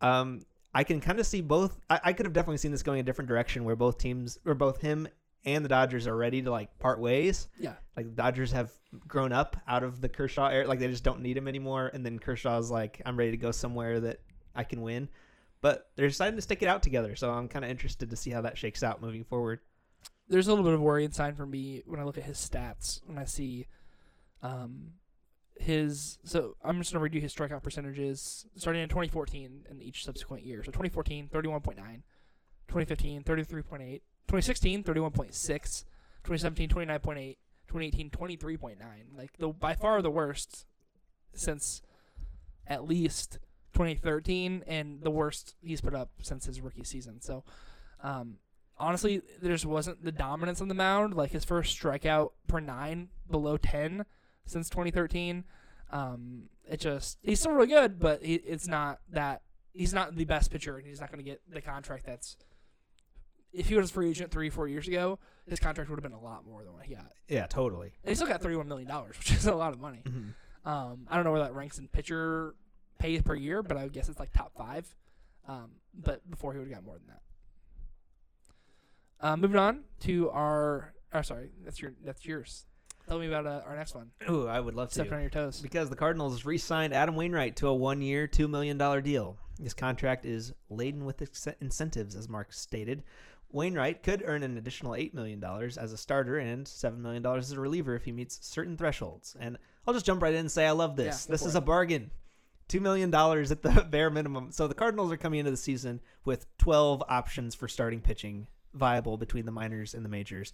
um 0.00 0.40
I 0.74 0.84
can 0.84 1.00
kind 1.00 1.18
of 1.20 1.26
see 1.26 1.40
both 1.40 1.78
I, 1.88 2.00
I 2.04 2.12
could 2.12 2.26
have 2.26 2.32
definitely 2.32 2.58
seen 2.58 2.72
this 2.72 2.82
going 2.82 3.00
a 3.00 3.02
different 3.02 3.28
direction 3.28 3.64
where 3.64 3.76
both 3.76 3.98
teams 3.98 4.38
or 4.44 4.54
both 4.54 4.80
him 4.80 5.08
and 5.44 5.64
the 5.64 5.68
Dodgers 5.68 6.06
are 6.06 6.16
ready 6.16 6.42
to 6.42 6.50
like 6.50 6.78
part 6.78 7.00
ways. 7.00 7.48
yeah, 7.58 7.74
Like 7.96 8.06
the 8.06 8.12
Dodgers 8.12 8.52
have 8.52 8.72
grown 9.08 9.32
up 9.32 9.56
out 9.66 9.82
of 9.82 10.00
the 10.00 10.08
Kershaw 10.08 10.48
era, 10.48 10.66
like 10.66 10.78
they 10.78 10.88
just 10.88 11.04
don't 11.04 11.20
need 11.20 11.36
him 11.36 11.48
anymore. 11.48 11.90
And 11.92 12.04
then 12.04 12.18
Kershaw's 12.18 12.70
like, 12.70 13.00
I'm 13.06 13.16
ready 13.16 13.30
to 13.30 13.36
go 13.36 13.50
somewhere 13.50 14.00
that 14.00 14.20
I 14.54 14.64
can 14.64 14.82
win. 14.82 15.08
But 15.62 15.90
they're 15.94 16.08
deciding 16.08 16.36
to 16.36 16.42
stick 16.42 16.62
it 16.62 16.68
out 16.68 16.82
together, 16.82 17.14
so 17.16 17.30
I'm 17.30 17.48
kind 17.48 17.64
of 17.64 17.70
interested 17.70 18.10
to 18.10 18.16
see 18.16 18.30
how 18.30 18.40
that 18.42 18.56
shakes 18.56 18.82
out 18.82 19.02
moving 19.02 19.24
forward. 19.24 19.60
there's 20.28 20.46
a 20.46 20.50
little 20.50 20.64
bit 20.64 20.74
of 20.74 20.80
worrying 20.80 21.10
sign 21.12 21.34
for 21.34 21.44
me 21.44 21.82
when 21.86 22.00
I 22.00 22.04
look 22.04 22.16
at 22.16 22.24
his 22.24 22.38
stats 22.38 23.00
when 23.04 23.18
I 23.18 23.24
see 23.24 23.66
um 24.42 24.92
his 25.58 26.18
so 26.24 26.56
I'm 26.64 26.78
just 26.78 26.92
gonna 26.92 27.02
read 27.02 27.14
you 27.14 27.20
his 27.20 27.34
strikeout 27.34 27.62
percentages 27.62 28.46
starting 28.56 28.82
in 28.82 28.88
2014 28.88 29.66
and 29.68 29.82
each 29.82 30.04
subsequent 30.04 30.44
year. 30.46 30.62
So 30.64 30.70
2014 30.70 31.28
31.9, 31.28 31.76
2015 32.68 33.22
33.8, 33.24 34.00
2016 34.28 34.84
31.6, 34.84 35.32
2017 36.24 36.68
29.8, 36.70 37.36
2018 37.68 38.10
23.9. 38.10 38.76
Like 39.16 39.36
the 39.38 39.48
by 39.48 39.74
far 39.74 40.00
the 40.00 40.10
worst 40.10 40.64
since 41.34 41.82
at 42.66 42.88
least 42.88 43.38
2013 43.80 44.64
and 44.66 45.02
the 45.02 45.10
worst 45.10 45.54
he's 45.62 45.80
put 45.80 45.94
up 45.94 46.10
since 46.22 46.44
his 46.44 46.60
rookie 46.60 46.84
season. 46.84 47.20
So 47.20 47.44
um 48.02 48.36
honestly, 48.80 49.22
there 49.40 49.52
just 49.52 49.66
wasn't 49.66 50.02
the 50.04 50.10
dominance 50.10 50.60
on 50.60 50.68
the 50.68 50.74
mound. 50.74 51.14
Like 51.14 51.30
his 51.30 51.44
first 51.44 51.80
strikeout 51.80 52.30
per 52.48 52.58
nine 52.58 53.10
below 53.30 53.56
ten 53.56 54.06
since 54.46 54.68
2013. 54.70 55.44
Um, 55.92 56.44
it 56.68 56.80
just 56.80 57.18
he's 57.22 57.40
still 57.40 57.52
really 57.52 57.68
good, 57.68 58.00
but 58.00 58.24
he, 58.24 58.34
it's 58.34 58.66
not 58.66 59.00
that 59.10 59.42
he's 59.72 59.92
not 59.92 60.16
the 60.16 60.24
best 60.24 60.50
pitcher, 60.50 60.76
and 60.76 60.86
he's 60.86 61.00
not 61.00 61.10
going 61.12 61.22
to 61.24 61.30
get 61.30 61.40
the 61.48 61.60
contract 61.60 62.06
that's. 62.06 62.36
If 63.52 63.68
he 63.68 63.74
was 63.74 63.90
a 63.90 63.92
free 63.92 64.08
agent 64.08 64.30
three, 64.30 64.48
four 64.48 64.68
years 64.68 64.86
ago, 64.86 65.18
his 65.48 65.58
contract 65.58 65.90
would 65.90 65.96
have 65.96 66.04
been 66.04 66.16
a 66.16 66.22
lot 66.22 66.46
more 66.46 66.62
than 66.62 66.72
what 66.72 66.84
he 66.84 66.94
got. 66.94 67.10
Yeah, 67.28 67.46
totally. 67.46 67.92
And 68.04 68.10
he 68.10 68.14
still 68.14 68.28
got 68.28 68.40
thirty-one 68.40 68.68
million 68.68 68.88
dollars, 68.88 69.18
which 69.18 69.32
is 69.32 69.46
a 69.46 69.54
lot 69.54 69.72
of 69.72 69.80
money. 69.80 70.02
Mm-hmm. 70.06 70.68
Um, 70.68 71.06
I 71.10 71.16
don't 71.16 71.24
know 71.24 71.32
where 71.32 71.40
that 71.40 71.54
ranks 71.54 71.78
in 71.78 71.88
pitcher 71.88 72.54
pay 73.00 73.20
per 73.20 73.34
year, 73.34 73.62
but 73.62 73.76
I 73.76 73.82
would 73.84 73.92
guess 73.92 74.08
it's 74.08 74.20
like 74.20 74.32
top 74.32 74.52
five. 74.56 74.86
Um, 75.48 75.70
but 75.94 76.28
before 76.30 76.52
he 76.52 76.58
would 76.58 76.68
have 76.68 76.76
got 76.76 76.84
more 76.84 76.96
than 76.98 77.08
that. 77.08 77.22
Uh, 79.20 79.36
moving 79.36 79.58
on 79.58 79.80
to 80.00 80.30
our. 80.30 80.94
Oh, 81.12 81.22
sorry, 81.22 81.50
that's 81.64 81.80
your 81.80 81.92
that's 82.04 82.24
yours. 82.24 82.66
Tell 83.08 83.18
me 83.18 83.26
about 83.26 83.46
uh, 83.46 83.62
our 83.66 83.74
next 83.74 83.94
one. 83.94 84.10
Ooh, 84.28 84.46
I 84.46 84.60
would 84.60 84.74
love 84.74 84.92
Stepping 84.92 85.10
to. 85.10 85.16
on 85.16 85.20
your 85.22 85.30
toes. 85.30 85.60
Because 85.60 85.90
the 85.90 85.96
Cardinals 85.96 86.44
re-signed 86.44 86.94
Adam 86.94 87.16
Wainwright 87.16 87.56
to 87.56 87.66
a 87.66 87.74
one-year, 87.74 88.28
two 88.28 88.46
million 88.46 88.78
dollar 88.78 89.00
deal. 89.00 89.36
This 89.58 89.74
contract 89.74 90.24
is 90.24 90.52
laden 90.68 91.04
with 91.04 91.20
ex- 91.20 91.48
incentives, 91.60 92.14
as 92.14 92.28
Mark 92.28 92.52
stated. 92.52 93.02
Wainwright 93.52 94.04
could 94.04 94.22
earn 94.24 94.44
an 94.44 94.56
additional 94.56 94.94
eight 94.94 95.12
million 95.12 95.40
dollars 95.40 95.76
as 95.76 95.92
a 95.92 95.98
starter 95.98 96.38
and 96.38 96.68
seven 96.68 97.02
million 97.02 97.22
dollars 97.22 97.50
as 97.50 97.56
a 97.58 97.60
reliever 97.60 97.96
if 97.96 98.04
he 98.04 98.12
meets 98.12 98.38
certain 98.46 98.76
thresholds. 98.76 99.36
And 99.40 99.58
I'll 99.86 99.94
just 99.94 100.06
jump 100.06 100.22
right 100.22 100.32
in 100.32 100.40
and 100.40 100.52
say 100.52 100.66
I 100.66 100.70
love 100.70 100.94
this. 100.94 101.26
Yeah, 101.26 101.32
this 101.32 101.44
is 101.44 101.56
it. 101.56 101.58
a 101.58 101.62
bargain. 101.62 102.12
Two 102.70 102.80
million 102.80 103.10
dollars 103.10 103.50
at 103.50 103.62
the 103.62 103.86
bare 103.90 104.08
minimum. 104.10 104.52
So 104.52 104.66
the 104.68 104.74
Cardinals 104.74 105.10
are 105.12 105.16
coming 105.16 105.40
into 105.40 105.50
the 105.50 105.56
season 105.56 106.00
with 106.24 106.46
twelve 106.56 107.02
options 107.08 107.54
for 107.54 107.68
starting 107.68 108.00
pitching 108.00 108.46
viable 108.72 109.16
between 109.18 109.44
the 109.44 109.52
minors 109.52 109.92
and 109.92 110.04
the 110.04 110.08
majors. 110.08 110.52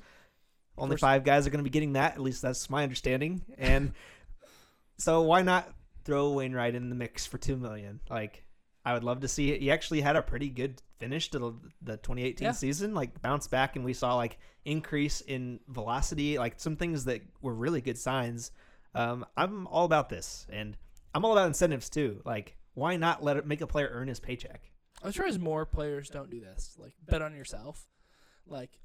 Only 0.79 0.97
five 0.97 1.25
guys 1.25 1.47
are 1.47 1.51
going 1.51 1.61
to 1.61 1.65
be 1.65 1.71
getting 1.71 1.93
that. 1.93 2.13
At 2.15 2.21
least 2.21 2.43
that's 2.43 2.69
my 2.71 2.83
understanding. 2.83 3.43
And 3.59 3.93
so 4.99 5.23
why 5.23 5.43
not 5.43 5.73
throw 6.05 6.31
Wainwright 6.33 6.75
in 6.75 6.89
the 6.89 6.95
mix 6.95 7.27
for 7.27 7.39
two 7.39 7.57
million? 7.57 8.01
Like, 8.11 8.45
I 8.85 8.93
would 8.95 9.05
love 9.05 9.21
to 9.21 9.29
see 9.29 9.53
it. 9.53 9.61
He 9.61 9.71
actually 9.71 10.01
had 10.01 10.17
a 10.17 10.23
pretty 10.23 10.49
good 10.49 10.81
finish 10.99 11.31
to 11.31 11.39
the, 11.39 11.53
the 11.83 11.97
2018 11.99 12.45
Yeah. 12.47 12.53
season, 12.53 12.95
like 12.95 13.21
bounce 13.21 13.49
back, 13.49 13.77
and 13.77 13.85
we 13.85 13.93
saw 13.93 14.15
like 14.17 14.39
increase 14.65 15.21
in 15.21 15.61
velocity, 15.69 16.39
like 16.39 16.55
some 16.59 16.77
things 16.77 17.05
that 17.05 17.21
were 17.43 17.55
really 17.55 17.81
good 17.81 17.99
signs. 17.99 18.51
Um, 18.95 19.27
I'm 19.37 19.67
all 19.67 19.85
about 19.85 20.09
this, 20.09 20.47
and 20.51 20.77
I'm 21.17 21.25
all 21.25 21.33
about 21.33 21.47
incentives 21.47 21.89
too. 21.89 22.21
Like, 22.27 22.59
why 22.75 22.97
not 22.99 23.25
let 23.25 23.39
it 23.39 23.47
make 23.47 23.63
a 23.63 23.67
player 23.67 23.89
earn 23.91 24.09
his 24.09 24.21
paycheck? 24.21 24.71
I'm 25.03 25.13
surprised 25.13 25.41
more 25.41 25.65
players 25.65 26.11
don't 26.11 26.29
do 26.31 26.41
this. 26.41 26.77
Like 26.79 26.93
bet 27.09 27.23
on 27.23 27.35
yourself. 27.35 27.87
Like 28.47 28.79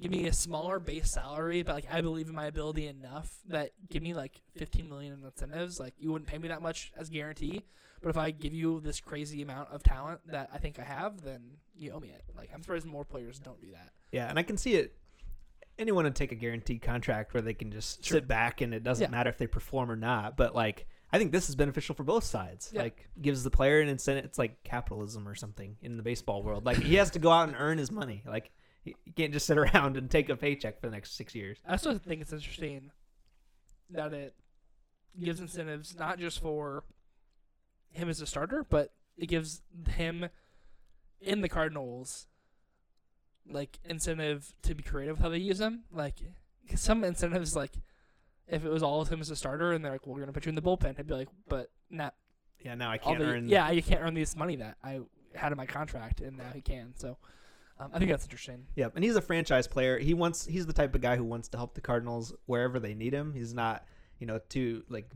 give 0.00 0.10
me 0.10 0.26
a 0.26 0.32
smaller 0.32 0.80
base 0.80 1.10
salary, 1.10 1.62
but 1.62 1.74
like 1.74 1.86
I 1.92 2.00
believe 2.00 2.28
in 2.30 2.34
my 2.34 2.46
ability 2.46 2.86
enough 2.86 3.30
that 3.48 3.72
give 3.90 4.02
me 4.02 4.14
like 4.14 4.40
15 4.56 4.88
million 4.88 5.12
in 5.12 5.22
incentives. 5.26 5.78
Like 5.78 5.92
you 5.98 6.10
wouldn't 6.10 6.26
pay 6.30 6.38
me 6.38 6.48
that 6.48 6.62
much 6.62 6.90
as 6.96 7.10
guarantee, 7.10 7.62
but 8.00 8.08
if 8.08 8.16
I 8.16 8.30
give 8.30 8.54
you 8.54 8.80
this 8.80 8.98
crazy 9.00 9.42
amount 9.42 9.68
of 9.72 9.82
talent 9.82 10.20
that 10.28 10.48
I 10.54 10.56
think 10.58 10.78
I 10.78 10.84
have, 10.84 11.20
then 11.20 11.42
you 11.76 11.92
owe 11.92 12.00
me 12.00 12.08
it. 12.08 12.24
Like 12.34 12.48
I'm 12.54 12.62
surprised 12.62 12.86
more 12.86 13.04
players 13.04 13.38
don't 13.38 13.60
do 13.60 13.72
that. 13.72 13.90
Yeah, 14.10 14.30
and 14.30 14.38
I 14.38 14.42
can 14.42 14.56
see 14.56 14.74
it. 14.76 14.94
Anyone 15.78 16.04
would 16.04 16.14
take 16.16 16.32
a 16.32 16.36
guaranteed 16.36 16.80
contract 16.80 17.34
where 17.34 17.42
they 17.42 17.54
can 17.54 17.70
just 17.70 18.02
Sure. 18.04 18.16
sit 18.16 18.26
back 18.26 18.62
and 18.62 18.72
it 18.72 18.82
doesn't 18.82 19.04
Yeah. 19.04 19.10
matter 19.10 19.28
if 19.28 19.36
they 19.36 19.46
perform 19.46 19.90
or 19.90 19.96
not. 19.96 20.34
But 20.38 20.54
like, 20.54 20.86
I 21.12 21.18
think 21.18 21.30
this 21.30 21.48
is 21.48 21.56
beneficial 21.56 21.94
for 21.94 22.04
both 22.04 22.24
sides. 22.24 22.70
Yeah. 22.72 22.82
Like, 22.82 23.08
gives 23.20 23.44
the 23.44 23.50
player 23.50 23.80
an 23.80 23.88
incentive. 23.88 24.24
It's 24.24 24.38
like 24.38 24.62
capitalism 24.64 25.28
or 25.28 25.34
something 25.34 25.76
in 25.82 25.96
the 25.96 26.02
baseball 26.02 26.42
world. 26.42 26.64
Like, 26.64 26.78
he 26.78 26.94
has 26.94 27.10
to 27.10 27.18
go 27.18 27.30
out 27.30 27.48
and 27.48 27.56
earn 27.58 27.78
his 27.78 27.90
money. 27.90 28.22
Like, 28.26 28.50
he 28.82 28.96
can't 29.14 29.32
just 29.32 29.46
sit 29.46 29.58
around 29.58 29.96
and 29.96 30.10
take 30.10 30.28
a 30.28 30.36
paycheck 30.36 30.80
for 30.80 30.86
the 30.86 30.92
next 30.92 31.16
six 31.16 31.34
years. 31.34 31.58
I 31.66 31.72
also 31.72 31.98
think 31.98 32.22
it's 32.22 32.32
interesting 32.32 32.90
that 33.90 34.12
it 34.14 34.34
gives 35.20 35.40
incentives 35.40 35.94
not 35.96 36.18
just 36.18 36.40
for 36.40 36.84
him 37.90 38.08
as 38.08 38.20
a 38.20 38.26
starter, 38.26 38.64
but 38.68 38.92
it 39.16 39.26
gives 39.26 39.60
him 39.90 40.28
in 41.20 41.42
the 41.42 41.48
Cardinals 41.48 42.26
like 43.48 43.78
incentive 43.84 44.54
to 44.62 44.74
be 44.74 44.82
creative 44.82 45.16
with 45.16 45.22
how 45.22 45.28
they 45.28 45.38
use 45.38 45.60
him. 45.60 45.84
Like 45.92 46.14
some 46.74 47.04
incentives, 47.04 47.54
like 47.54 47.72
if 48.52 48.64
it 48.64 48.68
was 48.68 48.82
all 48.82 49.00
of 49.00 49.08
him 49.08 49.20
as 49.20 49.30
a 49.30 49.36
starter, 49.36 49.72
and 49.72 49.84
they're 49.84 49.92
like, 49.92 50.06
"Well, 50.06 50.14
we're 50.14 50.20
gonna 50.20 50.32
put 50.32 50.44
you 50.46 50.50
in 50.50 50.54
the 50.54 50.62
bullpen," 50.62 50.98
I'd 50.98 51.06
be 51.06 51.14
like, 51.14 51.28
"But 51.48 51.70
not 51.90 52.14
Yeah, 52.60 52.74
now 52.74 52.90
I 52.90 52.98
can't 52.98 53.18
the 53.18 53.24
earn. 53.24 53.48
yeah, 53.48 53.70
you 53.70 53.82
can't 53.82 54.00
earn 54.02 54.14
this 54.14 54.36
money 54.36 54.56
that 54.56 54.76
I 54.84 55.00
had 55.34 55.50
in 55.50 55.56
my 55.56 55.66
contract, 55.66 56.20
and 56.20 56.36
now 56.36 56.50
he 56.54 56.60
can." 56.60 56.94
So 56.96 57.16
um, 57.80 57.90
I 57.92 57.98
think 57.98 58.10
that's 58.10 58.24
interesting. 58.24 58.66
Yeah, 58.76 58.88
and 58.94 59.02
he's 59.02 59.16
a 59.16 59.22
franchise 59.22 59.66
player. 59.66 59.98
He 59.98 60.14
wants 60.14 60.44
he's 60.46 60.66
the 60.66 60.72
type 60.72 60.94
of 60.94 61.00
guy 61.00 61.16
who 61.16 61.24
wants 61.24 61.48
to 61.48 61.56
help 61.56 61.74
the 61.74 61.80
Cardinals 61.80 62.32
wherever 62.46 62.78
they 62.78 62.94
need 62.94 63.12
him. 63.12 63.32
He's 63.32 63.54
not, 63.54 63.84
you 64.18 64.26
know, 64.26 64.38
too 64.48 64.84
like 64.88 65.10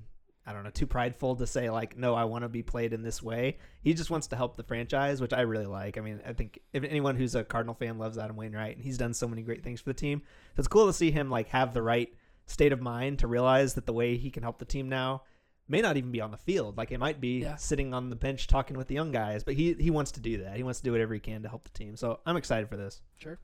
I 0.49 0.53
don't 0.53 0.63
know, 0.63 0.71
too 0.71 0.87
prideful 0.87 1.35
to 1.37 1.47
say 1.47 1.71
like, 1.71 1.97
no, 1.99 2.15
I 2.15 2.25
want 2.25 2.45
to 2.45 2.49
be 2.49 2.63
played 2.63 2.93
in 2.93 3.03
this 3.03 3.21
way. 3.21 3.59
He 3.83 3.95
just 3.95 4.11
wants 4.11 4.29
to 4.29 4.37
help 4.37 4.57
the 4.57 4.63
franchise, 4.63 5.21
which 5.21 5.33
I 5.33 5.41
really 5.41 5.67
like. 5.67 5.99
I 5.99 6.01
mean, 6.01 6.21
I 6.25 6.33
think 6.35 6.61
if 6.73 6.85
anyone 6.85 7.17
who's 7.17 7.35
a 7.35 7.43
Cardinal 7.43 7.75
fan 7.75 7.99
loves 7.99 8.17
Adam 8.17 8.37
Wainwright, 8.37 8.77
and 8.77 8.85
he's 8.85 8.97
done 8.97 9.13
so 9.13 9.27
many 9.27 9.43
great 9.43 9.65
things 9.65 9.81
for 9.81 9.91
the 9.91 9.95
team. 9.95 10.23
So 10.55 10.61
it's 10.61 10.69
cool 10.69 10.87
to 10.87 10.93
see 10.93 11.11
him 11.11 11.31
like 11.31 11.49
have 11.49 11.75
the 11.75 11.83
right 11.83 12.15
state 12.47 12.73
of 12.73 12.81
mind 12.81 13.19
to 13.21 13.27
realize 13.27 13.75
that 13.75 13.87
the 13.87 13.93
way 13.93 14.17
he 14.17 14.31
can 14.31 14.43
help 14.43 14.59
the 14.59 14.65
team 14.65 14.89
now 14.89 15.23
may 15.69 15.81
not 15.81 15.97
even 15.97 16.13
be 16.13 16.21
on 16.21 16.31
the 16.31 16.37
field. 16.37 16.77
Like 16.79 16.93
it 16.93 16.99
might 17.01 17.21
be 17.21 17.41
Yeah. 17.41 17.57
sitting 17.57 17.93
on 17.93 18.09
the 18.11 18.17
bench 18.17 18.47
talking 18.47 18.77
with 18.77 18.87
the 18.89 18.95
young 18.95 19.11
guys, 19.13 19.43
but 19.45 19.55
he 19.55 19.75
he 19.75 19.91
wants 19.91 20.13
to 20.13 20.21
do 20.21 20.39
that. 20.45 20.57
He 20.57 20.63
wants 20.63 20.79
to 20.81 20.85
do 20.85 20.93
whatever 20.93 21.13
he 21.15 21.21
can 21.21 21.43
to 21.43 21.49
help 21.49 21.65
the 21.65 21.71
team. 21.79 21.97
So 21.97 22.21
I'm 22.25 22.37
excited 22.37 22.69
for 22.69 22.77
this. 22.77 23.03
Sure. 23.17 23.39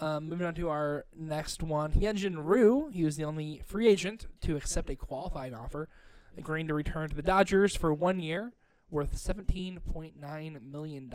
Um, 0.00 0.28
moving 0.28 0.46
on 0.46 0.54
to 0.54 0.68
our 0.68 1.06
next 1.16 1.60
one, 1.62 1.92
Hyunjin 1.92 2.36
Ryu. 2.38 2.88
He 2.92 3.02
was 3.04 3.16
the 3.16 3.24
only 3.24 3.62
free 3.66 3.88
agent 3.88 4.26
to 4.42 4.56
accept 4.56 4.88
a 4.90 4.94
qualifying 4.94 5.54
offer, 5.54 5.88
agreeing 6.36 6.68
to 6.68 6.74
return 6.74 7.08
to 7.08 7.16
the 7.16 7.22
Dodgers 7.22 7.74
for 7.74 7.92
one 7.92 8.20
year, 8.20 8.52
worth 8.90 9.16
$17.9 9.16 10.62
million. 10.62 11.12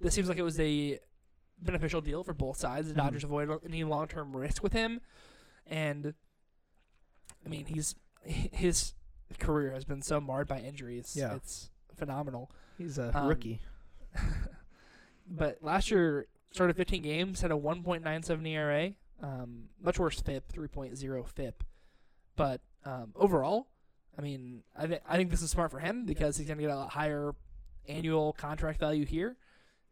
This 0.00 0.14
seems 0.14 0.28
like 0.30 0.38
it 0.38 0.42
was 0.42 0.58
a 0.58 0.98
beneficial 1.60 2.00
deal 2.00 2.22
for 2.24 2.32
both 2.32 2.56
sides. 2.56 2.88
The 2.88 2.94
Mhm. 2.94 2.98
Dodgers 2.98 3.24
avoided 3.24 3.58
any 3.66 3.84
long 3.84 4.08
term 4.08 4.34
risk 4.34 4.62
with 4.62 4.72
him. 4.72 5.00
And, 5.66 6.14
I 7.44 7.48
mean, 7.48 7.66
he's 7.66 7.94
his 8.24 8.94
career 9.38 9.72
has 9.72 9.84
been 9.84 10.02
so 10.02 10.20
marred 10.20 10.48
by 10.48 10.58
injuries. 10.60 11.14
Yeah. 11.16 11.34
It's 11.34 11.70
phenomenal. 11.96 12.50
He's 12.78 12.98
a 12.98 13.16
Um, 13.16 13.28
rookie. 13.28 13.60
but 15.28 15.58
last 15.62 15.90
year 15.90 16.26
started 16.52 16.76
15 16.76 17.02
games, 17.02 17.40
had 17.40 17.50
a 17.50 17.54
1.97 17.54 18.46
ERA, 18.48 18.92
um, 19.22 19.64
much 19.80 19.98
worse 19.98 20.20
FIP, 20.20 20.50
3.0 20.52 21.28
FIP. 21.28 21.64
But 22.36 22.60
um, 22.84 23.12
overall, 23.16 23.66
I 24.18 24.22
mean, 24.22 24.62
I 24.76 24.86
think 24.86 25.02
I 25.08 25.16
think 25.16 25.30
this 25.30 25.42
is 25.42 25.50
smart 25.50 25.70
for 25.70 25.78
him 25.78 26.04
because 26.04 26.36
he's 26.36 26.46
gonna 26.48 26.62
get 26.62 26.70
a 26.70 26.84
higher 26.86 27.34
annual 27.88 28.32
contract 28.34 28.78
value 28.78 29.04
here, 29.04 29.36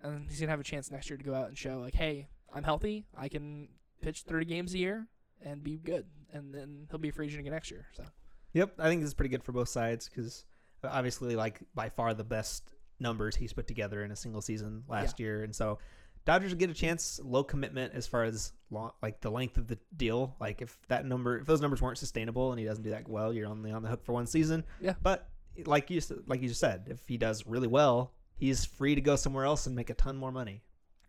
and 0.02 0.28
he's 0.28 0.40
gonna 0.40 0.50
have 0.50 0.60
a 0.60 0.64
chance 0.64 0.90
next 0.90 1.08
year 1.10 1.16
to 1.16 1.24
go 1.24 1.34
out 1.34 1.48
and 1.48 1.58
show 1.58 1.78
like, 1.80 1.94
hey, 1.94 2.28
I'm 2.52 2.62
healthy, 2.64 3.06
I 3.16 3.28
can 3.28 3.68
pitch 4.02 4.22
30 4.22 4.44
games 4.46 4.74
a 4.74 4.78
year 4.78 5.06
and 5.42 5.62
be 5.62 5.78
good, 5.78 6.06
and 6.32 6.54
then 6.54 6.86
he'll 6.90 6.98
be 6.98 7.10
free 7.10 7.26
agent 7.26 7.40
again 7.40 7.52
next 7.52 7.70
year. 7.70 7.86
So 7.92 8.04
Yep, 8.52 8.74
I 8.78 8.88
think 8.88 9.00
this 9.00 9.08
is 9.08 9.14
pretty 9.14 9.30
good 9.30 9.42
for 9.42 9.52
both 9.52 9.68
sides 9.68 10.08
because 10.08 10.44
obviously, 10.84 11.36
like 11.36 11.60
by 11.74 11.88
far 11.88 12.14
the 12.14 12.24
best 12.24 12.70
numbers 13.00 13.34
he's 13.34 13.52
put 13.52 13.66
together 13.66 14.04
in 14.04 14.10
a 14.10 14.16
single 14.16 14.40
season 14.40 14.84
last 14.88 15.18
year, 15.18 15.42
and 15.42 15.54
so 15.54 15.78
Dodgers 16.24 16.52
will 16.52 16.58
get 16.58 16.70
a 16.70 16.74
chance, 16.74 17.20
low 17.22 17.44
commitment 17.44 17.92
as 17.94 18.06
far 18.06 18.24
as 18.24 18.52
long, 18.70 18.92
like 19.02 19.20
the 19.20 19.30
length 19.30 19.58
of 19.58 19.66
the 19.66 19.78
deal. 19.96 20.34
Like 20.40 20.62
if 20.62 20.78
that 20.88 21.04
number, 21.04 21.38
if 21.38 21.46
those 21.46 21.60
numbers 21.60 21.82
weren't 21.82 21.98
sustainable 21.98 22.50
and 22.50 22.58
he 22.58 22.64
doesn't 22.64 22.82
do 22.82 22.90
that 22.90 23.06
well, 23.08 23.32
you're 23.32 23.46
only 23.46 23.70
on 23.70 23.82
the 23.82 23.90
hook 23.90 24.04
for 24.04 24.12
one 24.12 24.26
season. 24.26 24.64
Yeah. 24.80 24.94
but 25.02 25.28
like 25.66 25.90
you 25.90 26.00
like 26.26 26.40
you 26.40 26.48
just 26.48 26.60
said, 26.60 26.84
if 26.88 27.06
he 27.06 27.18
does 27.18 27.46
really 27.46 27.68
well, 27.68 28.12
he's 28.36 28.64
free 28.64 28.94
to 28.94 29.00
go 29.00 29.16
somewhere 29.16 29.44
else 29.44 29.66
and 29.66 29.76
make 29.76 29.90
a 29.90 29.94
ton 29.94 30.16
more 30.16 30.32
money. 30.32 30.62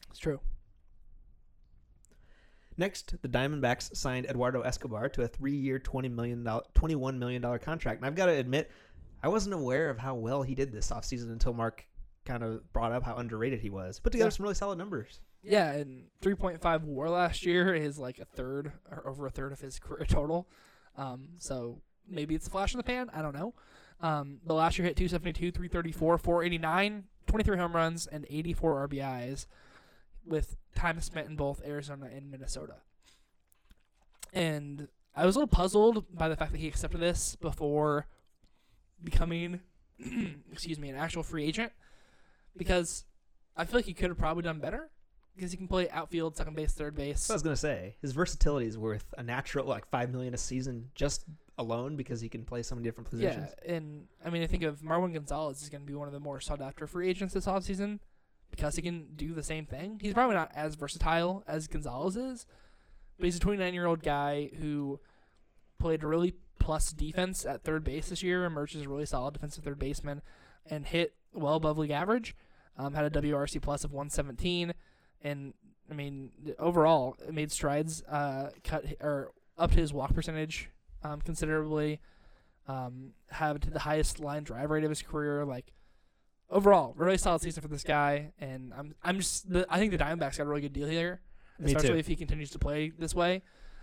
it's 0.09 0.19
true. 0.19 0.39
Next, 2.77 3.15
the 3.21 3.29
Diamondbacks 3.29 3.95
signed 3.95 4.25
Eduardo 4.25 4.61
Escobar 4.61 5.07
to 5.09 5.23
a 5.23 5.27
three-year, 5.27 5.79
twenty 5.79 6.09
million 6.09 6.43
dollar, 6.43 6.63
twenty-one 6.73 7.17
million 7.19 7.41
dollar 7.41 7.57
contract. 7.59 7.99
And 7.99 8.05
I've 8.05 8.15
got 8.15 8.25
to 8.25 8.33
admit, 8.33 8.69
I 9.23 9.27
wasn't 9.29 9.55
aware 9.55 9.89
of 9.89 9.97
how 9.97 10.15
well 10.15 10.41
he 10.43 10.55
did 10.55 10.71
this 10.71 10.89
offseason 10.91 11.31
until 11.31 11.53
Mark 11.53 11.85
kind 12.25 12.43
of 12.43 12.71
brought 12.73 12.91
up 12.91 13.03
how 13.03 13.15
underrated 13.15 13.61
he 13.61 13.69
was. 13.69 13.99
Put 13.99 14.11
together 14.11 14.27
Yeah. 14.27 14.35
some 14.35 14.43
really 14.43 14.55
solid 14.55 14.77
numbers. 14.77 15.19
Yeah, 15.43 15.71
and 15.73 16.05
3.5 16.21 16.81
WAR 16.83 17.07
last 17.09 17.45
year 17.45 17.73
is 17.75 17.99
like 17.99 18.17
a 18.19 18.25
third 18.25 18.71
or 18.91 19.07
over 19.07 19.27
a 19.27 19.29
third 19.29 19.51
of 19.53 19.61
his 19.61 19.77
career 19.79 20.05
total. 20.05 20.47
Um, 20.97 21.29
so 21.37 21.81
maybe 22.09 22.33
it's 22.35 22.47
a 22.47 22.49
flash 22.49 22.73
in 22.73 22.77
the 22.79 22.83
pan. 22.83 23.09
I 23.13 23.21
don't 23.21 23.35
know. 23.35 23.53
Um, 24.01 24.39
but 24.45 24.55
last 24.55 24.77
year 24.77 24.87
hit 24.87 24.97
272, 24.97 25.51
334, 25.51 26.17
489, 26.17 27.03
23 27.27 27.57
home 27.57 27.73
runs, 27.75 28.07
and 28.07 28.25
84 28.29 28.87
RBIs, 28.89 29.45
with 30.25 30.57
time 30.75 30.99
spent 31.01 31.29
in 31.29 31.35
both 31.35 31.61
Arizona 31.65 32.09
and 32.13 32.29
Minnesota. 32.29 32.75
And 34.33 34.87
I 35.15 35.25
was 35.25 35.35
a 35.35 35.39
little 35.39 35.47
puzzled 35.47 36.05
by 36.13 36.27
the 36.27 36.35
fact 36.35 36.51
that 36.51 36.59
he 36.59 36.67
accepted 36.67 36.99
this 36.99 37.35
before 37.37 38.07
becoming, 39.03 39.61
excuse 40.51 40.77
me, 40.77 40.89
an 40.89 40.95
actual 40.95 41.23
free 41.23 41.45
agent, 41.45 41.71
because 42.57 43.05
I 43.55 43.65
feel 43.65 43.79
like 43.79 43.85
he 43.85 43.93
could 43.93 44.09
have 44.09 44.17
probably 44.17 44.43
done 44.43 44.59
better 44.59 44.89
because 45.35 45.51
he 45.51 45.57
can 45.57 45.67
play 45.67 45.89
outfield, 45.89 46.35
second 46.37 46.55
base, 46.55 46.73
third 46.73 46.95
base. 46.95 47.29
I 47.29 47.33
was 47.33 47.41
gonna 47.41 47.55
say 47.55 47.95
his 48.01 48.11
versatility 48.11 48.67
is 48.67 48.77
worth 48.77 49.13
a 49.17 49.23
natural 49.23 49.65
like 49.65 49.87
five 49.87 50.11
million 50.11 50.33
a 50.33 50.37
season 50.37 50.89
just 50.95 51.25
alone 51.57 51.95
because 51.95 52.21
he 52.21 52.29
can 52.29 52.43
play 52.43 52.63
so 52.63 52.75
many 52.75 52.85
different 52.85 53.09
positions. 53.09 53.49
Yeah, 53.65 53.75
and 53.75 54.07
I 54.25 54.29
mean, 54.29 54.43
I 54.43 54.47
think 54.47 54.63
of 54.63 54.81
Marwin 54.81 55.13
Gonzalez 55.13 55.61
is 55.61 55.69
going 55.69 55.81
to 55.81 55.87
be 55.87 55.93
one 55.93 56.07
of 56.07 56.13
the 56.13 56.19
more 56.19 56.39
sought 56.39 56.61
after 56.61 56.87
free 56.87 57.09
agents 57.09 57.33
this 57.33 57.45
offseason 57.45 57.99
because 58.55 58.75
he 58.75 58.81
can 58.81 59.07
do 59.15 59.33
the 59.33 59.43
same 59.43 59.65
thing. 59.65 59.99
He's 60.01 60.13
probably 60.13 60.35
not 60.35 60.51
as 60.55 60.75
versatile 60.75 61.43
as 61.47 61.67
Gonzalez 61.67 62.15
is, 62.15 62.45
but 63.17 63.25
he's 63.25 63.35
a 63.35 63.39
29 63.39 63.73
year 63.73 63.85
old 63.85 64.01
guy 64.01 64.49
who 64.59 64.99
played 65.79 66.03
a 66.03 66.07
really 66.07 66.35
plus 66.59 66.91
defense 66.93 67.45
at 67.45 67.63
third 67.63 67.83
base 67.83 68.09
this 68.09 68.23
year, 68.23 68.45
emerged 68.45 68.75
as 68.75 68.83
a 68.83 68.89
really 68.89 69.05
solid 69.05 69.33
defensive 69.33 69.63
third 69.63 69.77
baseman, 69.77 70.21
and 70.69 70.85
hit 70.85 71.13
well 71.33 71.55
above 71.55 71.77
league 71.77 71.91
average. 71.91 72.35
Um, 72.77 72.93
had 72.93 73.05
a 73.05 73.21
WRC 73.21 73.61
plus 73.61 73.83
of 73.83 73.91
117, 73.91 74.73
and 75.21 75.53
I 75.89 75.93
mean 75.93 76.31
overall 76.57 77.17
made 77.31 77.51
strides. 77.51 78.03
Uh, 78.03 78.49
cut 78.63 78.85
or 79.01 79.31
upped 79.57 79.75
his 79.75 79.93
walk 79.93 80.13
percentage 80.13 80.69
um, 81.03 81.21
considerably. 81.21 81.99
Um, 82.67 83.11
had 83.29 83.61
the 83.61 83.79
highest 83.79 84.19
line 84.19 84.43
drive 84.43 84.71
rate 84.71 84.83
of 84.83 84.89
his 84.89 85.01
career. 85.01 85.45
Like 85.45 85.71
overall, 86.49 86.93
really 86.97 87.17
solid 87.17 87.41
season 87.41 87.61
for 87.61 87.67
this 87.67 87.83
guy. 87.83 88.31
And 88.39 88.73
I'm 88.73 88.95
I'm 89.03 89.17
just 89.17 89.49
the, 89.49 89.65
I 89.69 89.77
think 89.79 89.91
the 89.91 89.97
Diamondbacks 89.97 90.37
got 90.37 90.45
a 90.45 90.49
really 90.49 90.61
good 90.61 90.73
deal 90.73 90.87
here, 90.87 91.21
especially 91.63 91.99
if 91.99 92.07
he 92.07 92.15
continues 92.15 92.49
to 92.51 92.59
play 92.59 92.91
this 92.97 93.13
way. 93.15 93.41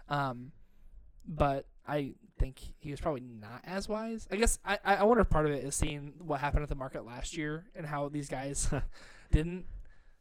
Um, 0.09 0.53
but 1.27 1.67
I 1.87 2.15
think 2.39 2.59
he 2.79 2.91
was 2.91 3.01
probably 3.01 3.21
not 3.23 3.61
as 3.65 3.89
wise. 3.89 4.27
I 4.31 4.37
guess 4.37 4.59
I 4.65 4.79
I 4.85 5.05
wonder 5.05 5.21
if 5.23 5.31
part 5.31 5.47
of 5.47 5.53
it 5.53 5.65
is 5.65 5.75
seeing 5.75 6.15
what 6.19 6.41
happened 6.41 6.63
at 6.63 6.69
the 6.69 6.75
market 6.75 7.05
last 7.07 7.37
year 7.37 7.67
and 7.77 7.87
how 7.87 8.09
these 8.09 8.29
guys 8.29 8.69
didn't 9.31 9.67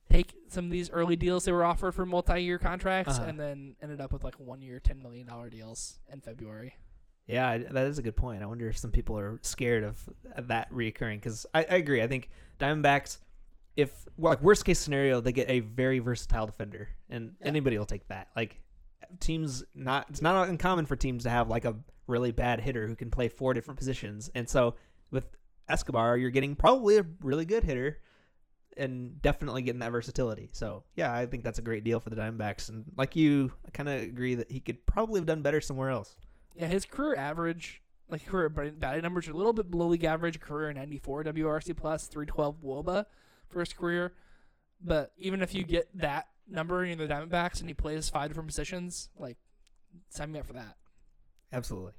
take 0.09 0.33
some 0.49 0.65
of 0.65 0.71
these 0.71 0.89
early 0.91 1.15
deals 1.15 1.45
they 1.45 1.51
were 1.53 1.63
offered 1.63 1.93
for 1.93 2.05
multi-year 2.05 2.57
contracts 2.59 3.17
Uh-huh. 3.17 3.29
and 3.29 3.39
then 3.39 3.75
ended 3.81 4.01
up 4.01 4.11
with 4.11 4.23
like 4.25 4.35
one-year, 4.39 4.79
ten 4.81 5.01
million 5.01 5.25
dollar 5.25 5.49
deals 5.49 5.99
in 6.11 6.19
February. 6.21 6.75
Yeah, 7.27 7.57
that 7.57 7.87
is 7.87 7.97
a 7.97 8.01
good 8.01 8.15
point. 8.15 8.43
I 8.43 8.45
wonder 8.45 8.67
if 8.67 8.77
some 8.77 8.91
people 8.91 9.17
are 9.17 9.39
scared 9.41 9.83
of 9.83 10.47
that 10.47 10.71
reoccurring 10.71 11.15
because 11.17 11.45
I, 11.53 11.59
I 11.59 11.75
agree. 11.75 12.01
I 12.01 12.07
think 12.07 12.29
Diamondbacks, 12.59 13.19
if 13.77 14.05
well, 14.17 14.31
like 14.33 14.41
worst 14.41 14.65
case 14.65 14.79
scenario, 14.79 15.21
they 15.21 15.31
get 15.31 15.49
a 15.49 15.61
very 15.61 15.99
versatile 15.99 16.45
defender, 16.45 16.89
and 17.09 17.35
Yeah. 17.39 17.47
anybody 17.47 17.77
will 17.77 17.85
take 17.85 18.07
that. 18.09 18.29
Like 18.35 18.59
teams, 19.19 19.63
not 19.73 20.07
it's 20.09 20.21
not 20.21 20.49
uncommon 20.49 20.85
for 20.85 20.95
teams 20.95 21.23
to 21.23 21.29
have 21.29 21.47
like 21.49 21.63
a 21.65 21.75
really 22.07 22.31
bad 22.31 22.59
hitter 22.59 22.87
who 22.87 22.95
can 22.95 23.09
play 23.09 23.29
four 23.29 23.53
different 23.53 23.77
positions, 23.77 24.29
and 24.35 24.49
so 24.49 24.75
with 25.11 25.25
Escobar, 25.69 26.17
you're 26.17 26.31
getting 26.31 26.55
probably 26.55 26.97
a 26.97 27.05
really 27.21 27.45
good 27.45 27.63
hitter. 27.63 27.99
And 28.77 29.21
definitely 29.21 29.63
getting 29.63 29.79
that 29.81 29.91
versatility. 29.91 30.49
So 30.53 30.85
yeah, 30.95 31.13
I 31.13 31.25
think 31.25 31.43
that's 31.43 31.59
a 31.59 31.61
great 31.61 31.83
deal 31.83 31.99
for 31.99 32.09
the 32.09 32.15
Diamondbacks. 32.15 32.69
And 32.69 32.85
like 32.95 33.17
you, 33.17 33.51
I 33.67 33.69
kind 33.71 33.89
of 33.89 34.01
agree 34.01 34.35
that 34.35 34.49
he 34.49 34.61
could 34.61 34.85
probably 34.85 35.19
have 35.19 35.25
done 35.25 35.41
better 35.41 35.59
somewhere 35.59 35.89
else. 35.89 36.15
Yeah, 36.55 36.67
his 36.67 36.85
career 36.85 37.15
average, 37.15 37.81
like 38.09 38.25
career 38.25 38.49
batting 38.49 39.03
numbers, 39.03 39.27
are 39.27 39.31
a 39.31 39.37
little 39.37 39.53
bit 39.53 39.71
below 39.71 39.87
league 39.87 40.03
average. 40.03 40.39
Career 40.39 40.73
94 40.73 41.25
WRC 41.25 41.75
plus, 41.75 42.07
312 42.07 42.57
WOBA 42.63 43.05
for 43.49 43.59
his 43.59 43.73
career. 43.73 44.13
But 44.83 45.11
even 45.17 45.41
if 45.41 45.53
you 45.53 45.63
get 45.63 45.89
that 45.95 46.27
number 46.47 46.83
in 46.83 46.97
the 46.97 47.07
Diamondbacks 47.07 47.59
and 47.59 47.69
he 47.69 47.73
plays 47.73 48.09
five 48.09 48.29
different 48.29 48.47
positions, 48.47 49.09
like 49.17 49.37
sign 50.09 50.31
me 50.31 50.39
up 50.39 50.47
for 50.47 50.53
that. 50.53 50.75
Absolutely. 51.53 51.93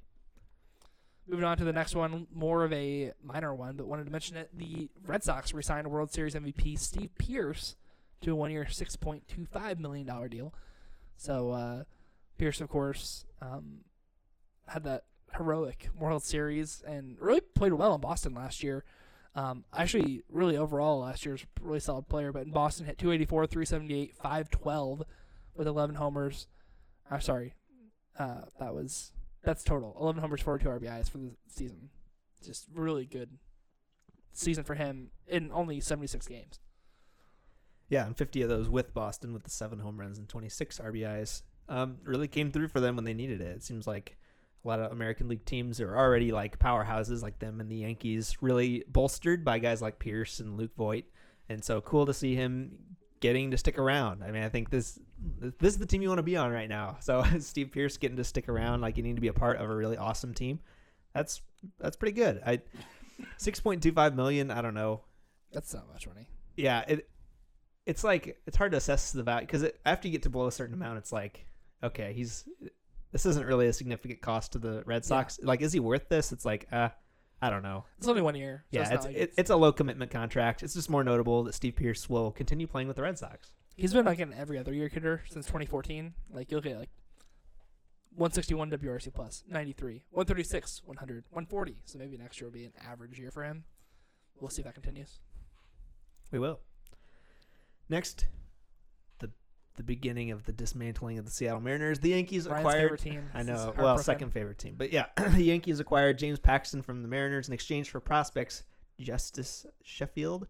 Moving 1.29 1.45
on 1.45 1.57
to 1.59 1.65
the 1.65 1.73
next 1.73 1.95
one, 1.95 2.27
more 2.35 2.65
of 2.65 2.73
a 2.73 3.13
minor 3.23 3.55
one, 3.55 3.77
but 3.77 3.87
wanted 3.87 4.07
to 4.07 4.11
mention 4.11 4.37
it. 4.37 4.51
The 4.53 4.91
Red 5.07 5.23
Sox 5.23 5.55
re-signed 5.55 5.89
World 5.89 6.11
Series 6.11 6.35
MVP 6.35 6.79
Steve 6.79 7.11
Pearce 7.17 7.77
to 8.23 8.33
a 8.33 8.35
one-year, 8.35 8.67
six 8.69 8.97
point 8.97 9.29
two 9.29 9.47
five 9.47 9.79
million 9.79 10.07
dollar 10.07 10.29
deal. 10.29 10.53
So 11.17 11.51
uh, 11.51 11.85
Pearce, 12.39 12.61
of 12.61 12.69
course, 12.69 13.25
um, 13.41 13.83
had 14.73 14.85
that 14.85 15.05
heroic 15.37 15.89
World 15.99 16.23
Series 16.23 16.83
and 16.87 17.17
really 17.21 17.41
played 17.41 17.73
well 17.73 17.95
in 17.95 18.01
Boston 18.01 18.35
last 18.35 18.63
year. 18.63 18.85
Um, 19.35 19.65
actually, 19.75 20.23
really 20.29 20.57
overall 20.57 21.01
last 21.01 21.25
year's 21.25 21.45
really 21.61 21.81
solid 21.81 22.09
player, 22.09 22.33
but 22.33 22.45
in 22.47 22.53
Boston 22.53 22.87
hit 22.87 22.99
284, 22.99 23.47
378, 23.47 24.15
512 24.17 25.03
with 25.55 25.67
11 25.67 25.97
homers. 25.97 26.49
I'm 27.11 27.21
sorry, 27.21 27.55
uh, 28.19 28.43
that 28.61 28.75
was 28.75 29.13
that's 29.43 29.65
total 29.65 29.97
11 30.01 30.21
homers, 30.21 30.43
42 30.43 30.69
RBIs 30.69 31.11
for 31.11 31.19
the 31.19 31.33
season. 31.49 31.91
Just 32.45 32.67
really 32.75 33.07
good 33.07 33.31
season 34.33 34.65
for 34.65 34.75
him 34.75 35.11
in 35.27 35.51
only 35.53 35.81
76 35.81 36.27
games. 36.27 36.61
Yeah, 37.89 38.07
and 38.07 38.17
50 38.17 38.43
of 38.43 38.49
those 38.49 38.69
with 38.69 38.95
Boston 38.95 39.33
with 39.33 39.45
the 39.45 39.51
seven 39.51 39.79
home 39.79 39.99
runs 39.99 40.19
and 40.19 40.29
26 40.29 40.79
RBIs. 40.79 41.43
Um, 41.69 41.99
really 42.05 42.29
came 42.29 42.51
through 42.51 42.69
for 42.69 42.81
them 42.81 42.97
when 42.97 43.05
they 43.05 43.15
needed 43.15 43.41
it. 43.41 43.57
It 43.57 43.63
seems 43.63 43.87
like 43.87 44.17
a 44.65 44.69
lot 44.69 44.81
of 44.81 44.93
American 44.93 45.29
League 45.29 45.45
teams 45.45 45.81
are 45.81 45.97
already 45.97 46.31
like 46.31 46.59
powerhouses 46.59 47.23
like 47.23 47.39
them 47.39 47.61
and 47.61 47.71
the 47.71 47.77
Yankees, 47.77 48.37
really 48.41 48.85
bolstered 48.89 49.45
by 49.45 49.59
guys 49.59 49.83
like 49.83 49.99
Pearce 49.99 50.41
and 50.41 50.57
Luke 50.57 50.75
Voit. 50.77 51.05
And 51.49 51.63
so 51.65 51.81
cool 51.81 52.07
to 52.07 52.15
see 52.15 52.35
him 52.35 52.79
getting 53.21 53.51
to 53.51 53.57
stick 53.57 53.79
around. 53.79 54.23
I 54.23 54.31
mean, 54.31 54.43
I 54.43 54.49
think 54.49 54.71
this 54.71 54.99
this 55.19 55.75
is 55.75 55.79
the 55.79 55.87
team 55.87 56.03
you 56.03 56.09
want 56.09 56.19
to 56.19 56.25
be 56.25 56.37
on 56.37 56.51
right 56.53 56.69
now. 56.69 56.99
So 57.01 57.25
Steve 57.41 57.71
Pearce 57.73 57.97
getting 57.97 58.17
to 58.17 58.25
stick 58.25 58.49
around, 58.49 58.81
like 58.81 58.97
you 58.97 59.03
need 59.03 59.17
to 59.17 59.23
be 59.23 59.29
a 59.29 59.33
part 59.33 59.59
of 59.59 59.69
a 59.69 59.75
really 59.75 59.97
awesome 59.97 60.35
team. 60.35 60.61
That's 61.15 61.41
that's 61.79 61.97
pretty 61.97 62.15
good. 62.15 62.41
I 62.45 62.61
6.25 63.39 64.15
million, 64.15 64.51
I 64.51 64.63
don't 64.63 64.75
know. 64.75 65.03
That's 65.53 65.75
not 65.75 65.89
much 65.93 66.07
money. 66.07 66.29
Yeah, 66.57 66.85
it 66.87 67.09
it's 67.85 68.05
like 68.05 68.41
it's 68.47 68.57
hard 68.57 68.73
to 68.73 68.79
assess 68.79 69.11
the 69.11 69.23
value 69.23 69.47
because 69.47 69.65
after 69.85 70.07
you 70.07 70.13
get 70.13 70.23
to 70.23 70.31
below 70.31 70.47
a 70.47 70.53
certain 70.53 70.75
amount, 70.75 70.99
it's 70.99 71.13
like 71.13 71.47
okay, 71.83 72.13
he's 72.13 72.45
this 73.13 73.27
isn't 73.27 73.47
really 73.47 73.69
a 73.69 73.73
significant 73.73 74.21
cost 74.21 74.53
to 74.53 74.59
the 74.59 74.83
Red 74.85 75.05
Sox. 75.05 75.39
Like, 75.43 75.61
is 75.61 75.73
he 75.73 75.81
worth 75.81 76.09
this? 76.09 76.33
It's 76.33 76.45
like, 76.45 76.67
uh, 76.73 76.89
I 77.43 77.51
don't 77.51 77.63
know. 77.63 77.85
It's 77.99 78.09
only 78.09 78.23
one 78.23 78.35
year. 78.35 78.65
So 78.73 78.79
yeah, 78.79 78.83
it's, 78.83 78.91
it's 78.93 79.05
like 79.05 79.17
it, 79.17 79.35
it's 79.37 79.51
a 79.51 79.57
low 79.57 79.73
commitment 79.73 80.11
contract. 80.11 80.63
It's 80.63 80.75
just 80.75 80.89
more 80.89 81.05
notable 81.05 81.45
that 81.45 81.55
Steve 81.55 81.77
Pearce 81.77 82.09
will 82.09 82.31
continue 82.31 82.67
playing 82.67 82.89
with 82.89 82.97
the 82.97 83.03
Red 83.03 83.19
Sox. 83.19 83.53
He's 83.77 83.93
been 83.93 84.05
like 84.05 84.21
an 84.21 84.35
every 84.37 84.59
other 84.59 84.73
year 84.73 84.89
hitter 84.89 85.23
since 85.29 85.47
2014. 85.47 86.15
Like 86.33 86.51
you'll 86.51 86.61
get 86.61 86.79
like 86.79 86.91
161 88.15 88.71
WRC 88.71 89.13
plus, 89.13 89.43
93, 89.49 90.05
136, 90.11 90.83
100, 90.85 91.25
140. 91.31 91.77
So 91.85 91.99
maybe 91.99 92.17
next 92.17 92.41
year 92.41 92.49
will 92.49 92.55
be 92.55 92.65
an 92.65 92.73
average 92.89 93.19
year 93.19 93.31
for 93.31 93.43
him. 93.43 93.65
We'll 94.41 94.51
see 94.51 94.61
if 94.63 94.67
that 94.67 94.75
continues. 94.75 95.19
We 96.31 96.39
will. 96.39 96.61
Next, 97.89 98.27
the 99.83 99.87
beginning 99.87 100.31
of 100.31 100.45
the 100.45 100.53
dismantling 100.53 101.19
of 101.19 101.25
the 101.25 101.31
Seattle 101.31 101.61
Mariners. 101.61 101.99
The 101.99 102.11
Yankees 102.11 102.49
Ryan's 102.49 102.67
acquired. 102.67 102.99
team. 102.99 103.29
I 103.35 103.43
know. 103.43 103.75
Well, 103.77 103.99
second 103.99 104.33
favorite 104.33 104.59
team, 104.59 104.75
but 104.79 104.93
yeah, 104.93 105.07
the 105.17 105.43
Yankees 105.43 105.81
acquired 105.81 106.19
James 106.19 106.39
Paxton 106.39 106.83
from 106.83 107.03
the 107.03 107.09
Mariners 107.09 107.49
in 107.49 107.55
exchange 107.55 107.91
for 107.91 108.01
prospects 108.01 108.63
Justus 109.01 109.67
Sheffield, 109.83 110.47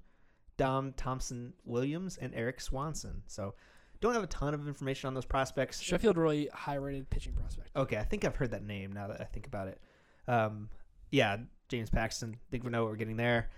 Dom 0.57 0.93
Thompson 0.93 1.55
Williams, 1.65 2.19
and 2.19 2.35
Erik 2.35 2.61
Swanson. 2.61 3.23
So, 3.27 3.55
don't 4.01 4.15
have 4.15 4.23
a 4.23 4.29
ton 4.29 4.53
of 4.53 4.69
information 4.69 5.09
on 5.09 5.15
those 5.15 5.25
prospects. 5.25 5.81
Sheffield 5.81 6.17
really 6.17 6.49
high 6.53 6.75
rated 6.75 7.09
pitching 7.09 7.33
prospect. 7.33 7.71
Okay, 7.75 7.97
I 7.97 8.05
think 8.05 8.25
I've 8.25 8.37
heard 8.37 8.51
that 8.51 8.65
name 8.65 8.93
now 8.93 9.09
that 9.09 9.21
I 9.21 9.25
think 9.25 9.47
about 9.47 9.69
it. 9.69 9.81
Um, 10.29 10.69
yeah, 11.11 11.39
James 11.69 11.89
Paxton. 11.89 12.37
I 12.37 12.51
think 12.51 12.65
we 12.65 12.71
know 12.71 12.83
what 12.83 12.91
we're 12.91 12.97
getting 12.97 13.17
there. 13.17 13.51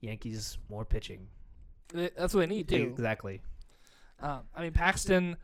Yankees 0.00 0.58
more 0.68 0.84
pitching. 0.84 1.26
That's 1.92 2.34
what 2.34 2.40
they 2.40 2.46
need 2.46 2.68
too. 2.68 2.92
Exactly. 2.92 3.40
Um, 4.22 4.42
I 4.54 4.62
mean, 4.62 4.72
Paxton, 4.72 5.36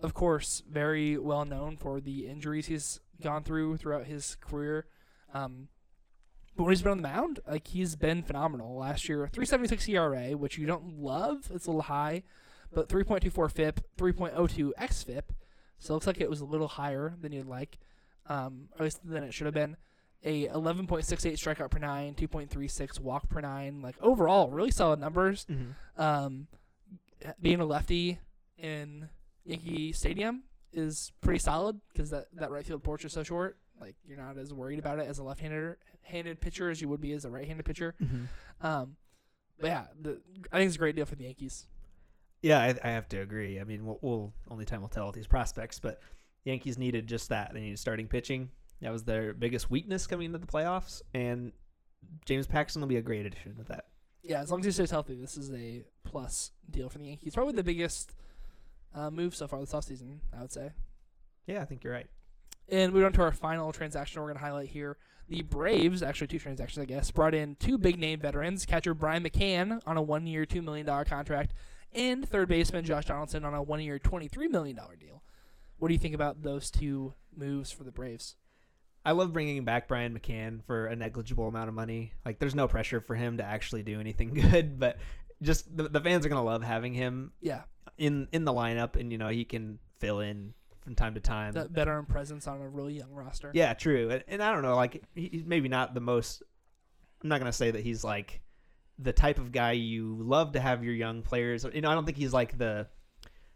of 0.00 0.14
course, 0.14 0.62
very 0.70 1.16
well 1.18 1.44
known 1.44 1.76
for 1.76 2.00
the 2.00 2.26
injuries 2.26 2.66
he's 2.66 3.00
gone 3.22 3.42
through 3.42 3.78
throughout 3.78 4.04
his 4.04 4.36
career. 4.36 4.86
Um, 5.34 5.68
but 6.56 6.64
when 6.64 6.72
he's 6.72 6.82
been 6.82 6.92
on 6.92 6.98
the 6.98 7.08
mound, 7.08 7.40
like 7.46 7.68
he's 7.68 7.96
been 7.96 8.22
phenomenal. 8.22 8.76
Last 8.76 9.08
year, 9.08 9.28
3.76 9.32 9.88
ERA, 9.88 10.36
which 10.36 10.58
you 10.58 10.66
don't 10.66 11.00
love, 11.00 11.50
it's 11.54 11.66
a 11.66 11.70
little 11.70 11.82
high, 11.82 12.24
but 12.72 12.88
3.24 12.88 13.52
FIP, 13.52 13.80
3.02 13.96 14.72
xFIP, 14.78 15.22
so 15.78 15.92
it 15.92 15.96
looks 15.96 16.06
like 16.06 16.20
it 16.20 16.28
was 16.28 16.40
a 16.40 16.44
little 16.44 16.68
higher 16.68 17.14
than 17.20 17.32
you'd 17.32 17.46
like, 17.46 17.78
um, 18.26 18.68
or 18.72 18.78
at 18.78 18.84
least 18.84 19.08
than 19.08 19.22
it 19.22 19.32
should 19.32 19.46
have 19.46 19.54
been. 19.54 19.76
A 20.24 20.48
11.68 20.48 21.06
strikeout 21.34 21.70
per 21.70 21.78
nine, 21.78 22.14
2.36 22.14 22.98
walk 22.98 23.28
per 23.28 23.40
nine. 23.40 23.80
Like 23.80 23.94
overall, 24.00 24.50
really 24.50 24.72
solid 24.72 24.98
numbers. 24.98 25.46
Mm-hmm. 25.48 26.00
Um, 26.00 26.48
being 27.40 27.60
a 27.60 27.64
lefty 27.64 28.18
in 28.56 29.08
Yankee 29.44 29.92
Stadium 29.92 30.44
is 30.72 31.12
pretty 31.20 31.38
solid 31.38 31.80
because 31.92 32.10
that, 32.10 32.26
that 32.34 32.50
right 32.50 32.64
field 32.64 32.82
porch 32.82 33.04
is 33.04 33.12
so 33.12 33.22
short. 33.22 33.58
Like 33.80 33.96
you're 34.06 34.18
not 34.18 34.36
as 34.38 34.52
worried 34.52 34.78
about 34.78 34.98
it 34.98 35.08
as 35.08 35.18
a 35.18 35.22
left-handed 35.22 35.76
handed 36.02 36.40
pitcher 36.40 36.70
as 36.70 36.80
you 36.80 36.88
would 36.88 37.00
be 37.00 37.12
as 37.12 37.24
a 37.24 37.30
right-handed 37.30 37.64
pitcher. 37.64 37.94
Mm-hmm. 38.02 38.66
Um, 38.66 38.96
but 39.60 39.66
yeah, 39.68 39.84
the, 40.00 40.20
I 40.52 40.58
think 40.58 40.68
it's 40.68 40.76
a 40.76 40.78
great 40.78 40.96
deal 40.96 41.06
for 41.06 41.16
the 41.16 41.24
Yankees. 41.24 41.66
Yeah, 42.42 42.60
I, 42.60 42.74
I 42.82 42.90
have 42.90 43.08
to 43.10 43.18
agree. 43.18 43.60
I 43.60 43.64
mean, 43.64 43.84
we'll, 43.84 43.98
we'll 44.00 44.32
only 44.50 44.64
time 44.64 44.80
will 44.80 44.88
tell 44.88 45.06
with 45.06 45.14
these 45.14 45.26
prospects, 45.26 45.78
but 45.78 46.00
Yankees 46.44 46.78
needed 46.78 47.06
just 47.06 47.28
that. 47.30 47.52
They 47.52 47.60
needed 47.60 47.78
starting 47.78 48.08
pitching. 48.08 48.50
That 48.80 48.92
was 48.92 49.04
their 49.04 49.34
biggest 49.34 49.70
weakness 49.70 50.06
coming 50.06 50.26
into 50.26 50.38
the 50.38 50.46
playoffs, 50.46 51.02
and 51.12 51.52
James 52.24 52.46
Paxton 52.46 52.80
will 52.80 52.88
be 52.88 52.96
a 52.96 53.02
great 53.02 53.26
addition 53.26 53.56
to 53.56 53.64
that. 53.64 53.86
Yeah, 54.28 54.42
as 54.42 54.50
long 54.50 54.60
as 54.60 54.66
he 54.66 54.72
stays 54.72 54.90
healthy, 54.90 55.14
this 55.14 55.38
is 55.38 55.50
a 55.52 55.84
plus 56.04 56.52
deal 56.70 56.90
for 56.90 56.98
the 56.98 57.06
Yankees. 57.06 57.34
Probably 57.34 57.54
the 57.54 57.64
biggest 57.64 58.12
uh, 58.94 59.10
move 59.10 59.34
so 59.34 59.48
far 59.48 59.58
this 59.58 59.72
offseason, 59.72 60.18
I 60.36 60.42
would 60.42 60.52
say. 60.52 60.72
Yeah, 61.46 61.62
I 61.62 61.64
think 61.64 61.82
you're 61.82 61.94
right. 61.94 62.08
And 62.68 62.92
moving 62.92 63.06
on 63.06 63.12
to 63.14 63.22
our 63.22 63.32
final 63.32 63.72
transaction 63.72 64.20
we're 64.20 64.28
going 64.28 64.36
to 64.36 64.44
highlight 64.44 64.68
here. 64.68 64.98
The 65.30 65.40
Braves, 65.40 66.02
actually 66.02 66.26
two 66.26 66.38
transactions, 66.38 66.82
I 66.82 66.84
guess, 66.84 67.10
brought 67.10 67.34
in 67.34 67.56
two 67.56 67.78
big 67.78 67.98
name 67.98 68.20
veterans 68.20 68.66
catcher 68.66 68.92
Brian 68.92 69.24
McCann 69.24 69.80
on 69.86 69.96
a 69.96 70.02
one 70.02 70.26
year, 70.26 70.44
$2 70.44 70.62
million 70.62 70.86
contract, 71.06 71.54
and 71.94 72.28
third 72.28 72.48
baseman 72.48 72.84
Josh 72.84 73.06
Donaldson 73.06 73.46
on 73.46 73.54
a 73.54 73.62
one 73.62 73.80
year, 73.80 73.98
$23 73.98 74.50
million 74.50 74.78
deal. 75.00 75.22
What 75.78 75.88
do 75.88 75.94
you 75.94 76.00
think 76.00 76.14
about 76.14 76.42
those 76.42 76.70
two 76.70 77.14
moves 77.34 77.70
for 77.70 77.84
the 77.84 77.92
Braves? 77.92 78.36
I 79.08 79.12
love 79.12 79.32
bringing 79.32 79.64
back 79.64 79.88
Brian 79.88 80.18
McCann 80.18 80.62
for 80.66 80.84
a 80.86 80.94
negligible 80.94 81.48
amount 81.48 81.68
of 81.70 81.74
money. 81.74 82.12
Like, 82.26 82.38
there's 82.38 82.54
no 82.54 82.68
pressure 82.68 83.00
for 83.00 83.14
him 83.16 83.38
to 83.38 83.42
actually 83.42 83.82
do 83.82 83.98
anything 84.00 84.34
good, 84.50 84.78
but 84.78 84.98
just 85.40 85.74
the, 85.74 85.88
the 85.88 85.98
fans 86.00 86.26
are 86.26 86.28
gonna 86.28 86.44
love 86.44 86.62
having 86.62 86.92
him 86.92 87.32
Yeah, 87.40 87.62
in 87.96 88.28
in 88.32 88.44
the 88.44 88.52
lineup, 88.52 88.96
and 88.96 89.10
you 89.10 89.16
know 89.16 89.28
he 89.28 89.46
can 89.46 89.78
fill 89.98 90.20
in 90.20 90.52
from 90.82 90.94
time 90.94 91.14
to 91.14 91.20
time. 91.20 91.54
that 91.54 91.70
veteran 91.70 92.04
presence 92.04 92.46
on 92.46 92.60
a 92.60 92.68
really 92.68 92.92
young 92.98 93.10
roster. 93.12 93.50
Yeah, 93.54 93.72
true. 93.72 94.10
And, 94.10 94.24
and 94.28 94.42
I 94.42 94.52
don't 94.52 94.62
know, 94.62 94.76
like 94.76 95.02
he's 95.14 95.44
maybe 95.46 95.70
not 95.70 95.94
the 95.94 96.00
most. 96.00 96.42
I'm 97.22 97.30
not 97.30 97.38
gonna 97.38 97.50
say 97.50 97.70
that 97.70 97.82
he's 97.82 98.04
like 98.04 98.42
the 98.98 99.14
type 99.14 99.38
of 99.38 99.52
guy 99.52 99.72
you 99.72 100.16
love 100.20 100.52
to 100.52 100.60
have 100.60 100.84
your 100.84 100.92
young 100.92 101.22
players. 101.22 101.64
You 101.72 101.80
know, 101.80 101.90
I 101.90 101.94
don't 101.94 102.04
think 102.04 102.18
he's 102.18 102.34
like 102.34 102.58
the 102.58 102.88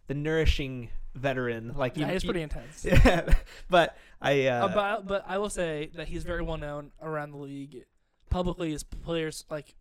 the 0.06 0.14
nourishing 0.14 0.88
veteran. 1.14 1.74
Like 1.76 1.96
Yeah, 1.96 2.06
you, 2.06 2.12
he's 2.14 2.24
you- 2.24 2.28
pretty 2.30 2.42
intense. 2.42 2.84
Yeah, 2.84 3.34
but 3.68 3.96
I. 4.20 4.46
Uh, 4.46 4.66
Uh, 4.66 4.74
but, 4.74 5.06
but 5.06 5.24
I 5.26 5.38
will 5.38 5.50
say 5.50 5.90
that 5.94 6.08
he's 6.08 6.24
very 6.24 6.42
well 6.42 6.56
known 6.58 6.92
around 7.00 7.30
the 7.32 7.38
league. 7.38 7.84
Publicly, 8.30 8.70
his 8.72 8.82
players 8.82 9.44
like 9.50 9.74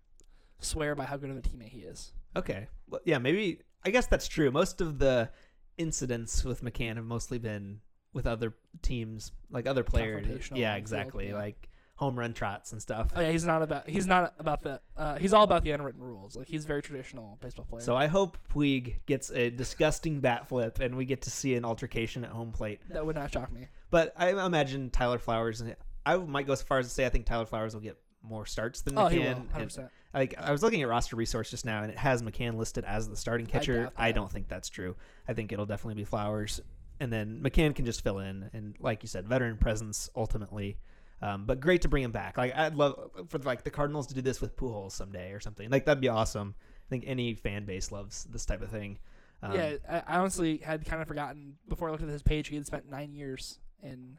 swear 0.60 0.94
by 0.96 1.06
how 1.06 1.18
good 1.18 1.30
of 1.30 1.38
a 1.38 1.42
teammate 1.42 1.70
he 1.70 1.80
is. 1.82 2.12
okay, 2.36 2.68
well, 2.90 3.02
yeah, 3.06 3.18
maybe 3.18 3.60
I 3.86 3.90
guess 3.92 4.08
that's 4.08 4.28
true. 4.28 4.52
Most 4.52 4.82
of 4.82 5.00
the 5.00 5.30
incidents 5.78 6.44
with 6.44 6.64
McCann 6.64 6.98
have 6.98 7.06
mostly 7.06 7.40
been 7.40 7.80
with 8.14 8.28
other 8.28 8.54
teams, 8.82 9.32
like 9.50 9.66
other 9.68 9.84
players. 9.84 10.28
Yeah, 10.54 10.74
the 10.74 10.76
field, 10.76 10.78
exactly. 10.78 11.30
yeah. 11.30 11.36
Like 11.36 11.70
home 12.02 12.18
run 12.18 12.34
trots 12.34 12.72
and 12.72 12.82
stuff. 12.82 13.12
Oh 13.16 13.22
yeah, 13.22 13.30
he's 13.32 13.45
not 13.45 13.62
about 13.62 13.88
he's 13.88 14.08
not 14.08 14.34
about 14.39 14.64
the 14.64 14.82
uh, 14.97 15.18
he's 15.18 15.34
all 15.34 15.43
about 15.43 15.64
the 15.64 15.70
unwritten 15.70 16.02
rules. 16.02 16.36
Like 16.36 16.47
he's 16.47 16.66
a 16.66 16.68
very 16.68 16.82
traditional 16.82 17.38
baseball 17.41 17.66
player. 17.70 17.84
So 17.84 17.95
I 17.95 18.08
hope 18.08 18.39
Puig 18.52 18.95
gets 19.06 19.30
a 19.30 19.52
disgusting 19.52 20.20
bat 20.20 20.49
flip 20.49 20.80
and 20.80 20.95
we 20.97 21.06
get 21.06 21.22
to 21.22 21.30
see 21.30 21.54
an 21.54 21.64
altercation 21.64 22.26
at 22.26 22.32
home 22.32 22.52
plate. 22.52 22.82
that 22.89 23.06
would 23.06 23.16
not 23.16 23.32
shock 23.32 23.52
me. 23.54 23.68
But 23.91 24.14
I 24.18 24.32
imagine 24.32 24.89
Tyler 24.89 25.20
Flowers. 25.20 25.62
and 25.62 25.76
I 26.04 26.18
might 26.18 26.47
go 26.47 26.54
as 26.54 26.64
far 26.64 26.80
as 26.80 26.88
to 26.88 26.91
say 26.91 27.06
I 27.06 27.10
think 27.10 27.28
Tyler 27.28 27.45
Flowers 27.45 27.76
will 27.76 27.82
get 27.82 27.97
more 28.24 28.47
starts 28.47 28.82
than 28.82 28.97
Oh, 28.97 29.02
McCann. 29.04 29.12
he 29.12 29.20
will, 29.20 29.34
hundred 29.52 29.66
percent. 29.66 29.89
like 30.12 30.34
I 30.39 30.52
was 30.52 30.64
looking 30.64 30.82
at 30.82 30.88
roster 30.88 31.16
resource 31.16 31.52
just 31.52 31.66
now, 31.66 31.84
and 31.84 31.91
it 31.91 31.97
has 31.99 32.24
McCann 32.24 32.56
listed 32.56 32.84
as 32.86 33.08
the 33.10 33.16
starting 33.16 33.45
catcher. 33.45 33.84
doubt 33.84 33.93
I, 33.95 34.12
don't 34.12 34.32
think 34.32 34.47
that's 34.47 34.70
true. 34.70 34.95
I 35.28 35.34
think 35.34 35.52
it'll 35.52 35.66
definitely 35.68 36.02
be 36.02 36.06
Flowers, 36.06 36.62
and 36.99 37.14
then 37.14 37.41
McCann 37.43 37.76
can 37.76 37.86
just 37.86 38.04
fill 38.04 38.20
in. 38.20 38.49
And 38.54 38.76
like 38.80 39.04
you 39.04 39.08
said, 39.08 39.28
veteran 39.28 39.58
presence 39.58 40.10
ultimately. 40.16 40.78
Um, 41.22 41.45
but 41.45 41.59
great 41.59 41.84
to 41.84 41.88
bring 41.88 42.03
him 42.03 42.11
back. 42.11 42.38
Like 42.38 42.55
I'd 42.55 42.76
love 42.76 43.11
for 43.30 43.38
like 43.39 43.63
the 43.63 43.69
Cardinals 43.69 44.07
to 44.07 44.15
do 44.15 44.22
this 44.22 44.41
with 44.41 44.55
Pujols 44.55 44.91
someday 44.93 45.32
or 45.32 45.39
something. 45.39 45.69
Like 45.69 45.86
that'd 45.86 46.01
be 46.01 46.09
awesome. 46.09 46.55
I 46.59 46.89
think 46.89 47.03
any 47.07 47.36
fan 47.36 47.65
base 47.65 47.91
loves 47.91 48.26
this 48.26 48.45
type 48.45 48.61
of 48.61 48.69
thing. 48.69 48.97
Um, 49.43 49.53
yeah, 49.53 49.76
I, 49.89 50.17
honestly 50.17 50.57
had 50.57 50.86
kind 50.86 51.01
of 51.01 51.07
forgotten 51.07 51.57
before 51.67 51.88
I 51.88 51.91
looked 51.91 52.03
at 52.03 52.09
his 52.09 52.22
page. 52.22 52.47
He 52.47 52.55
had 52.55 52.65
spent 52.65 52.89
nine 52.89 53.13
years 53.13 53.59
in 53.82 54.17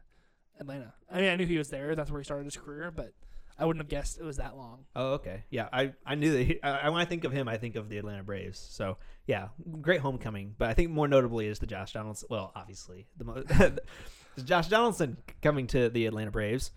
Atlanta. 0.59 0.94
I 1.11 1.20
mean, 1.20 1.30
I 1.30 1.36
knew 1.36 1.46
he 1.46 1.59
was 1.59 1.70
there. 1.70 1.94
That's 1.94 2.11
where 2.11 2.20
he 2.20 2.24
started 2.24 2.44
his 2.44 2.57
career, 2.57 2.90
but 2.90 3.12
I 3.59 3.64
wouldn't 3.64 3.82
have 3.82 3.90
guessed 3.90 4.18
it 4.18 4.24
was 4.24 4.38
that 4.38 4.57
long. 4.57 4.86
Oh, 4.96 5.12
okay. 5.14 5.44
Yeah, 5.50 5.68
I, 5.72 5.92
I 6.05 6.16
knew 6.16 6.32
that. 6.32 6.42
He, 6.42 6.62
I, 6.62 6.88
when 6.88 7.00
I 7.00 7.05
think 7.05 7.24
of 7.24 7.32
him, 7.32 7.46
I 7.46 7.57
think 7.57 7.76
of 7.76 7.88
the 7.88 7.98
Atlanta 7.98 8.24
Braves. 8.24 8.59
So 8.59 8.98
yeah, 9.26 9.48
great 9.80 10.00
homecoming. 10.00 10.55
But 10.59 10.70
I 10.70 10.74
think 10.74 10.90
more 10.90 11.07
notably 11.07 11.46
is 11.46 11.59
the 11.59 11.66
Josh 11.66 11.92
Donaldson. 11.92 12.28
Well, 12.30 12.53
obviously 12.57 13.07
the 13.16 13.24
mo- 13.24 13.44
Josh 14.44 14.68
Donaldson 14.68 15.18
coming 15.42 15.66
to 15.68 15.88
the 15.88 16.07
Atlanta 16.07 16.30
Braves. 16.30 16.72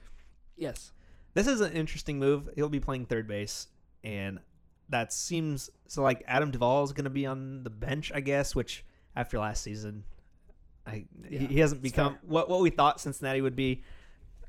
Yes. 0.58 0.92
This 1.34 1.48
is 1.48 1.62
an 1.62 1.74
interesting 1.74 2.18
move. 2.20 2.50
He'll 2.56 2.70
be 2.70 2.80
playing 2.80 3.06
third 3.08 3.28
base, 3.28 3.68
and 4.04 4.40
that 4.90 5.12
seems 5.12 5.70
so. 5.88 6.02
Like 6.02 6.24
Adam 6.28 6.52
Duvall 6.52 6.84
is 6.84 6.94
going 6.94 7.04
to 7.04 7.10
be 7.10 7.26
on 7.26 7.64
the 7.64 7.70
bench, 7.70 8.12
I 8.14 8.22
guess. 8.22 8.56
Which 8.56 8.86
after 9.16 9.38
last 9.40 9.62
season, 9.62 10.06
I 10.88 11.06
Yeah, 11.30 11.40
he, 11.40 11.60
hasn't 11.60 11.82
become 11.82 12.14
fair. 12.14 12.22
what 12.26 12.50
what 12.50 12.62
we 12.62 12.70
thought 12.70 13.02
Cincinnati 13.02 13.42
would 13.42 13.56
be. 13.56 13.84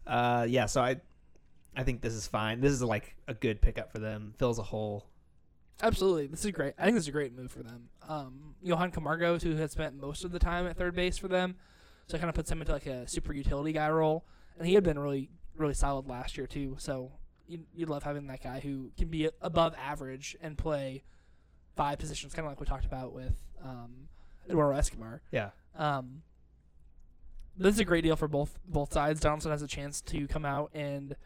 Uh, 0.07 0.46
yeah. 0.48 0.66
So 0.66 0.80
I, 0.80 1.00
I 1.76 1.82
think 1.82 2.02
this 2.02 2.14
is 2.14 2.28
fine. 2.28 2.61
This 2.61 2.72
is 2.72 2.82
like 2.82 3.16
a 3.26 3.34
good 3.34 3.61
pickup 3.61 3.90
for 3.90 3.98
them. 3.98 4.34
Fills 4.38 4.61
a 4.61 4.62
hole. 4.62 5.09
Absolutely. 5.82 6.28
This 6.28 6.44
is 6.44 6.52
great. 6.52 6.74
I 6.78 6.84
think 6.84 6.94
this 6.94 7.04
is 7.04 7.09
a 7.09 7.12
great 7.12 7.36
move 7.36 7.50
for 7.50 7.62
them. 7.62 7.88
Um, 8.09 8.54
Johan 8.62 8.92
Camargo, 8.92 9.38
who 9.38 9.57
has 9.57 9.72
spent 9.72 10.00
most 10.00 10.24
of 10.24 10.30
the 10.30 10.38
time 10.38 10.66
at 10.66 10.76
third 10.76 10.94
base 10.94 11.18
for 11.18 11.28
them, 11.28 11.57
so 12.07 12.16
it 12.16 12.20
kind 12.20 12.28
of 12.30 12.34
puts 12.34 12.50
him 12.50 12.61
into 12.61 12.72
like 12.72 12.86
a 12.86 13.07
super 13.09 13.32
utility 13.34 13.72
guy 13.72 13.90
role. 13.90 14.24
And 14.59 14.66
he 14.66 14.72
had 14.74 14.84
been 14.84 14.98
really, 14.98 15.28
really 15.57 15.74
solid 15.74 16.07
last 16.09 16.36
year 16.36 16.46
too. 16.46 16.76
So 16.78 17.12
you 17.48 17.61
you 17.74 17.86
love 17.86 18.02
having 18.02 18.26
that 18.28 18.42
guy 18.42 18.61
who 18.61 18.90
can 18.98 19.09
be 19.09 19.28
above 19.40 19.74
average 19.80 20.36
and 20.40 20.57
play 20.59 21.02
five 21.76 21.98
positions, 21.98 22.34
kind 22.34 22.46
of 22.46 22.50
like 22.52 22.61
we 22.61 22.66
talked 22.66 22.86
about 22.86 23.12
with 23.12 23.36
um, 23.62 24.09
Eduardo 24.48 24.76
Escobar. 24.78 25.22
Yeah. 25.30 25.50
Um, 25.76 26.22
this 27.59 27.74
is 27.74 27.80
a 27.80 27.84
great 27.84 28.02
deal 28.02 28.16
for 28.16 28.28
both 28.28 28.59
both 28.66 28.92
sides. 28.92 29.20
Donaldson 29.20 29.50
has 29.50 29.62
a 29.62 29.68
chance 29.68 30.00
to 30.02 30.26
come 30.26 30.44
out 30.44 30.70
and 30.74 31.16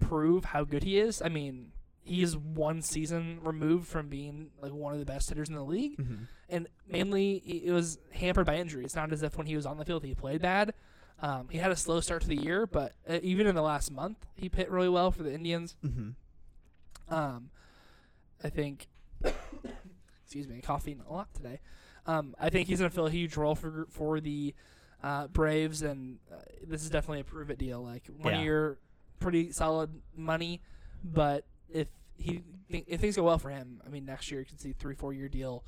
prove 0.00 0.46
how 0.46 0.64
good 0.64 0.82
he 0.82 0.98
is. 0.98 1.22
I 1.22 1.28
mean, 1.28 1.72
he 2.02 2.22
is 2.22 2.36
one 2.36 2.82
season 2.82 3.38
removed 3.42 3.86
from 3.88 4.08
being 4.08 4.50
like 4.60 4.72
one 4.72 4.92
of 4.92 4.98
the 4.98 5.06
best 5.06 5.28
hitters 5.30 5.48
in 5.48 5.54
the 5.54 5.62
league, 5.64 5.96
Mm-hmm. 5.96 6.24
and 6.50 6.68
mainly 6.88 7.36
it 7.36 7.72
was 7.72 7.98
hampered 8.12 8.44
by 8.46 8.56
injury. 8.56 8.84
It's 8.84 8.94
not 8.96 9.12
as 9.12 9.22
if 9.22 9.38
when 9.38 9.46
he 9.46 9.56
was 9.56 9.64
on 9.66 9.78
the 9.78 9.84
field 9.84 10.04
he 10.04 10.14
played 10.14 10.42
bad. 10.42 10.74
Um, 11.20 11.48
he 11.48 11.58
had 11.58 11.70
a 11.70 11.76
slow 11.76 12.00
start 12.00 12.22
to 12.22 12.28
the 12.28 12.36
year, 12.36 12.66
but 12.66 12.92
uh, 13.08 13.18
even 13.22 13.46
in 13.46 13.54
the 13.54 13.62
last 13.62 13.90
month, 13.90 14.26
he 14.34 14.50
hit 14.54 14.70
really 14.70 14.88
well 14.88 15.10
for 15.10 15.22
the 15.22 15.32
Indians. 15.32 15.76
Mm-hmm. 15.84 17.14
Um, 17.14 17.50
I 18.42 18.50
think, 18.50 18.88
excuse 20.24 20.48
me, 20.48 20.60
coughing 20.60 21.00
a 21.08 21.12
lot 21.12 21.32
today. 21.34 21.60
Um, 22.06 22.34
I 22.38 22.50
think 22.50 22.68
he's 22.68 22.78
going 22.80 22.90
to 22.90 22.94
fill 22.94 23.06
a 23.06 23.10
huge 23.10 23.36
role 23.36 23.54
for 23.54 23.86
for 23.90 24.20
the 24.20 24.54
uh, 25.02 25.28
Braves, 25.28 25.82
and 25.82 26.18
uh, 26.32 26.36
this 26.66 26.82
is 26.82 26.90
definitely 26.90 27.20
a 27.20 27.24
prove 27.24 27.50
it 27.50 27.58
deal. 27.58 27.82
Like 27.82 28.04
one 28.18 28.34
Yeah. 28.34 28.42
year, 28.42 28.78
pretty 29.20 29.52
solid 29.52 29.90
money, 30.16 30.60
but 31.02 31.44
if 31.72 31.88
he 32.18 32.42
if 32.68 33.00
things 33.00 33.16
go 33.16 33.22
well 33.22 33.38
for 33.38 33.50
him, 33.50 33.80
I 33.86 33.88
mean, 33.88 34.04
next 34.04 34.30
year 34.30 34.40
you 34.40 34.46
can 34.46 34.58
see 34.58 34.72
three 34.72 34.94
four 34.94 35.12
year 35.14 35.28
deal, 35.28 35.64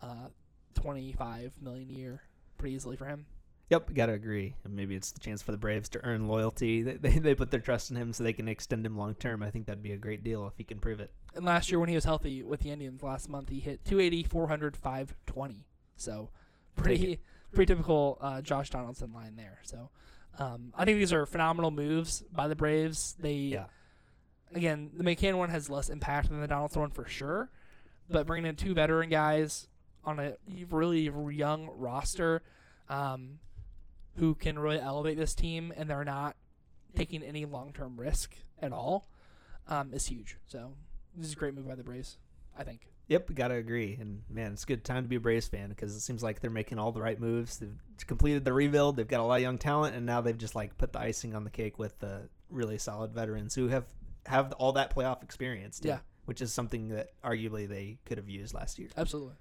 uh, 0.00 0.28
twenty 0.74 1.12
five 1.12 1.52
million 1.60 1.88
a 1.90 1.92
year, 1.92 2.22
pretty 2.58 2.76
easily 2.76 2.96
for 2.96 3.06
him. 3.06 3.26
Yep, 3.70 3.94
gotta 3.94 4.12
agree. 4.12 4.54
And 4.64 4.74
maybe 4.76 4.94
it's 4.94 5.12
the 5.12 5.20
chance 5.20 5.40
for 5.40 5.52
the 5.52 5.56
Braves 5.58 5.88
to 5.90 6.04
earn 6.04 6.28
loyalty. 6.28 6.82
They, 6.82 6.96
they, 6.96 7.18
they 7.18 7.34
put 7.34 7.50
their 7.50 7.60
trust 7.60 7.90
in 7.90 7.96
him 7.96 8.12
so 8.12 8.22
they 8.22 8.32
can 8.34 8.48
extend 8.48 8.84
him 8.84 8.96
long 8.98 9.14
term. 9.14 9.42
I 9.42 9.50
think 9.50 9.66
that'd 9.66 9.82
be 9.82 9.92
a 9.92 9.96
great 9.96 10.22
deal 10.22 10.46
if 10.46 10.52
he 10.58 10.64
can 10.64 10.78
prove 10.78 11.00
it. 11.00 11.10
And 11.34 11.44
last 11.44 11.70
year 11.70 11.80
when 11.80 11.88
he 11.88 11.94
was 11.94 12.04
healthy 12.04 12.42
with 12.42 12.60
the 12.60 12.70
Indians 12.70 13.02
last 13.02 13.28
month, 13.30 13.48
he 13.48 13.60
hit 13.60 13.84
280, 13.84 14.24
400, 14.24 14.76
520. 14.76 15.66
So 15.96 16.30
pretty 16.76 17.20
pretty 17.54 17.72
typical 17.72 18.18
uh, 18.20 18.40
Josh 18.42 18.68
Donaldson 18.70 19.12
line 19.14 19.36
there. 19.36 19.58
So 19.62 19.90
um, 20.38 20.72
I 20.76 20.84
think 20.84 20.98
these 20.98 21.12
are 21.12 21.24
phenomenal 21.26 21.70
moves 21.70 22.22
by 22.32 22.48
the 22.48 22.56
Braves. 22.56 23.14
They 23.18 23.34
Yeah. 23.34 23.66
again 24.54 24.90
the 24.94 25.04
McCann 25.04 25.38
one 25.38 25.48
has 25.50 25.70
less 25.70 25.88
impact 25.88 26.28
than 26.28 26.40
the 26.40 26.46
Donaldson 26.46 26.80
one 26.82 26.90
for 26.90 27.06
sure, 27.06 27.50
but 28.10 28.26
bringing 28.26 28.48
in 28.48 28.56
two 28.56 28.74
veteran 28.74 29.08
guys 29.08 29.68
on 30.04 30.18
a 30.18 30.34
really 30.70 31.10
young 31.34 31.70
roster 31.76 32.42
um, 32.88 33.38
who 34.16 34.34
can 34.34 34.58
really 34.58 34.78
elevate 34.80 35.16
this 35.16 35.34
team 35.34 35.72
and 35.76 35.88
they're 35.88 36.04
not 36.04 36.36
taking 36.94 37.22
any 37.22 37.44
long 37.44 37.72
term 37.72 37.98
risk 37.98 38.34
at 38.60 38.72
all 38.72 39.08
um, 39.68 39.92
is 39.92 40.06
huge. 40.06 40.36
So 40.46 40.72
this 41.16 41.26
is 41.26 41.32
a 41.32 41.36
great 41.36 41.54
move 41.54 41.66
by 41.68 41.74
the 41.74 41.82
Braves, 41.84 42.18
I 42.56 42.64
think. 42.64 42.88
Yep, 43.08 43.34
gotta 43.34 43.54
agree. 43.54 43.96
And 44.00 44.22
man, 44.30 44.52
it's 44.52 44.62
a 44.62 44.66
good 44.66 44.84
time 44.84 45.02
to 45.02 45.08
be 45.08 45.16
a 45.16 45.20
Braves 45.20 45.48
fan 45.48 45.68
because 45.70 45.94
it 45.94 46.00
seems 46.00 46.22
like 46.22 46.40
they're 46.40 46.50
making 46.50 46.78
all 46.78 46.92
the 46.92 47.02
right 47.02 47.18
moves. 47.20 47.58
They've 47.58 47.76
completed 48.06 48.44
the 48.44 48.52
rebuild. 48.52 48.96
They've 48.96 49.08
got 49.08 49.20
a 49.20 49.24
lot 49.24 49.36
of 49.36 49.42
young 49.42 49.58
talent, 49.58 49.96
and 49.96 50.06
now 50.06 50.20
they've 50.20 50.38
just 50.38 50.54
like 50.54 50.78
put 50.78 50.92
the 50.92 51.00
icing 51.00 51.34
on 51.34 51.44
the 51.44 51.50
cake 51.50 51.78
with 51.78 51.98
the 51.98 52.28
really 52.48 52.78
solid 52.78 53.12
veterans 53.12 53.54
who 53.54 53.68
have 53.68 53.84
have 54.26 54.52
all 54.52 54.72
that 54.74 54.94
playoff 54.94 55.22
experience. 55.22 55.80
Too, 55.80 55.88
Yeah. 55.88 55.98
which 56.26 56.40
is 56.40 56.52
something 56.52 56.88
that 56.88 57.10
arguably 57.24 57.68
they 57.68 57.98
could 58.06 58.18
have 58.18 58.28
used 58.28 58.54
last 58.54 58.78
year. 58.78 58.88
Absolutely. 58.96 59.34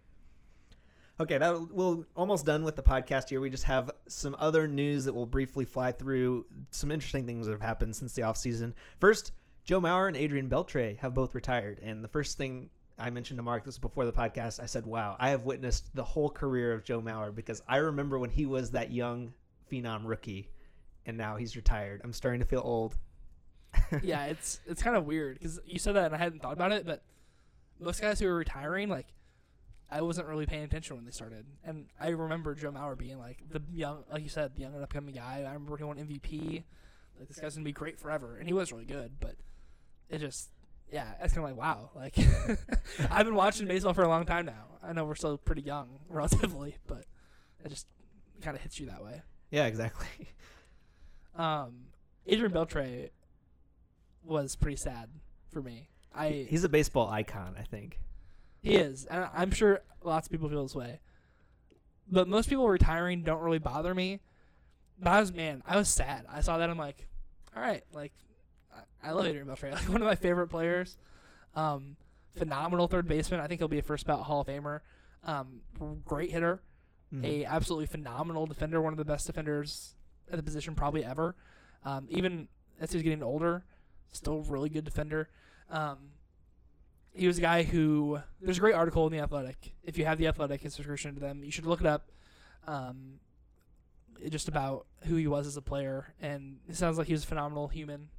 Okay, 1.20 1.38
that 1.38 1.72
we're 1.72 1.98
almost 2.16 2.46
done 2.46 2.64
with 2.64 2.76
the 2.76 2.82
podcast 2.84 3.30
here. 3.30 3.40
We 3.42 3.50
just 3.50 3.66
have 3.66 3.92
some 4.08 4.36
other 4.40 4.68
news 4.68 5.06
that 5.06 5.14
we'll 5.14 5.28
briefly 5.28 5.66
fly 5.66 5.92
through. 5.92 6.46
Some 6.72 6.90
interesting 6.92 7.26
things 7.28 7.46
that 7.46 7.52
have 7.52 7.62
happened 7.62 7.96
since 7.96 8.14
the 8.14 8.24
offseason. 8.24 8.74
First, 9.00 9.32
Joe 9.64 9.80
Mauer 9.80 10.08
and 10.08 10.18
Adrian 10.18 10.50
Beltre 10.50 10.98
have 10.98 11.14
both 11.14 11.36
retired. 11.36 11.80
And 11.84 12.04
the 12.04 12.08
first 12.08 12.38
thing 12.38 12.70
I 12.98 13.10
mentioned 13.10 13.38
to 13.38 13.44
Mark 13.44 13.66
this 13.66 13.78
before 13.78 14.06
the 14.06 14.12
podcast, 14.12 14.60
I 14.62 14.66
said, 14.66 14.86
Wow, 14.86 15.16
I 15.20 15.30
have 15.30 15.44
witnessed 15.44 15.94
the 15.96 16.04
whole 16.04 16.30
career 16.30 16.74
of 16.74 16.84
Joe 16.84 17.02
Mauer 17.02 17.34
because 17.34 17.62
I 17.68 17.78
remember 17.78 18.18
when 18.18 18.30
he 18.30 18.46
was 18.46 18.72
that 18.72 18.92
young 18.92 19.34
phenom 19.72 20.02
rookie 20.06 20.50
and 21.06 21.18
now 21.18 21.36
he's 21.36 21.56
retired. 21.56 22.02
I'm 22.04 22.14
starting 22.14 22.42
to 22.42 22.48
feel 22.48 22.62
old. 22.64 22.98
yeah, 24.04 24.26
it's 24.26 24.60
it's 24.66 24.84
kind 24.84 24.96
of 24.96 25.06
weird 25.06 25.40
because 25.40 25.60
you 25.66 25.80
said 25.80 25.96
that 25.96 26.08
and 26.08 26.16
I 26.16 26.18
hadn't 26.18 26.42
thought 26.42 26.54
about 26.54 26.72
it, 26.72 26.86
but 26.86 27.04
most 27.80 28.02
guys 28.02 28.20
who 28.20 28.28
are 28.28 28.36
retiring, 28.36 28.90
like, 28.90 29.08
I 29.92 30.02
wasn't 30.02 30.28
really 30.28 30.46
paying 30.46 30.64
attention 30.64 30.96
when 30.96 31.06
they 31.06 31.12
started, 31.12 31.46
and 31.66 31.88
I 32.00 32.10
remember 32.10 32.56
Joe 32.56 32.72
Mauer 32.72 32.98
being 32.98 33.20
like 33.20 33.40
the 33.50 33.62
young, 33.74 34.04
like 34.12 34.24
you 34.24 34.30
said, 34.30 34.56
the 34.56 34.62
young 34.62 34.74
and 34.74 34.84
upcoming 34.84 35.14
guy. 35.14 35.44
I 35.46 35.54
remember 35.54 35.76
he 35.76 35.84
won 35.84 35.98
MVP. 35.98 36.64
Like 37.20 37.28
this 37.28 37.40
guy's 37.40 37.56
gonna 37.56 37.66
be 37.66 37.74
great 37.74 38.00
forever, 38.00 38.38
and 38.38 38.48
he 38.48 38.54
was 38.54 38.72
really 38.72 38.86
good, 38.86 39.14
but 39.20 39.36
it 40.10 40.20
just, 40.20 40.50
yeah, 40.92 41.12
it's 41.22 41.34
kind 41.34 41.46
of 41.46 41.56
like 41.56 41.60
wow, 41.60 41.90
like 41.96 42.16
I've 43.12 43.26
been 43.26 43.36
watching 43.36 43.68
baseball 43.68 43.94
for 43.94 44.04
a 44.04 44.08
long 44.08 44.26
time 44.26 44.46
now. 44.46 44.66
I 44.82 44.94
know 44.94 45.04
we're 45.04 45.16
still 45.16 45.38
pretty 45.38 45.62
young 45.62 46.00
relatively, 46.10 46.78
but 46.88 47.06
it 47.64 47.70
just 47.70 47.86
kind 48.42 48.56
of 48.56 48.64
hits 48.64 48.80
you 48.80 48.88
that 48.88 49.04
way. 49.04 49.22
Yeah, 49.52 49.66
exactly. 49.66 50.08
Um, 51.34 51.86
Adrian 52.28 52.52
Beltre 52.52 53.10
was 54.24 54.56
pretty 54.58 54.76
sad 54.76 55.10
for 55.50 55.62
me. 55.62 55.88
I 56.14 56.46
He's 56.50 56.66
a 56.66 56.70
baseball 56.70 57.10
icon, 57.10 57.56
I 57.58 57.64
think. 57.64 58.00
He 58.62 58.76
is, 58.76 59.06
and 59.06 59.28
I'm 59.34 59.52
sure 59.52 59.82
lots 60.04 60.28
of 60.28 60.32
people 60.32 60.50
feel 60.50 60.64
this 60.64 60.76
way. 60.76 61.00
But 62.10 62.28
most 62.28 62.50
people 62.50 62.68
retiring 62.68 63.24
don't 63.24 63.42
really 63.42 63.60
bother 63.60 63.94
me. 63.96 64.20
But 65.00 65.10
I 65.12 65.20
was 65.20 65.34
man, 65.34 65.64
I 65.66 65.78
was 65.78 65.90
sad. 65.90 66.26
I 66.30 66.42
saw 66.42 66.58
that 66.58 66.70
I'm 66.70 66.78
like, 66.78 67.08
all 67.56 67.62
right, 67.62 67.84
like 67.94 68.14
I, 69.04 69.10
I 69.10 69.12
love 69.12 69.26
Adrian 69.26 69.48
Beltre, 69.48 69.72
like 69.74 69.90
one 69.90 70.02
of 70.02 70.08
my 70.08 70.16
favorite 70.16 70.48
players. 70.50 70.98
Um, 71.56 71.96
phenomenal 72.38 72.88
third 72.88 73.08
baseman. 73.08 73.40
I 73.40 73.48
think 73.48 73.60
he'll 73.60 73.68
be 73.68 73.80
a 73.80 73.84
first 73.84 74.06
ballot 74.06 74.26
Hall 74.26 74.42
of 74.42 74.48
Famer. 74.48 74.82
Um, 75.24 75.62
great 76.06 76.32
hitter, 76.32 76.62
Mhm. 77.14 77.26
a 77.26 77.46
absolutely 77.46 77.86
phenomenal 77.88 78.46
defender, 78.46 78.82
one 78.82 78.94
of 78.94 78.98
the 78.98 79.06
best 79.06 79.28
defenders 79.28 79.96
at 80.32 80.38
the 80.38 80.44
position 80.44 80.76
probably 80.76 81.04
ever. 81.04 81.36
Um, 81.84 82.08
even 82.10 82.48
as 82.80 82.92
he's 82.92 83.02
getting 83.04 83.22
older, 83.24 83.64
still 84.12 84.40
a 84.40 84.52
really 84.52 84.70
good 84.70 84.84
defender. 84.86 85.30
Um, 85.70 85.98
he 87.14 87.28
was 87.28 87.38
a 87.38 87.42
guy 87.42 87.64
who 87.64 88.20
there's 88.42 88.58
a 88.58 88.62
great 88.62 88.76
article 88.76 89.06
in 89.08 89.14
the 89.14 89.20
Athletic. 89.20 89.74
If 89.84 89.98
you 89.98 90.06
have 90.06 90.18
the 90.18 90.28
Athletic 90.28 90.64
and 90.64 90.72
subscription 90.72 91.14
to 91.16 91.20
them, 91.20 91.44
you 91.44 91.52
should 91.52 91.66
look 91.66 91.82
it 91.82 91.88
up. 91.88 92.10
Um, 92.68 93.20
just 94.30 94.48
about 94.48 94.86
who 95.06 95.16
he 95.16 95.28
was 95.28 95.48
as 95.48 95.58
a 95.58 95.62
player, 95.62 96.14
and 96.22 96.58
it 96.70 96.76
sounds 96.76 96.98
like 96.98 97.08
he 97.08 97.14
was 97.14 97.24
a 97.24 97.28
phenomenal 97.28 97.68
human, 97.68 98.10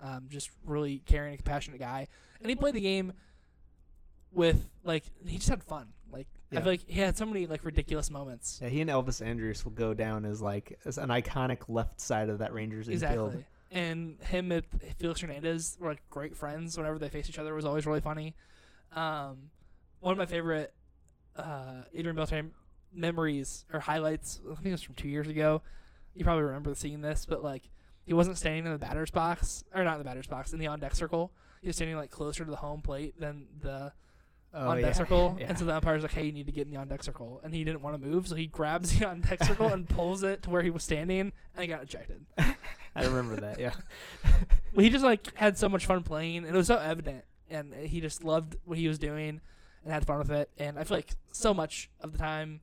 um, 0.00 0.26
just 0.30 0.50
really 0.64 1.02
caring 1.04 1.30
and 1.30 1.38
compassionate 1.38 1.80
guy. 1.80 2.06
And 2.40 2.48
he 2.48 2.54
played 2.54 2.74
the 2.74 2.80
game 2.80 3.12
with 4.32 4.68
like 4.84 5.04
he 5.26 5.36
just 5.36 5.48
had 5.48 5.62
fun. 5.62 5.88
Like 6.12 6.28
Yeah. 6.50 6.60
I 6.60 6.62
feel 6.62 6.72
like 6.72 6.88
he 6.88 7.00
had 7.00 7.16
so 7.16 7.26
many 7.26 7.46
like 7.46 7.64
ridiculous 7.64 8.10
moments. 8.10 8.60
Yeah, 8.62 8.68
he 8.68 8.80
and 8.80 8.88
Elvis 8.88 9.24
Andrus 9.24 9.64
will 9.64 9.72
go 9.72 9.94
down 9.94 10.24
as 10.24 10.40
like 10.40 10.78
as 10.84 10.96
an 10.98 11.08
iconic 11.08 11.62
left 11.68 12.00
side 12.00 12.28
of 12.28 12.38
that 12.38 12.52
Rangers 12.52 12.88
infield. 12.88 13.42
And 13.70 14.16
him 14.22 14.50
and 14.50 14.64
Felix 14.98 15.20
Hernandez 15.20 15.76
were 15.78 15.90
like 15.90 16.02
great 16.10 16.36
friends. 16.36 16.76
Whenever 16.78 16.98
they 16.98 17.08
faced 17.08 17.28
each 17.28 17.38
other, 17.38 17.52
it 17.52 17.56
was 17.56 17.64
always 17.66 17.86
really 17.86 18.00
funny. 18.00 18.34
Um, 18.94 19.50
one 20.00 20.12
of 20.12 20.18
my 20.18 20.26
favorite 20.26 20.72
uh, 21.36 21.82
Adrian 21.94 22.16
Beltran 22.16 22.52
memories 22.92 23.66
or 23.72 23.80
highlights. 23.80 24.40
I 24.50 24.54
think 24.54 24.66
it 24.68 24.72
was 24.72 24.82
from 24.82 24.94
two 24.94 25.08
years 25.08 25.28
ago. 25.28 25.62
You 26.14 26.24
probably 26.24 26.44
remember 26.44 26.74
seeing 26.74 27.02
this, 27.02 27.26
but 27.26 27.44
like 27.44 27.68
he 28.04 28.14
wasn't 28.14 28.38
standing 28.38 28.64
in 28.64 28.72
the 28.72 28.78
batter's 28.78 29.10
box 29.10 29.64
or 29.74 29.84
not 29.84 29.92
in 29.94 29.98
the 29.98 30.04
batter's 30.04 30.26
box 30.26 30.52
in 30.54 30.58
the 30.58 30.66
on 30.66 30.80
deck 30.80 30.94
circle. 30.94 31.32
He 31.60 31.66
was 31.66 31.76
standing 31.76 31.96
like 31.96 32.10
closer 32.10 32.44
to 32.44 32.50
the 32.50 32.56
home 32.56 32.80
plate 32.80 33.20
than 33.20 33.46
the 33.60 33.92
Oh, 34.54 34.68
on 34.70 34.76
deck 34.78 34.86
yeah. 34.86 34.92
circle. 34.92 35.36
Yeah. 35.40 35.48
And 35.50 35.58
so 35.58 35.66
the 35.66 35.74
umpire's 35.76 36.00
like, 36.02 36.12
"Hey, 36.12 36.24
you 36.24 36.32
need 36.32 36.46
to 36.46 36.52
get 36.52 36.66
in 36.66 36.72
the 36.72 36.78
on 36.80 36.88
deck 36.88 37.02
circle," 37.02 37.38
and 37.44 37.54
he 37.54 37.64
didn't 37.64 37.82
want 37.82 38.00
to 38.00 38.08
move, 38.08 38.26
so 38.26 38.34
he 38.34 38.46
grabs 38.46 38.98
the 38.98 39.06
on 39.06 39.20
deck 39.20 39.44
circle 39.44 39.66
and 39.66 39.86
pulls 39.86 40.22
it 40.22 40.42
to 40.44 40.50
where 40.50 40.62
he 40.62 40.70
was 40.70 40.82
standing, 40.82 41.20
and 41.20 41.32
he 41.60 41.66
got 41.66 41.82
ejected. 41.82 42.24
I 42.98 43.06
remember 43.06 43.36
that. 43.36 43.58
Yeah. 43.58 43.74
Well, 44.74 44.84
he 44.84 44.90
just 44.90 45.04
like 45.04 45.34
had 45.34 45.56
so 45.56 45.68
much 45.68 45.86
fun 45.86 46.02
playing, 46.02 46.38
and 46.38 46.48
it 46.48 46.52
was 46.52 46.66
so 46.66 46.76
evident, 46.76 47.24
and 47.48 47.74
he 47.74 48.00
just 48.02 48.22
loved 48.22 48.54
what 48.64 48.76
he 48.76 48.86
was 48.86 48.98
doing 48.98 49.40
and 49.82 49.92
had 49.92 50.06
fun 50.06 50.18
with 50.18 50.30
it. 50.30 50.50
And 50.58 50.78
I 50.78 50.84
feel 50.84 50.98
like 50.98 51.10
so 51.32 51.54
much 51.54 51.90
of 52.00 52.12
the 52.12 52.18
time, 52.18 52.60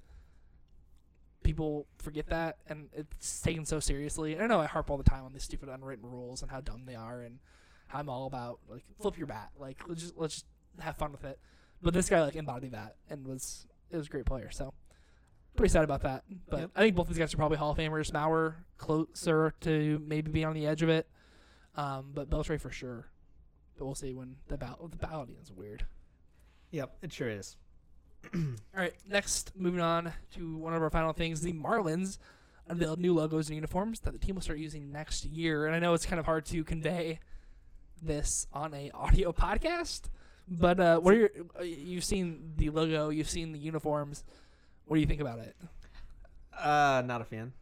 people 1.43 1.87
forget 1.97 2.27
that, 2.27 2.57
and 2.69 2.89
it's 2.93 3.41
taken 3.41 3.65
so 3.65 3.79
seriously. 3.79 4.33
And 4.33 4.43
I 4.43 4.47
know 4.47 4.61
I 4.61 4.67
harp 4.67 4.91
all 4.91 4.97
the 4.97 5.03
time 5.03 5.25
on 5.25 5.33
these 5.33 5.43
stupid 5.43 5.67
unwritten 5.67 6.09
rules 6.09 6.43
and 6.43 6.51
how 6.51 6.61
dumb 6.61 6.83
they 6.85 6.95
are, 6.95 7.21
and 7.21 7.39
how 7.87 7.99
I'm 7.99 8.09
all 8.09 8.27
about 8.27 8.59
like 8.69 8.83
flip 9.01 9.17
your 9.17 9.27
bat, 9.27 9.49
like 9.59 9.81
let's 9.87 10.01
just 10.01 10.17
let's 10.17 10.35
just 10.35 10.45
have 10.79 10.95
fun 10.97 11.11
with 11.11 11.23
it. 11.23 11.39
But 11.81 11.93
this 11.93 12.07
guy 12.07 12.21
like 12.21 12.35
embodied 12.35 12.71
that 12.71 12.95
and 13.09 13.25
was 13.27 13.67
it 13.89 13.97
was 13.97 14.07
a 14.07 14.09
great 14.09 14.25
player. 14.25 14.49
So 14.51 14.73
pretty 15.55 15.71
sad 15.71 15.83
about 15.83 16.01
that. 16.03 16.23
But 16.49 16.59
Yep. 16.61 16.71
I 16.75 16.81
think 16.81 16.95
both 16.95 17.07
of 17.07 17.13
these 17.13 17.19
guys 17.19 17.33
are 17.33 17.37
probably 17.37 17.57
Hall 17.57 17.71
of 17.71 17.77
Famers. 17.77 18.11
Mauer 18.11 18.55
closer 18.77 19.53
to 19.61 20.01
maybe 20.05 20.31
be 20.31 20.43
on 20.43 20.53
the 20.53 20.67
edge 20.67 20.81
of 20.81 20.89
it. 20.89 21.07
Um, 21.75 22.11
but 22.13 22.29
Beltre 22.29 22.59
for 22.59 22.69
sure. 22.71 23.07
But 23.77 23.85
we'll 23.85 23.95
see 23.95 24.13
when 24.13 24.37
the 24.47 24.57
ballot 24.57 24.91
the 24.91 24.97
balloting 24.97 25.35
is 25.41 25.51
weird. 25.51 25.85
Yep. 26.71 26.97
It 27.01 27.13
sure 27.13 27.29
is. 27.29 27.57
All 28.33 28.41
right, 28.73 28.93
next 29.07 29.51
moving 29.55 29.81
on 29.81 30.11
to 30.33 30.57
one 30.57 30.73
of 30.73 30.81
our 30.81 30.89
final 30.89 31.13
things, 31.13 31.41
the 31.41 31.53
Marlins 31.53 32.17
unveiled 32.67 32.99
new 32.99 33.13
logos 33.13 33.47
and 33.49 33.55
uniforms 33.55 33.99
that 33.99 34.11
the 34.13 34.17
team 34.19 34.33
will 34.35 34.41
start 34.41 34.57
using 34.57 34.91
next 34.91 35.25
year. 35.25 35.67
And 35.67 35.75
I 35.75 35.79
know 35.79 35.93
it's 35.93 36.05
kind 36.05 36.19
of 36.19 36.25
hard 36.25 36.45
to 36.47 36.63
convey 36.63 37.19
this 38.01 38.47
on 38.51 38.73
a 38.73 38.89
audio 38.93 39.31
podcast, 39.31 40.09
but 40.47 40.79
uh, 40.79 40.99
what 40.99 41.13
are 41.13 41.17
your 41.17 41.29
uh, 41.59 41.63
you've 41.63 42.03
seen 42.03 42.53
the 42.57 42.69
logo, 42.71 43.09
you've 43.09 43.29
seen 43.29 43.51
the 43.51 43.59
uniforms. 43.59 44.23
What 44.85 44.95
do 44.95 45.01
you 45.01 45.07
think 45.07 45.21
about 45.21 45.39
it? 45.39 45.55
Uh, 46.57 47.03
not 47.05 47.21
a 47.21 47.25
fan. 47.25 47.53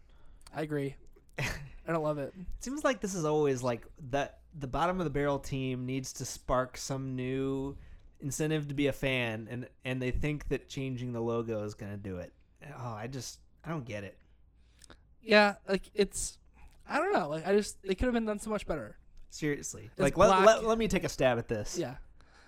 I 0.56 0.62
agree. 0.62 0.96
I 1.40 1.92
don't 1.92 2.04
love 2.04 2.18
it. 2.18 2.34
It 2.40 2.64
seems 2.64 2.84
like 2.84 3.02
this 3.02 3.14
is 3.16 3.26
always 3.26 3.62
like 3.62 3.86
that. 4.12 4.40
The 4.58 4.68
bottom 4.68 5.00
of 5.00 5.06
the 5.06 5.10
barrel 5.10 5.40
team 5.40 5.86
needs 5.86 6.14
to 6.14 6.26
spark 6.26 6.78
some 6.78 7.16
new 7.16 7.76
incentive 8.22 8.68
to 8.70 8.74
be 8.74 8.88
a 8.88 8.94
fan, 8.94 9.48
and 9.50 9.68
and 9.84 10.02
they 10.02 10.12
think 10.12 10.48
that 10.50 10.70
changing 10.70 11.12
the 11.12 11.20
logo 11.20 11.64
is 11.64 11.74
gonna 11.74 11.98
do 11.98 12.18
it. 12.18 12.32
Oh, 12.78 12.94
I 12.94 13.08
just 13.08 13.40
I 13.66 13.70
don't 13.70 13.86
get 13.86 14.04
it. 14.04 14.18
Yeah, 15.22 15.56
like 15.68 15.90
it's 15.94 16.38
I 16.88 17.00
don't 17.00 17.14
know. 17.14 17.30
Like 17.30 17.48
I 17.48 17.56
just 17.56 17.82
they 17.84 17.96
could 17.96 18.06
have 18.06 18.14
been 18.14 18.26
done 18.26 18.40
so 18.40 18.50
much 18.50 18.66
better. 18.66 18.98
Seriously, 19.30 19.90
It's 19.92 20.00
like 20.00 20.16
let, 20.18 20.46
let, 20.46 20.64
let 20.64 20.78
me 20.78 20.88
take 20.88 21.04
a 21.04 21.10
stab 21.10 21.40
at 21.40 21.48
this. 21.48 21.78
Yeah, 21.78 21.96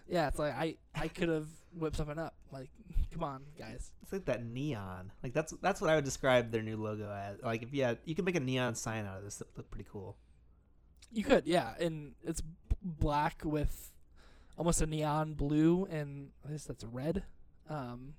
yeah. 0.07 0.27
It's 0.27 0.37
like 0.37 0.53
I 0.53 0.75
I 0.93 1.07
could 1.07 1.29
have 1.29 1.47
whipped 1.73 1.97
something 1.97 2.19
up. 2.19 2.35
Like 2.55 2.69
come 3.13 3.23
on, 3.23 3.43
guys. 3.59 3.91
It's 4.01 4.13
like 4.13 4.25
that 4.25 4.45
neon. 4.45 5.11
Like 5.23 5.33
that's 5.33 5.53
that's 5.61 5.81
what 5.81 5.89
I 5.89 5.95
would 5.95 6.05
describe 6.05 6.51
their 6.51 6.61
new 6.61 6.77
logo 6.77 7.11
as. 7.11 7.37
Like 7.43 7.63
if 7.63 7.73
you 7.73 7.83
had, 7.83 7.97
you 8.05 8.15
can 8.15 8.23
make 8.25 8.35
a 8.35 8.39
neon 8.39 8.75
sign 8.75 9.05
out 9.05 9.17
of 9.17 9.23
this 9.23 9.35
that 9.37 9.47
look 9.57 9.69
pretty 9.69 9.87
cool. 9.91 10.15
You 11.11 11.23
could, 11.23 11.45
yeah, 11.45 11.73
and 11.79 12.13
it's 12.23 12.41
black 12.81 13.41
with 13.43 13.91
almost 14.57 14.81
a 14.81 14.85
neon 14.85 15.33
blue, 15.33 15.85
and 15.91 16.29
I 16.47 16.51
guess 16.51 16.65
that's 16.65 16.83
red. 16.83 17.23
Um, 17.69 18.13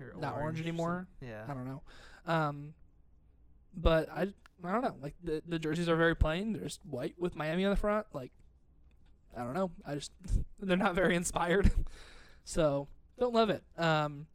Or 0.00 0.14
Not 0.20 0.36
orange 0.36 0.60
or 0.60 0.62
anymore? 0.62 1.06
Yeah. 1.20 1.44
I 1.48 1.54
don't 1.54 1.66
know. 1.66 1.82
Um, 2.26 2.74
but 3.74 4.08
I, 4.10 4.28
I 4.64 4.72
don't 4.72 4.82
know. 4.82 4.96
Like 5.00 5.14
the 5.22 5.42
the 5.46 5.58
jerseys 5.58 5.88
are 5.88 5.96
very 5.96 6.14
plain. 6.14 6.52
They're 6.52 6.64
just 6.64 6.80
white 6.84 7.14
with 7.18 7.36
Miami 7.36 7.64
on 7.64 7.70
the 7.70 7.76
front. 7.76 8.06
Like 8.12 8.32
I 9.36 9.44
don't 9.44 9.54
know. 9.54 9.70
I 9.86 9.94
just 9.94 10.12
they're 10.60 10.76
not 10.76 10.94
very 10.94 11.16
inspired. 11.16 11.70
so 12.44 12.88
don't 13.18 13.34
love 13.34 13.50
it. 13.50 13.62
Um, 13.76 14.26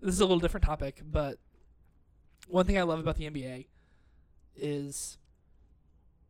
this 0.00 0.14
is 0.14 0.20
a 0.20 0.24
little 0.24 0.40
different 0.40 0.64
topic, 0.64 1.02
but 1.04 1.38
one 2.48 2.66
thing 2.66 2.78
I 2.78 2.82
love 2.82 2.98
about 2.98 3.16
the 3.16 3.30
NBA 3.30 3.66
is 4.56 5.18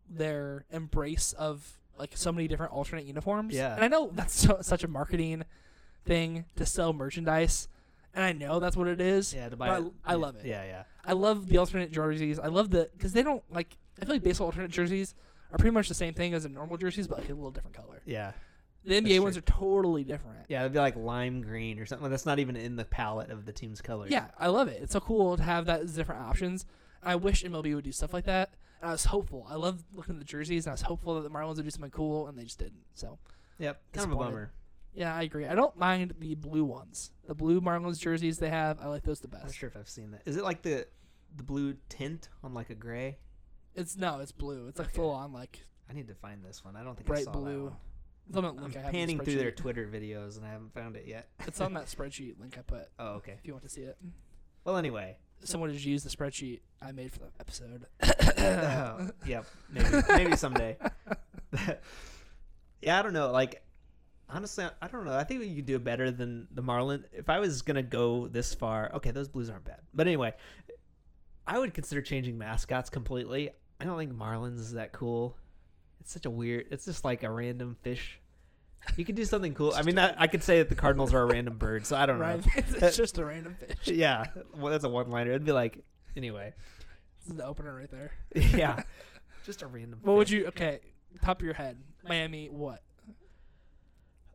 their 0.09 0.65
embrace 0.71 1.33
of 1.33 1.79
like 1.99 2.13
so 2.17 2.33
many 2.33 2.49
different 2.49 2.73
alternate 2.73 3.05
uniforms. 3.05 3.55
Yeah. 3.55 3.75
And 3.75 3.85
I 3.85 3.89
know 3.89 4.11
that's 4.13 4.35
so, 4.35 4.59
such 4.63 4.85
a 4.85 4.89
marketing 4.89 5.45
thing 6.05 6.47
to 6.57 6.67
sell 6.67 6.93
merchandise, 6.93 7.69
and 8.15 8.25
I 8.25 8.33
know 8.33 8.59
that's 8.59 8.77
what 8.77 8.89
it 8.89 9.01
is. 9.01 9.33
Yeah, 9.33 9.49
to 9.49 9.57
But 9.57 9.59
buy 9.59 9.77
I, 9.77 9.79
it. 9.79 9.93
I 10.05 10.15
love 10.15 10.37
it. 10.37 10.47
Yeah, 10.47 10.65
yeah. 10.65 10.83
I 11.05 11.13
love 11.13 11.49
the 11.49 11.59
alternate 11.59 11.93
jerseys. 11.93 12.39
I 12.39 12.49
love 12.49 12.71
the 12.71 12.91
because 12.97 13.13
they 13.13 13.23
don't 13.23 13.43
like. 13.51 13.77
I 14.01 14.05
feel 14.05 14.15
like 14.15 14.23
baseball 14.23 14.47
alternate 14.47 14.71
jerseys 14.71 15.15
are 15.53 15.59
pretty 15.59 15.75
much 15.75 15.89
the 15.89 15.95
same 15.95 16.15
thing 16.15 16.35
as 16.35 16.45
the 16.45 16.49
normal 16.49 16.77
jerseys, 16.77 17.07
but 17.07 17.19
like 17.19 17.29
a 17.29 17.35
little 17.35 17.51
different 17.51 17.77
color. 17.77 18.01
Yeah. 18.05 18.33
The 18.85 19.01
NBA 19.01 19.21
ones 19.21 19.37
are 19.37 19.43
totally 19.43 20.05
different. 20.05 20.47
Yeah, 20.49 20.61
it'd 20.61 20.73
be 20.73 20.79
like 20.79 20.97
lime 20.97 21.43
green 21.43 21.79
or 21.79 21.87
something 21.87 22.11
that's 22.11 22.25
not 22.27 22.39
even 22.39 22.57
in 22.57 22.77
the 22.77 22.85
palette 22.85 23.31
of 23.31 23.45
the 23.45 23.53
team's 23.53 23.81
colors. 23.81 24.11
Yeah, 24.11 24.29
I 24.39 24.49
love 24.49 24.69
it. 24.69 24.81
It's 24.83 24.93
so 24.93 25.01
cool 25.01 25.37
to 25.37 25.43
have 25.43 25.67
that 25.67 25.81
as 25.83 25.95
different 25.95 26.23
options. 26.23 26.65
I 27.03 27.17
wish 27.17 27.43
MLB 27.45 27.75
would 27.75 27.85
do 27.85 27.93
stuff 27.93 28.13
like 28.15 28.25
that. 28.25 28.55
And 28.81 28.89
I 28.89 28.93
was 28.93 29.05
hopeful. 29.05 29.47
I 29.51 29.57
love 29.57 29.85
looking 29.95 30.15
at 30.15 30.19
the 30.19 30.25
jerseys, 30.25 30.65
and 30.65 30.71
I 30.71 30.75
was 30.75 30.83
hopeful 30.83 31.15
that 31.17 31.23
the 31.23 31.31
Marlins 31.31 31.57
would 31.57 31.65
do 31.65 31.71
something 31.71 31.91
cool, 31.91 32.27
and 32.29 32.39
they 32.39 32.45
just 32.45 32.59
didn't. 32.59 32.85
So 32.95 33.19
Yep. 33.59 33.81
Kind 33.93 34.07
of 34.11 34.13
a 34.13 34.17
bummer. 34.17 34.53
yeah, 34.95 35.15
I 35.15 35.23
agree. 35.23 35.47
I 35.47 35.55
don't 35.55 35.77
mind 35.77 36.15
the 36.19 36.35
blue 36.35 36.65
ones. 36.65 37.11
The 37.27 37.35
blue 37.35 37.61
Marlins 37.61 37.99
jerseys 38.01 38.39
they 38.39 38.49
have, 38.49 38.81
I 38.81 38.87
like 38.87 39.03
those 39.03 39.21
the 39.21 39.29
best. 39.29 39.43
I'm 39.43 39.49
not 39.49 39.55
sure 39.55 39.69
if 39.69 39.77
I've 39.77 39.89
seen 39.91 40.13
that. 40.13 40.23
Is 40.25 40.37
it 40.39 40.45
like 40.45 40.63
the 40.63 40.87
the 41.37 41.43
blue 41.43 41.77
tint 41.91 42.29
on 42.43 42.55
like 42.55 42.71
a 42.71 42.75
gray? 42.75 43.19
It's 43.75 43.97
no, 43.99 44.19
it's 44.21 44.33
blue. 44.33 44.67
It's 44.69 44.79
like 44.79 44.89
Okay. 44.89 44.97
full 44.97 45.11
on 45.11 45.33
like 45.35 45.67
I 45.89 45.93
need 45.93 46.09
to 46.09 46.15
find 46.15 46.43
this 46.43 46.65
one. 46.65 46.75
I 46.77 46.83
don't 46.83 46.97
think 46.97 47.07
I 47.09 47.13
bright 47.13 47.25
saw 47.25 47.33
that 47.33 47.39
blue. 47.39 47.65
one. 47.65 47.77
I'm 48.37 48.45
link 48.57 48.77
I 48.77 48.81
have 48.81 48.87
in 48.89 48.93
the 48.93 48.99
panning 48.99 49.19
through 49.21 49.35
their. 49.37 49.51
Twitter 49.51 49.87
videos 49.93 50.37
and 50.37 50.47
I 50.47 50.51
haven't 50.51 50.73
found 50.75 50.97
it 50.97 51.05
yet. 51.07 51.29
It's 51.47 51.61
on 51.61 51.75
that 51.75 51.87
spreadsheet 51.97 52.39
link 52.41 52.57
I 52.59 52.63
put 52.63 52.89
Oh, 52.99 53.15
okay. 53.15 53.33
if 53.39 53.47
you 53.47 53.53
want 53.53 53.65
to 53.65 53.71
see 53.71 53.83
it. 53.83 53.97
Well, 54.65 54.77
anyway. 54.77 55.17
Someone 55.43 55.73
just 55.73 55.87
used 55.87 56.05
the 56.05 56.15
spreadsheet 56.15 56.61
I 56.83 56.93
made 56.93 57.13
for 57.13 57.21
the 57.21 57.31
episode. 57.41 57.87
Oh, 58.43 59.11
yep. 59.27 59.45
Maybe 59.73 59.89
maybe 60.09 60.37
someday. 60.37 60.77
yeah, 62.83 62.99
I 62.99 63.03
don't 63.03 63.13
know. 63.13 63.31
Like 63.31 63.63
honestly, 64.29 64.65
I- 64.65 64.71
I 64.83 64.89
don't 64.89 65.05
know. 65.05 65.15
I 65.17 65.25
think 65.25 65.41
we 65.41 65.55
could 65.55 65.67
do 65.67 65.79
better 65.79 66.11
than 66.11 66.47
the 66.55 66.63
Marlin. 66.63 67.05
If 67.13 67.29
I 67.29 67.39
was 67.39 67.63
gonna 67.63 67.83
go 67.83 68.29
this 68.29 68.55
far, 68.55 68.91
okay, 68.95 69.11
those 69.11 69.29
Blues 69.29 69.51
aren't 69.51 69.65
bad. 69.65 69.81
But 69.93 70.07
anyway, 70.07 70.35
I 71.47 71.59
would 71.59 71.75
consider 71.75 72.01
changing 72.03 72.39
mascots 72.39 72.91
completely. 72.91 73.51
I 73.81 73.85
don't 73.85 73.99
think 73.99 74.13
Marlins 74.13 74.59
is 74.59 74.73
that 74.73 74.93
cool. 74.93 75.37
It's 76.01 76.13
such 76.13 76.27
a 76.27 76.31
weird. 76.31 76.67
It's 76.71 76.85
just 76.85 77.05
like 77.05 77.23
a 77.23 77.31
random 77.31 77.77
fish. 77.83 78.20
You 78.97 79.05
could 79.05 79.15
do 79.15 79.25
something 79.25 79.55
cool. 79.55 79.73
I 79.75 79.83
mean, 79.83 79.99
I, 79.99 80.15
I 80.17 80.27
could 80.27 80.43
say 80.43 80.59
that 80.59 80.69
the 80.69 80.75
Cardinals 80.75 81.13
are 81.15 81.23
a 81.23 81.27
random 81.27 81.59
bird, 81.59 81.87
so 81.87 81.97
I 81.97 82.07
don't 82.07 82.19
right? 82.19 82.45
know. 82.45 82.53
it's 82.57 82.97
just 82.97 83.19
a 83.19 83.25
random 83.27 83.55
fish. 83.55 83.95
Yeah, 83.95 84.27
well, 84.57 84.73
that's 84.73 84.85
a 84.85 84.89
one-liner. 84.89 85.31
It'd 85.31 85.45
be 85.45 85.53
like, 85.53 85.79
anyway, 86.17 86.55
This 87.21 87.31
is 87.31 87.37
the 87.37 87.45
opener 87.45 87.75
right 87.75 87.91
there. 87.91 88.13
yeah, 88.35 88.83
just 89.45 89.63
a 89.63 89.67
random. 89.67 90.01
What 90.03 90.17
would 90.17 90.31
you? 90.31 90.47
Okay, 90.47 90.81
top 91.23 91.41
of 91.41 91.45
your 91.45 91.55
head, 91.55 91.77
Miami. 92.09 92.49
What? 92.49 92.83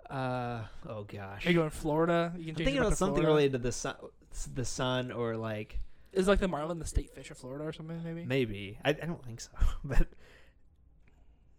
Uh 0.09 0.61
oh 0.87 1.03
gosh. 1.03 1.45
Are 1.45 1.49
you 1.49 1.57
going 1.57 1.71
Florida? 1.71 2.31
You 2.37 2.45
can 2.45 2.51
I'm 2.51 2.55
thinking 2.57 2.77
about 2.77 2.97
something 2.97 3.23
Florida. 3.23 3.27
related 3.27 3.51
to 3.53 3.57
the 3.57 3.71
sun, 3.71 3.95
the 4.53 4.65
sun, 4.65 5.11
or 5.11 5.35
like 5.35 5.79
Is 6.13 6.27
like 6.27 6.39
the 6.39 6.47
marlin 6.47 6.77
the 6.77 6.85
state 6.85 7.15
fish 7.15 7.31
of 7.31 7.37
Florida 7.39 7.65
or 7.65 7.73
something? 7.73 8.03
Maybe. 8.03 8.23
maybe 8.23 8.77
I, 8.85 8.89
I 8.89 8.93
don't 8.93 9.23
think 9.25 9.41
so, 9.41 9.49
but 9.83 10.07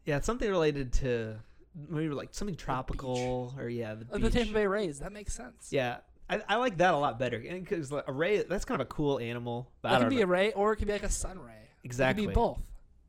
yeah, 0.05 0.19
it's 0.19 0.27
something 0.27 0.49
related 0.49 0.93
to 0.95 1.41
maybe 1.89 2.09
like 2.15 2.31
something 2.33 2.57
tropical 2.57 3.55
or 3.59 3.69
yeah, 3.69 3.95
the 3.95 4.07
Like 4.11 4.23
the. 4.23 4.31
Tampa 4.31 4.53
Bay 4.53 4.67
Rays. 4.67 5.01
That 5.01 5.13
makes 5.13 5.35
sense. 5.35 5.69
Yeah, 5.71 5.99
I, 6.29 6.43
I 6.49 6.57
like 6.57 6.79
that 6.79 6.95
a 6.95 6.97
lot 6.97 7.19
better 7.19 7.39
because 7.39 7.93
like, 7.93 8.05
a 8.07 8.13
ray 8.13 8.43
that's 8.43 8.65
kind 8.65 8.81
of 8.81 8.87
a 8.87 8.89
cool 8.91 9.19
animal. 9.19 9.71
But 9.83 9.93
It 9.93 9.99
could 10.01 10.11
be 10.11 10.17
know. 10.17 10.23
a 10.23 10.27
ray, 10.27 10.53
or 10.53 10.73
it 10.73 10.77
could 10.77 10.87
be 10.87 10.93
like 10.93 11.03
a 11.03 11.09
sun 11.11 11.39
ray. 11.39 11.53
exactly 11.85 12.25
It 12.25 12.27
could 12.27 12.31
be 12.33 12.35
both. 12.35 12.59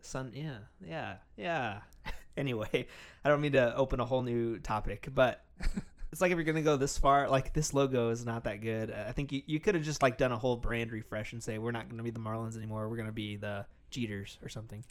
sun. 0.02 0.32
Yeah, 0.34 0.58
yeah, 0.86 1.16
yeah. 1.36 1.80
anyway, 2.38 2.88
I 3.26 3.30
don't 3.30 3.42
mean 3.42 3.54
to 3.54 3.76
open 3.76 4.00
a 4.00 4.06
whole 4.06 4.22
new 4.22 4.60
topic, 4.60 5.08
but 5.14 5.44
it's 6.12 6.22
like 6.22 6.32
if 6.32 6.36
you're 6.38 6.46
gonna 6.46 6.62
go 6.62 6.78
this 6.78 6.98
far, 6.98 7.30
like 7.30 7.54
this 7.54 7.74
logo 7.74 8.10
is 8.10 8.26
not 8.26 8.44
that 8.46 8.62
good. 8.62 8.92
I 8.92 9.12
think 9.14 9.32
you, 9.32 9.42
you 9.46 9.60
could 9.60 9.76
have 9.76 9.84
just 9.84 10.02
like 10.02 10.18
done 10.18 10.32
a 10.32 10.38
whole 10.38 10.56
brand 10.58 10.92
refresh 10.92 11.34
and 11.34 11.42
say 11.42 11.58
we're 11.58 11.72
not 11.72 11.90
gonna 11.90 12.04
be 12.04 12.12
the 12.12 12.20
Marlins 12.20 12.58
anymore. 12.58 12.88
We're 12.90 12.98
gonna 12.98 13.12
be 13.12 13.38
the 13.38 13.66
Jeters 13.92 14.38
or 14.44 14.50
something. 14.50 14.84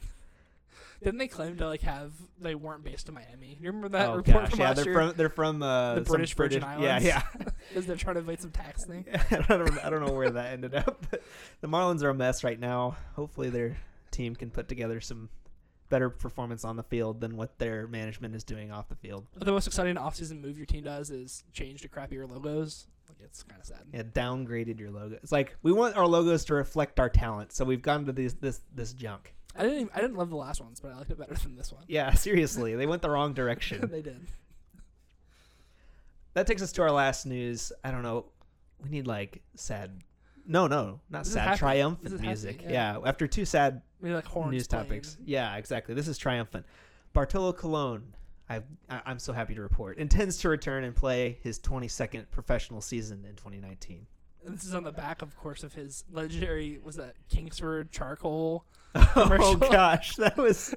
Didn't 1.03 1.19
they 1.19 1.29
claim 1.29 1.57
to 1.59 1.67
like 1.67 1.83
have 1.83 2.13
they 2.41 2.55
weren't 2.55 2.85
based 2.85 3.09
in 3.09 3.15
Miami? 3.15 3.57
You 3.61 3.69
remember 3.69 3.89
that 3.91 4.09
oh 4.09 4.17
report 4.17 4.45
gosh, 4.45 4.51
from 4.51 4.61
yeah, 4.61 4.69
last 4.69 4.77
they're 4.77 4.85
year? 4.87 4.95
from 4.95 5.13
they're 5.17 5.29
from 5.29 5.63
uh, 5.63 5.95
The 5.97 6.01
British 6.03 6.35
Virgin 6.35 6.63
Yeah, 6.63 6.69
Islands. 6.69 7.05
yeah. 7.07 7.23
yeah. 7.39 7.49
Because 7.69 7.87
they're 7.87 7.97
trying 7.97 8.15
to 8.15 8.21
avoid 8.21 8.41
some 8.41 8.51
tax 8.53 8.85
thing. 8.85 9.05
I 9.31 9.37
don't 9.49 9.85
I 9.85 9.91
don't 9.91 10.05
know 10.07 10.13
where 10.15 10.31
that 10.31 10.53
ended 10.53 10.75
up. 10.75 11.07
But 11.11 11.23
the 11.61 11.69
Marlins 11.69 12.03
are 12.03 12.11
a 12.11 12.15
mess 12.15 12.45
right 12.45 12.59
now. 12.59 12.97
Hopefully 13.15 13.51
their 13.51 13.77
team 14.11 14.35
can 14.37 14.51
put 14.51 14.69
together 14.69 15.01
some 15.01 15.29
better 15.89 16.11
performance 16.11 16.65
on 16.65 16.77
the 16.77 16.83
field 16.83 17.21
than 17.21 17.37
what 17.37 17.59
their 17.59 17.87
management 17.87 18.35
is 18.35 18.43
doing 18.45 18.73
off 18.73 18.89
the 18.89 18.97
field. 18.97 19.27
The 19.37 19.53
most 19.53 19.67
exciting 19.67 19.95
offseason 19.97 20.41
move 20.41 20.57
your 20.57 20.67
team 20.67 20.83
does 20.85 21.11
is 21.11 21.45
change 21.53 21.83
to 21.83 21.89
crappier 21.89 22.29
logos. 22.29 22.87
Like 23.09 23.19
it's 23.23 23.43
kind 23.45 23.61
of 23.61 23.67
sad. 23.67 23.83
Yeah, 23.93 24.03
downgraded 24.03 24.81
your 24.81 24.91
logo. 24.91 25.17
It's 25.23 25.31
like 25.31 25.57
we 25.63 25.71
want 25.73 25.97
our 25.97 26.07
logos 26.07 26.45
to 26.47 26.55
reflect 26.55 26.99
our 26.99 27.09
talent, 27.09 27.53
so 27.53 27.65
we've 27.65 27.83
gone 27.83 28.05
to 28.07 28.13
this 28.13 28.33
this 28.35 28.63
this 28.75 28.93
junk. 28.93 29.33
I 29.59 29.63
didn't 29.63 29.79
even, 29.79 29.91
I 29.95 30.01
didn't 30.01 30.17
love 30.17 30.31
the 30.31 30.37
last 30.37 30.61
ones, 30.61 30.81
but 30.81 30.93
I 30.93 30.97
liked 30.99 31.11
it 31.11 31.19
better 31.19 31.35
than 31.43 31.57
this 31.57 31.73
one. 31.73 31.85
Yeah, 31.89 32.13
seriously, 32.15 32.75
they 32.75 32.87
went 32.87 33.03
the 33.03 33.11
wrong 33.11 33.33
direction. 33.35 33.89
they 33.91 34.03
did. 34.03 34.27
that 36.35 36.47
takes 36.47 36.63
us 36.63 36.73
to 36.73 36.83
our 36.83 36.91
last 36.91 37.27
news. 37.27 37.73
I 37.85 37.91
don't 37.91 38.03
know. 38.03 38.27
We 38.83 38.91
need 38.91 39.07
like 39.07 39.43
sad. 39.55 40.03
No, 40.47 40.67
no, 40.67 41.01
not 41.11 41.25
This 41.25 41.33
sad. 41.33 41.59
Triumphant 41.59 42.07
is 42.07 42.13
happy, 42.13 42.27
music. 42.27 42.63
yeah. 42.63 42.99
yeah. 42.99 42.99
after 43.09 43.27
two 43.27 43.45
sad 43.45 43.83
Maybe 44.01 44.15
like 44.15 44.27
news 44.51 44.69
playing. 44.69 44.85
topics. 44.85 45.17
Yeah, 45.25 45.57
exactly. 45.57 45.95
This 45.95 46.07
is 46.09 46.19
triumphant. 46.19 46.67
Bartolo 47.13 47.53
Colon, 47.53 48.15
I 48.49 48.61
I'm 48.91 49.19
so 49.19 49.33
happy 49.33 49.55
to 49.55 49.63
report, 49.63 49.99
intends 49.99 50.37
to 50.39 50.49
return 50.49 50.85
and 50.85 50.95
play 50.95 51.39
his 51.43 51.59
22nd 51.59 52.31
professional 52.31 52.81
season 52.81 53.25
in 53.29 53.35
2019. 53.35 54.07
And 54.45 54.55
this 54.55 54.65
is 54.65 54.75
on 54.75 54.85
the 54.85 54.93
back, 54.93 55.23
of 55.23 55.37
course, 55.37 55.63
of 55.65 55.75
his 55.75 56.05
legendary 56.13 56.79
was 56.83 56.97
that 56.97 57.15
Kingsford 57.29 57.91
charcoal. 57.91 58.65
oh 58.95 59.57
gosh, 59.71 60.17
that 60.17 60.37
was 60.37 60.75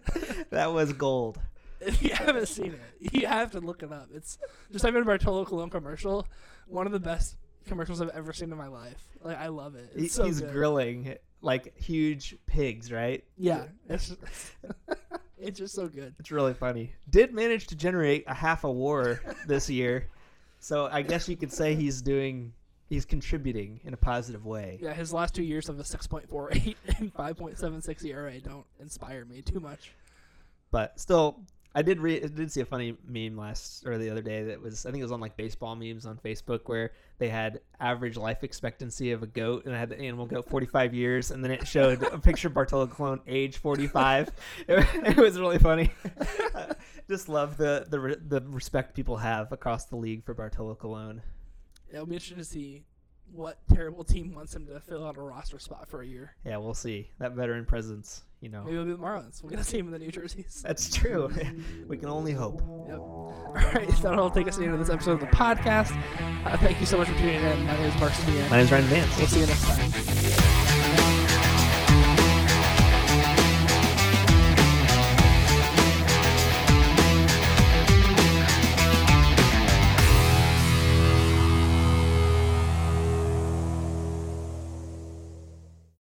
that 0.50 0.74
was 0.74 0.94
gold. 0.94 1.40
If 1.80 2.04
you 2.04 2.14
haven't 2.14 2.48
seen 2.48 2.74
it, 2.74 3.14
you 3.14 3.28
have 3.28 3.52
to 3.52 3.60
look 3.60 3.84
it 3.84 3.92
up. 3.92 4.10
It's 4.14 4.38
just 4.72 4.84
type 4.84 4.96
in 4.96 5.04
Bartolo 5.04 5.46
Colon 5.46 5.70
commercial. 5.70 6.28
One 6.68 6.86
of 6.86 6.92
the 6.92 7.00
best 7.00 7.38
commercials 7.68 8.02
I've 8.02 8.10
ever 8.10 8.34
seen 8.34 8.52
in 8.52 8.58
my 8.58 8.68
life. 8.68 8.98
Like 9.22 9.38
I 9.38 9.48
love 9.48 9.76
it. 9.76 9.92
It's 9.96 10.14
so 10.14 10.26
He's 10.26 10.42
good. 10.42 10.52
grilling 10.52 11.16
like 11.42 11.78
huge 11.78 12.36
pigs, 12.46 12.92
right? 12.92 13.24
Yeah, 13.38 13.66
it's 13.90 14.16
it's 15.38 15.60
just 15.60 15.74
so 15.74 15.88
good. 15.88 16.14
It's 16.20 16.32
really 16.32 16.54
funny. 16.54 16.94
Did 17.10 17.34
manage 17.34 17.68
to 17.68 17.76
generate 17.76 18.24
a 18.28 18.34
half 18.34 18.64
a 18.64 18.72
WAR 18.72 19.22
this 19.48 19.70
year, 19.70 20.08
so 20.60 20.90
I 20.92 21.02
guess 21.02 21.30
you 21.30 21.38
could 21.38 21.54
say 21.54 21.76
he's 21.76 22.02
doing 22.02 22.54
he's 22.90 23.06
contributing 23.06 23.80
in 23.84 23.94
a 23.94 23.98
positive 23.98 24.46
way. 24.46 24.80
Yeah, 24.82 24.94
his 24.94 25.14
last 25.14 25.36
two 25.36 25.44
years 25.44 25.70
of 25.70 25.80
a 25.80 25.84
6.48 25.84 26.76
and 27.00 27.14
5.76 27.14 28.06
ERA 28.06 28.40
don't 28.40 28.66
inspire 28.80 29.24
me 29.26 29.42
too 29.42 29.60
much. 29.60 29.92
But 30.72 31.00
still, 31.00 31.40
I 31.74 31.84
did 31.84 32.00
re- 32.00 32.22
I 32.22 32.28
did 32.28 32.52
see 32.52 32.62
a 32.62 32.66
funny 32.66 32.98
meme 33.08 33.38
last 33.38 33.86
or 33.86 33.98
the 34.00 34.10
other 34.10 34.24
day 34.24 34.44
that 34.46 34.62
was 34.62 34.86
I 34.86 34.92
think 34.92 35.02
it 35.02 35.06
was 35.06 35.12
on 35.12 35.20
like 35.20 35.38
baseball 35.38 35.76
memes 35.76 36.06
on 36.06 36.18
Facebook 36.18 36.62
where 36.66 36.92
they 37.20 37.30
had 37.30 37.62
average 37.80 38.18
life 38.18 38.44
expectancy 38.44 39.12
of 39.12 39.22
a 39.22 39.28
goat 39.28 39.66
and 39.66 39.76
I 39.76 39.80
had 39.80 39.90
the 39.90 40.00
animal 40.00 40.26
goat 40.26 40.50
45 40.50 40.96
years 40.96 41.30
and 41.30 41.44
then 41.44 41.52
it 41.52 41.68
showed 41.68 42.02
a 42.04 42.18
picture 42.18 42.48
of 42.48 42.56
Bartolo 42.56 42.88
Colon 42.88 43.20
age 43.28 43.58
45. 43.58 44.32
it, 44.68 44.88
it 45.06 45.18
was 45.18 45.40
really 45.40 45.60
funny. 45.60 45.92
Just 47.08 47.30
love 47.30 47.58
the 47.58 47.86
the 47.88 48.20
the 48.28 48.42
respect 48.50 48.96
people 48.96 49.18
have 49.18 49.52
across 49.52 49.86
the 49.86 49.96
league 49.96 50.24
for 50.24 50.34
Bartolo 50.34 50.74
Colon. 50.74 51.22
It'll 51.92 52.06
be 52.06 52.16
interesting 52.16 52.38
to 52.38 52.44
see 52.44 52.84
what 53.32 53.58
terrible 53.72 54.04
team 54.04 54.34
wants 54.34 54.56
him 54.56 54.66
to 54.68 54.80
fill 54.80 55.06
out 55.06 55.18
a 55.18 55.22
roster 55.22 55.60
spot 55.60 55.88
for 55.88 56.02
a 56.02 56.08
year. 56.08 56.36
Yeah, 56.46 56.58
we'll 56.58 56.74
see 56.74 57.10
that 57.20 57.34
veteran 57.34 57.66
presence. 57.66 58.24
You 58.42 58.50
know, 58.50 58.64
Maybe 58.64 58.76
it'll 58.76 58.86
be 58.86 58.92
the 58.94 58.98
Marlins. 58.98 59.44
We're 59.44 59.50
gonna 59.50 59.64
see 59.64 59.78
him 59.78 59.88
in 59.88 59.92
the 59.92 60.00
New 60.00 60.12
Jerseys. 60.12 60.62
that's 60.66 60.94
true. 60.96 61.30
we 61.88 61.98
can 61.98 62.10
only 62.10 62.32
hope. 62.32 62.62
Yep. 62.88 62.98
All 63.00 63.54
right, 63.54 63.90
that'll 64.02 64.32
take 64.32 64.48
us 64.48 64.56
to 64.56 64.62
the 64.62 64.66
end 64.66 64.76
of 64.76 64.80
this 64.80 64.90
episode 64.90 65.14
of 65.14 65.20
the 65.20 65.28
podcast. 65.28 65.92
Uh, 66.46 66.58
thank 66.58 66.80
you 66.80 66.86
so 66.86 66.98
much 66.98 67.10
for 67.10 67.18
tuning 67.18 67.36
in. 67.36 67.66
My 67.66 67.74
name 67.76 67.86
is 67.86 68.00
Mark 68.00 68.14
Steven. 68.14 68.50
My 68.50 68.58
name 68.58 68.66
is 68.66 68.72
Ryan 68.72 68.86
Vance. 68.86 69.18
We'll 69.18 69.28
see 69.28 69.40
you 69.42 69.48
next 69.48 69.66
time. 69.66 70.49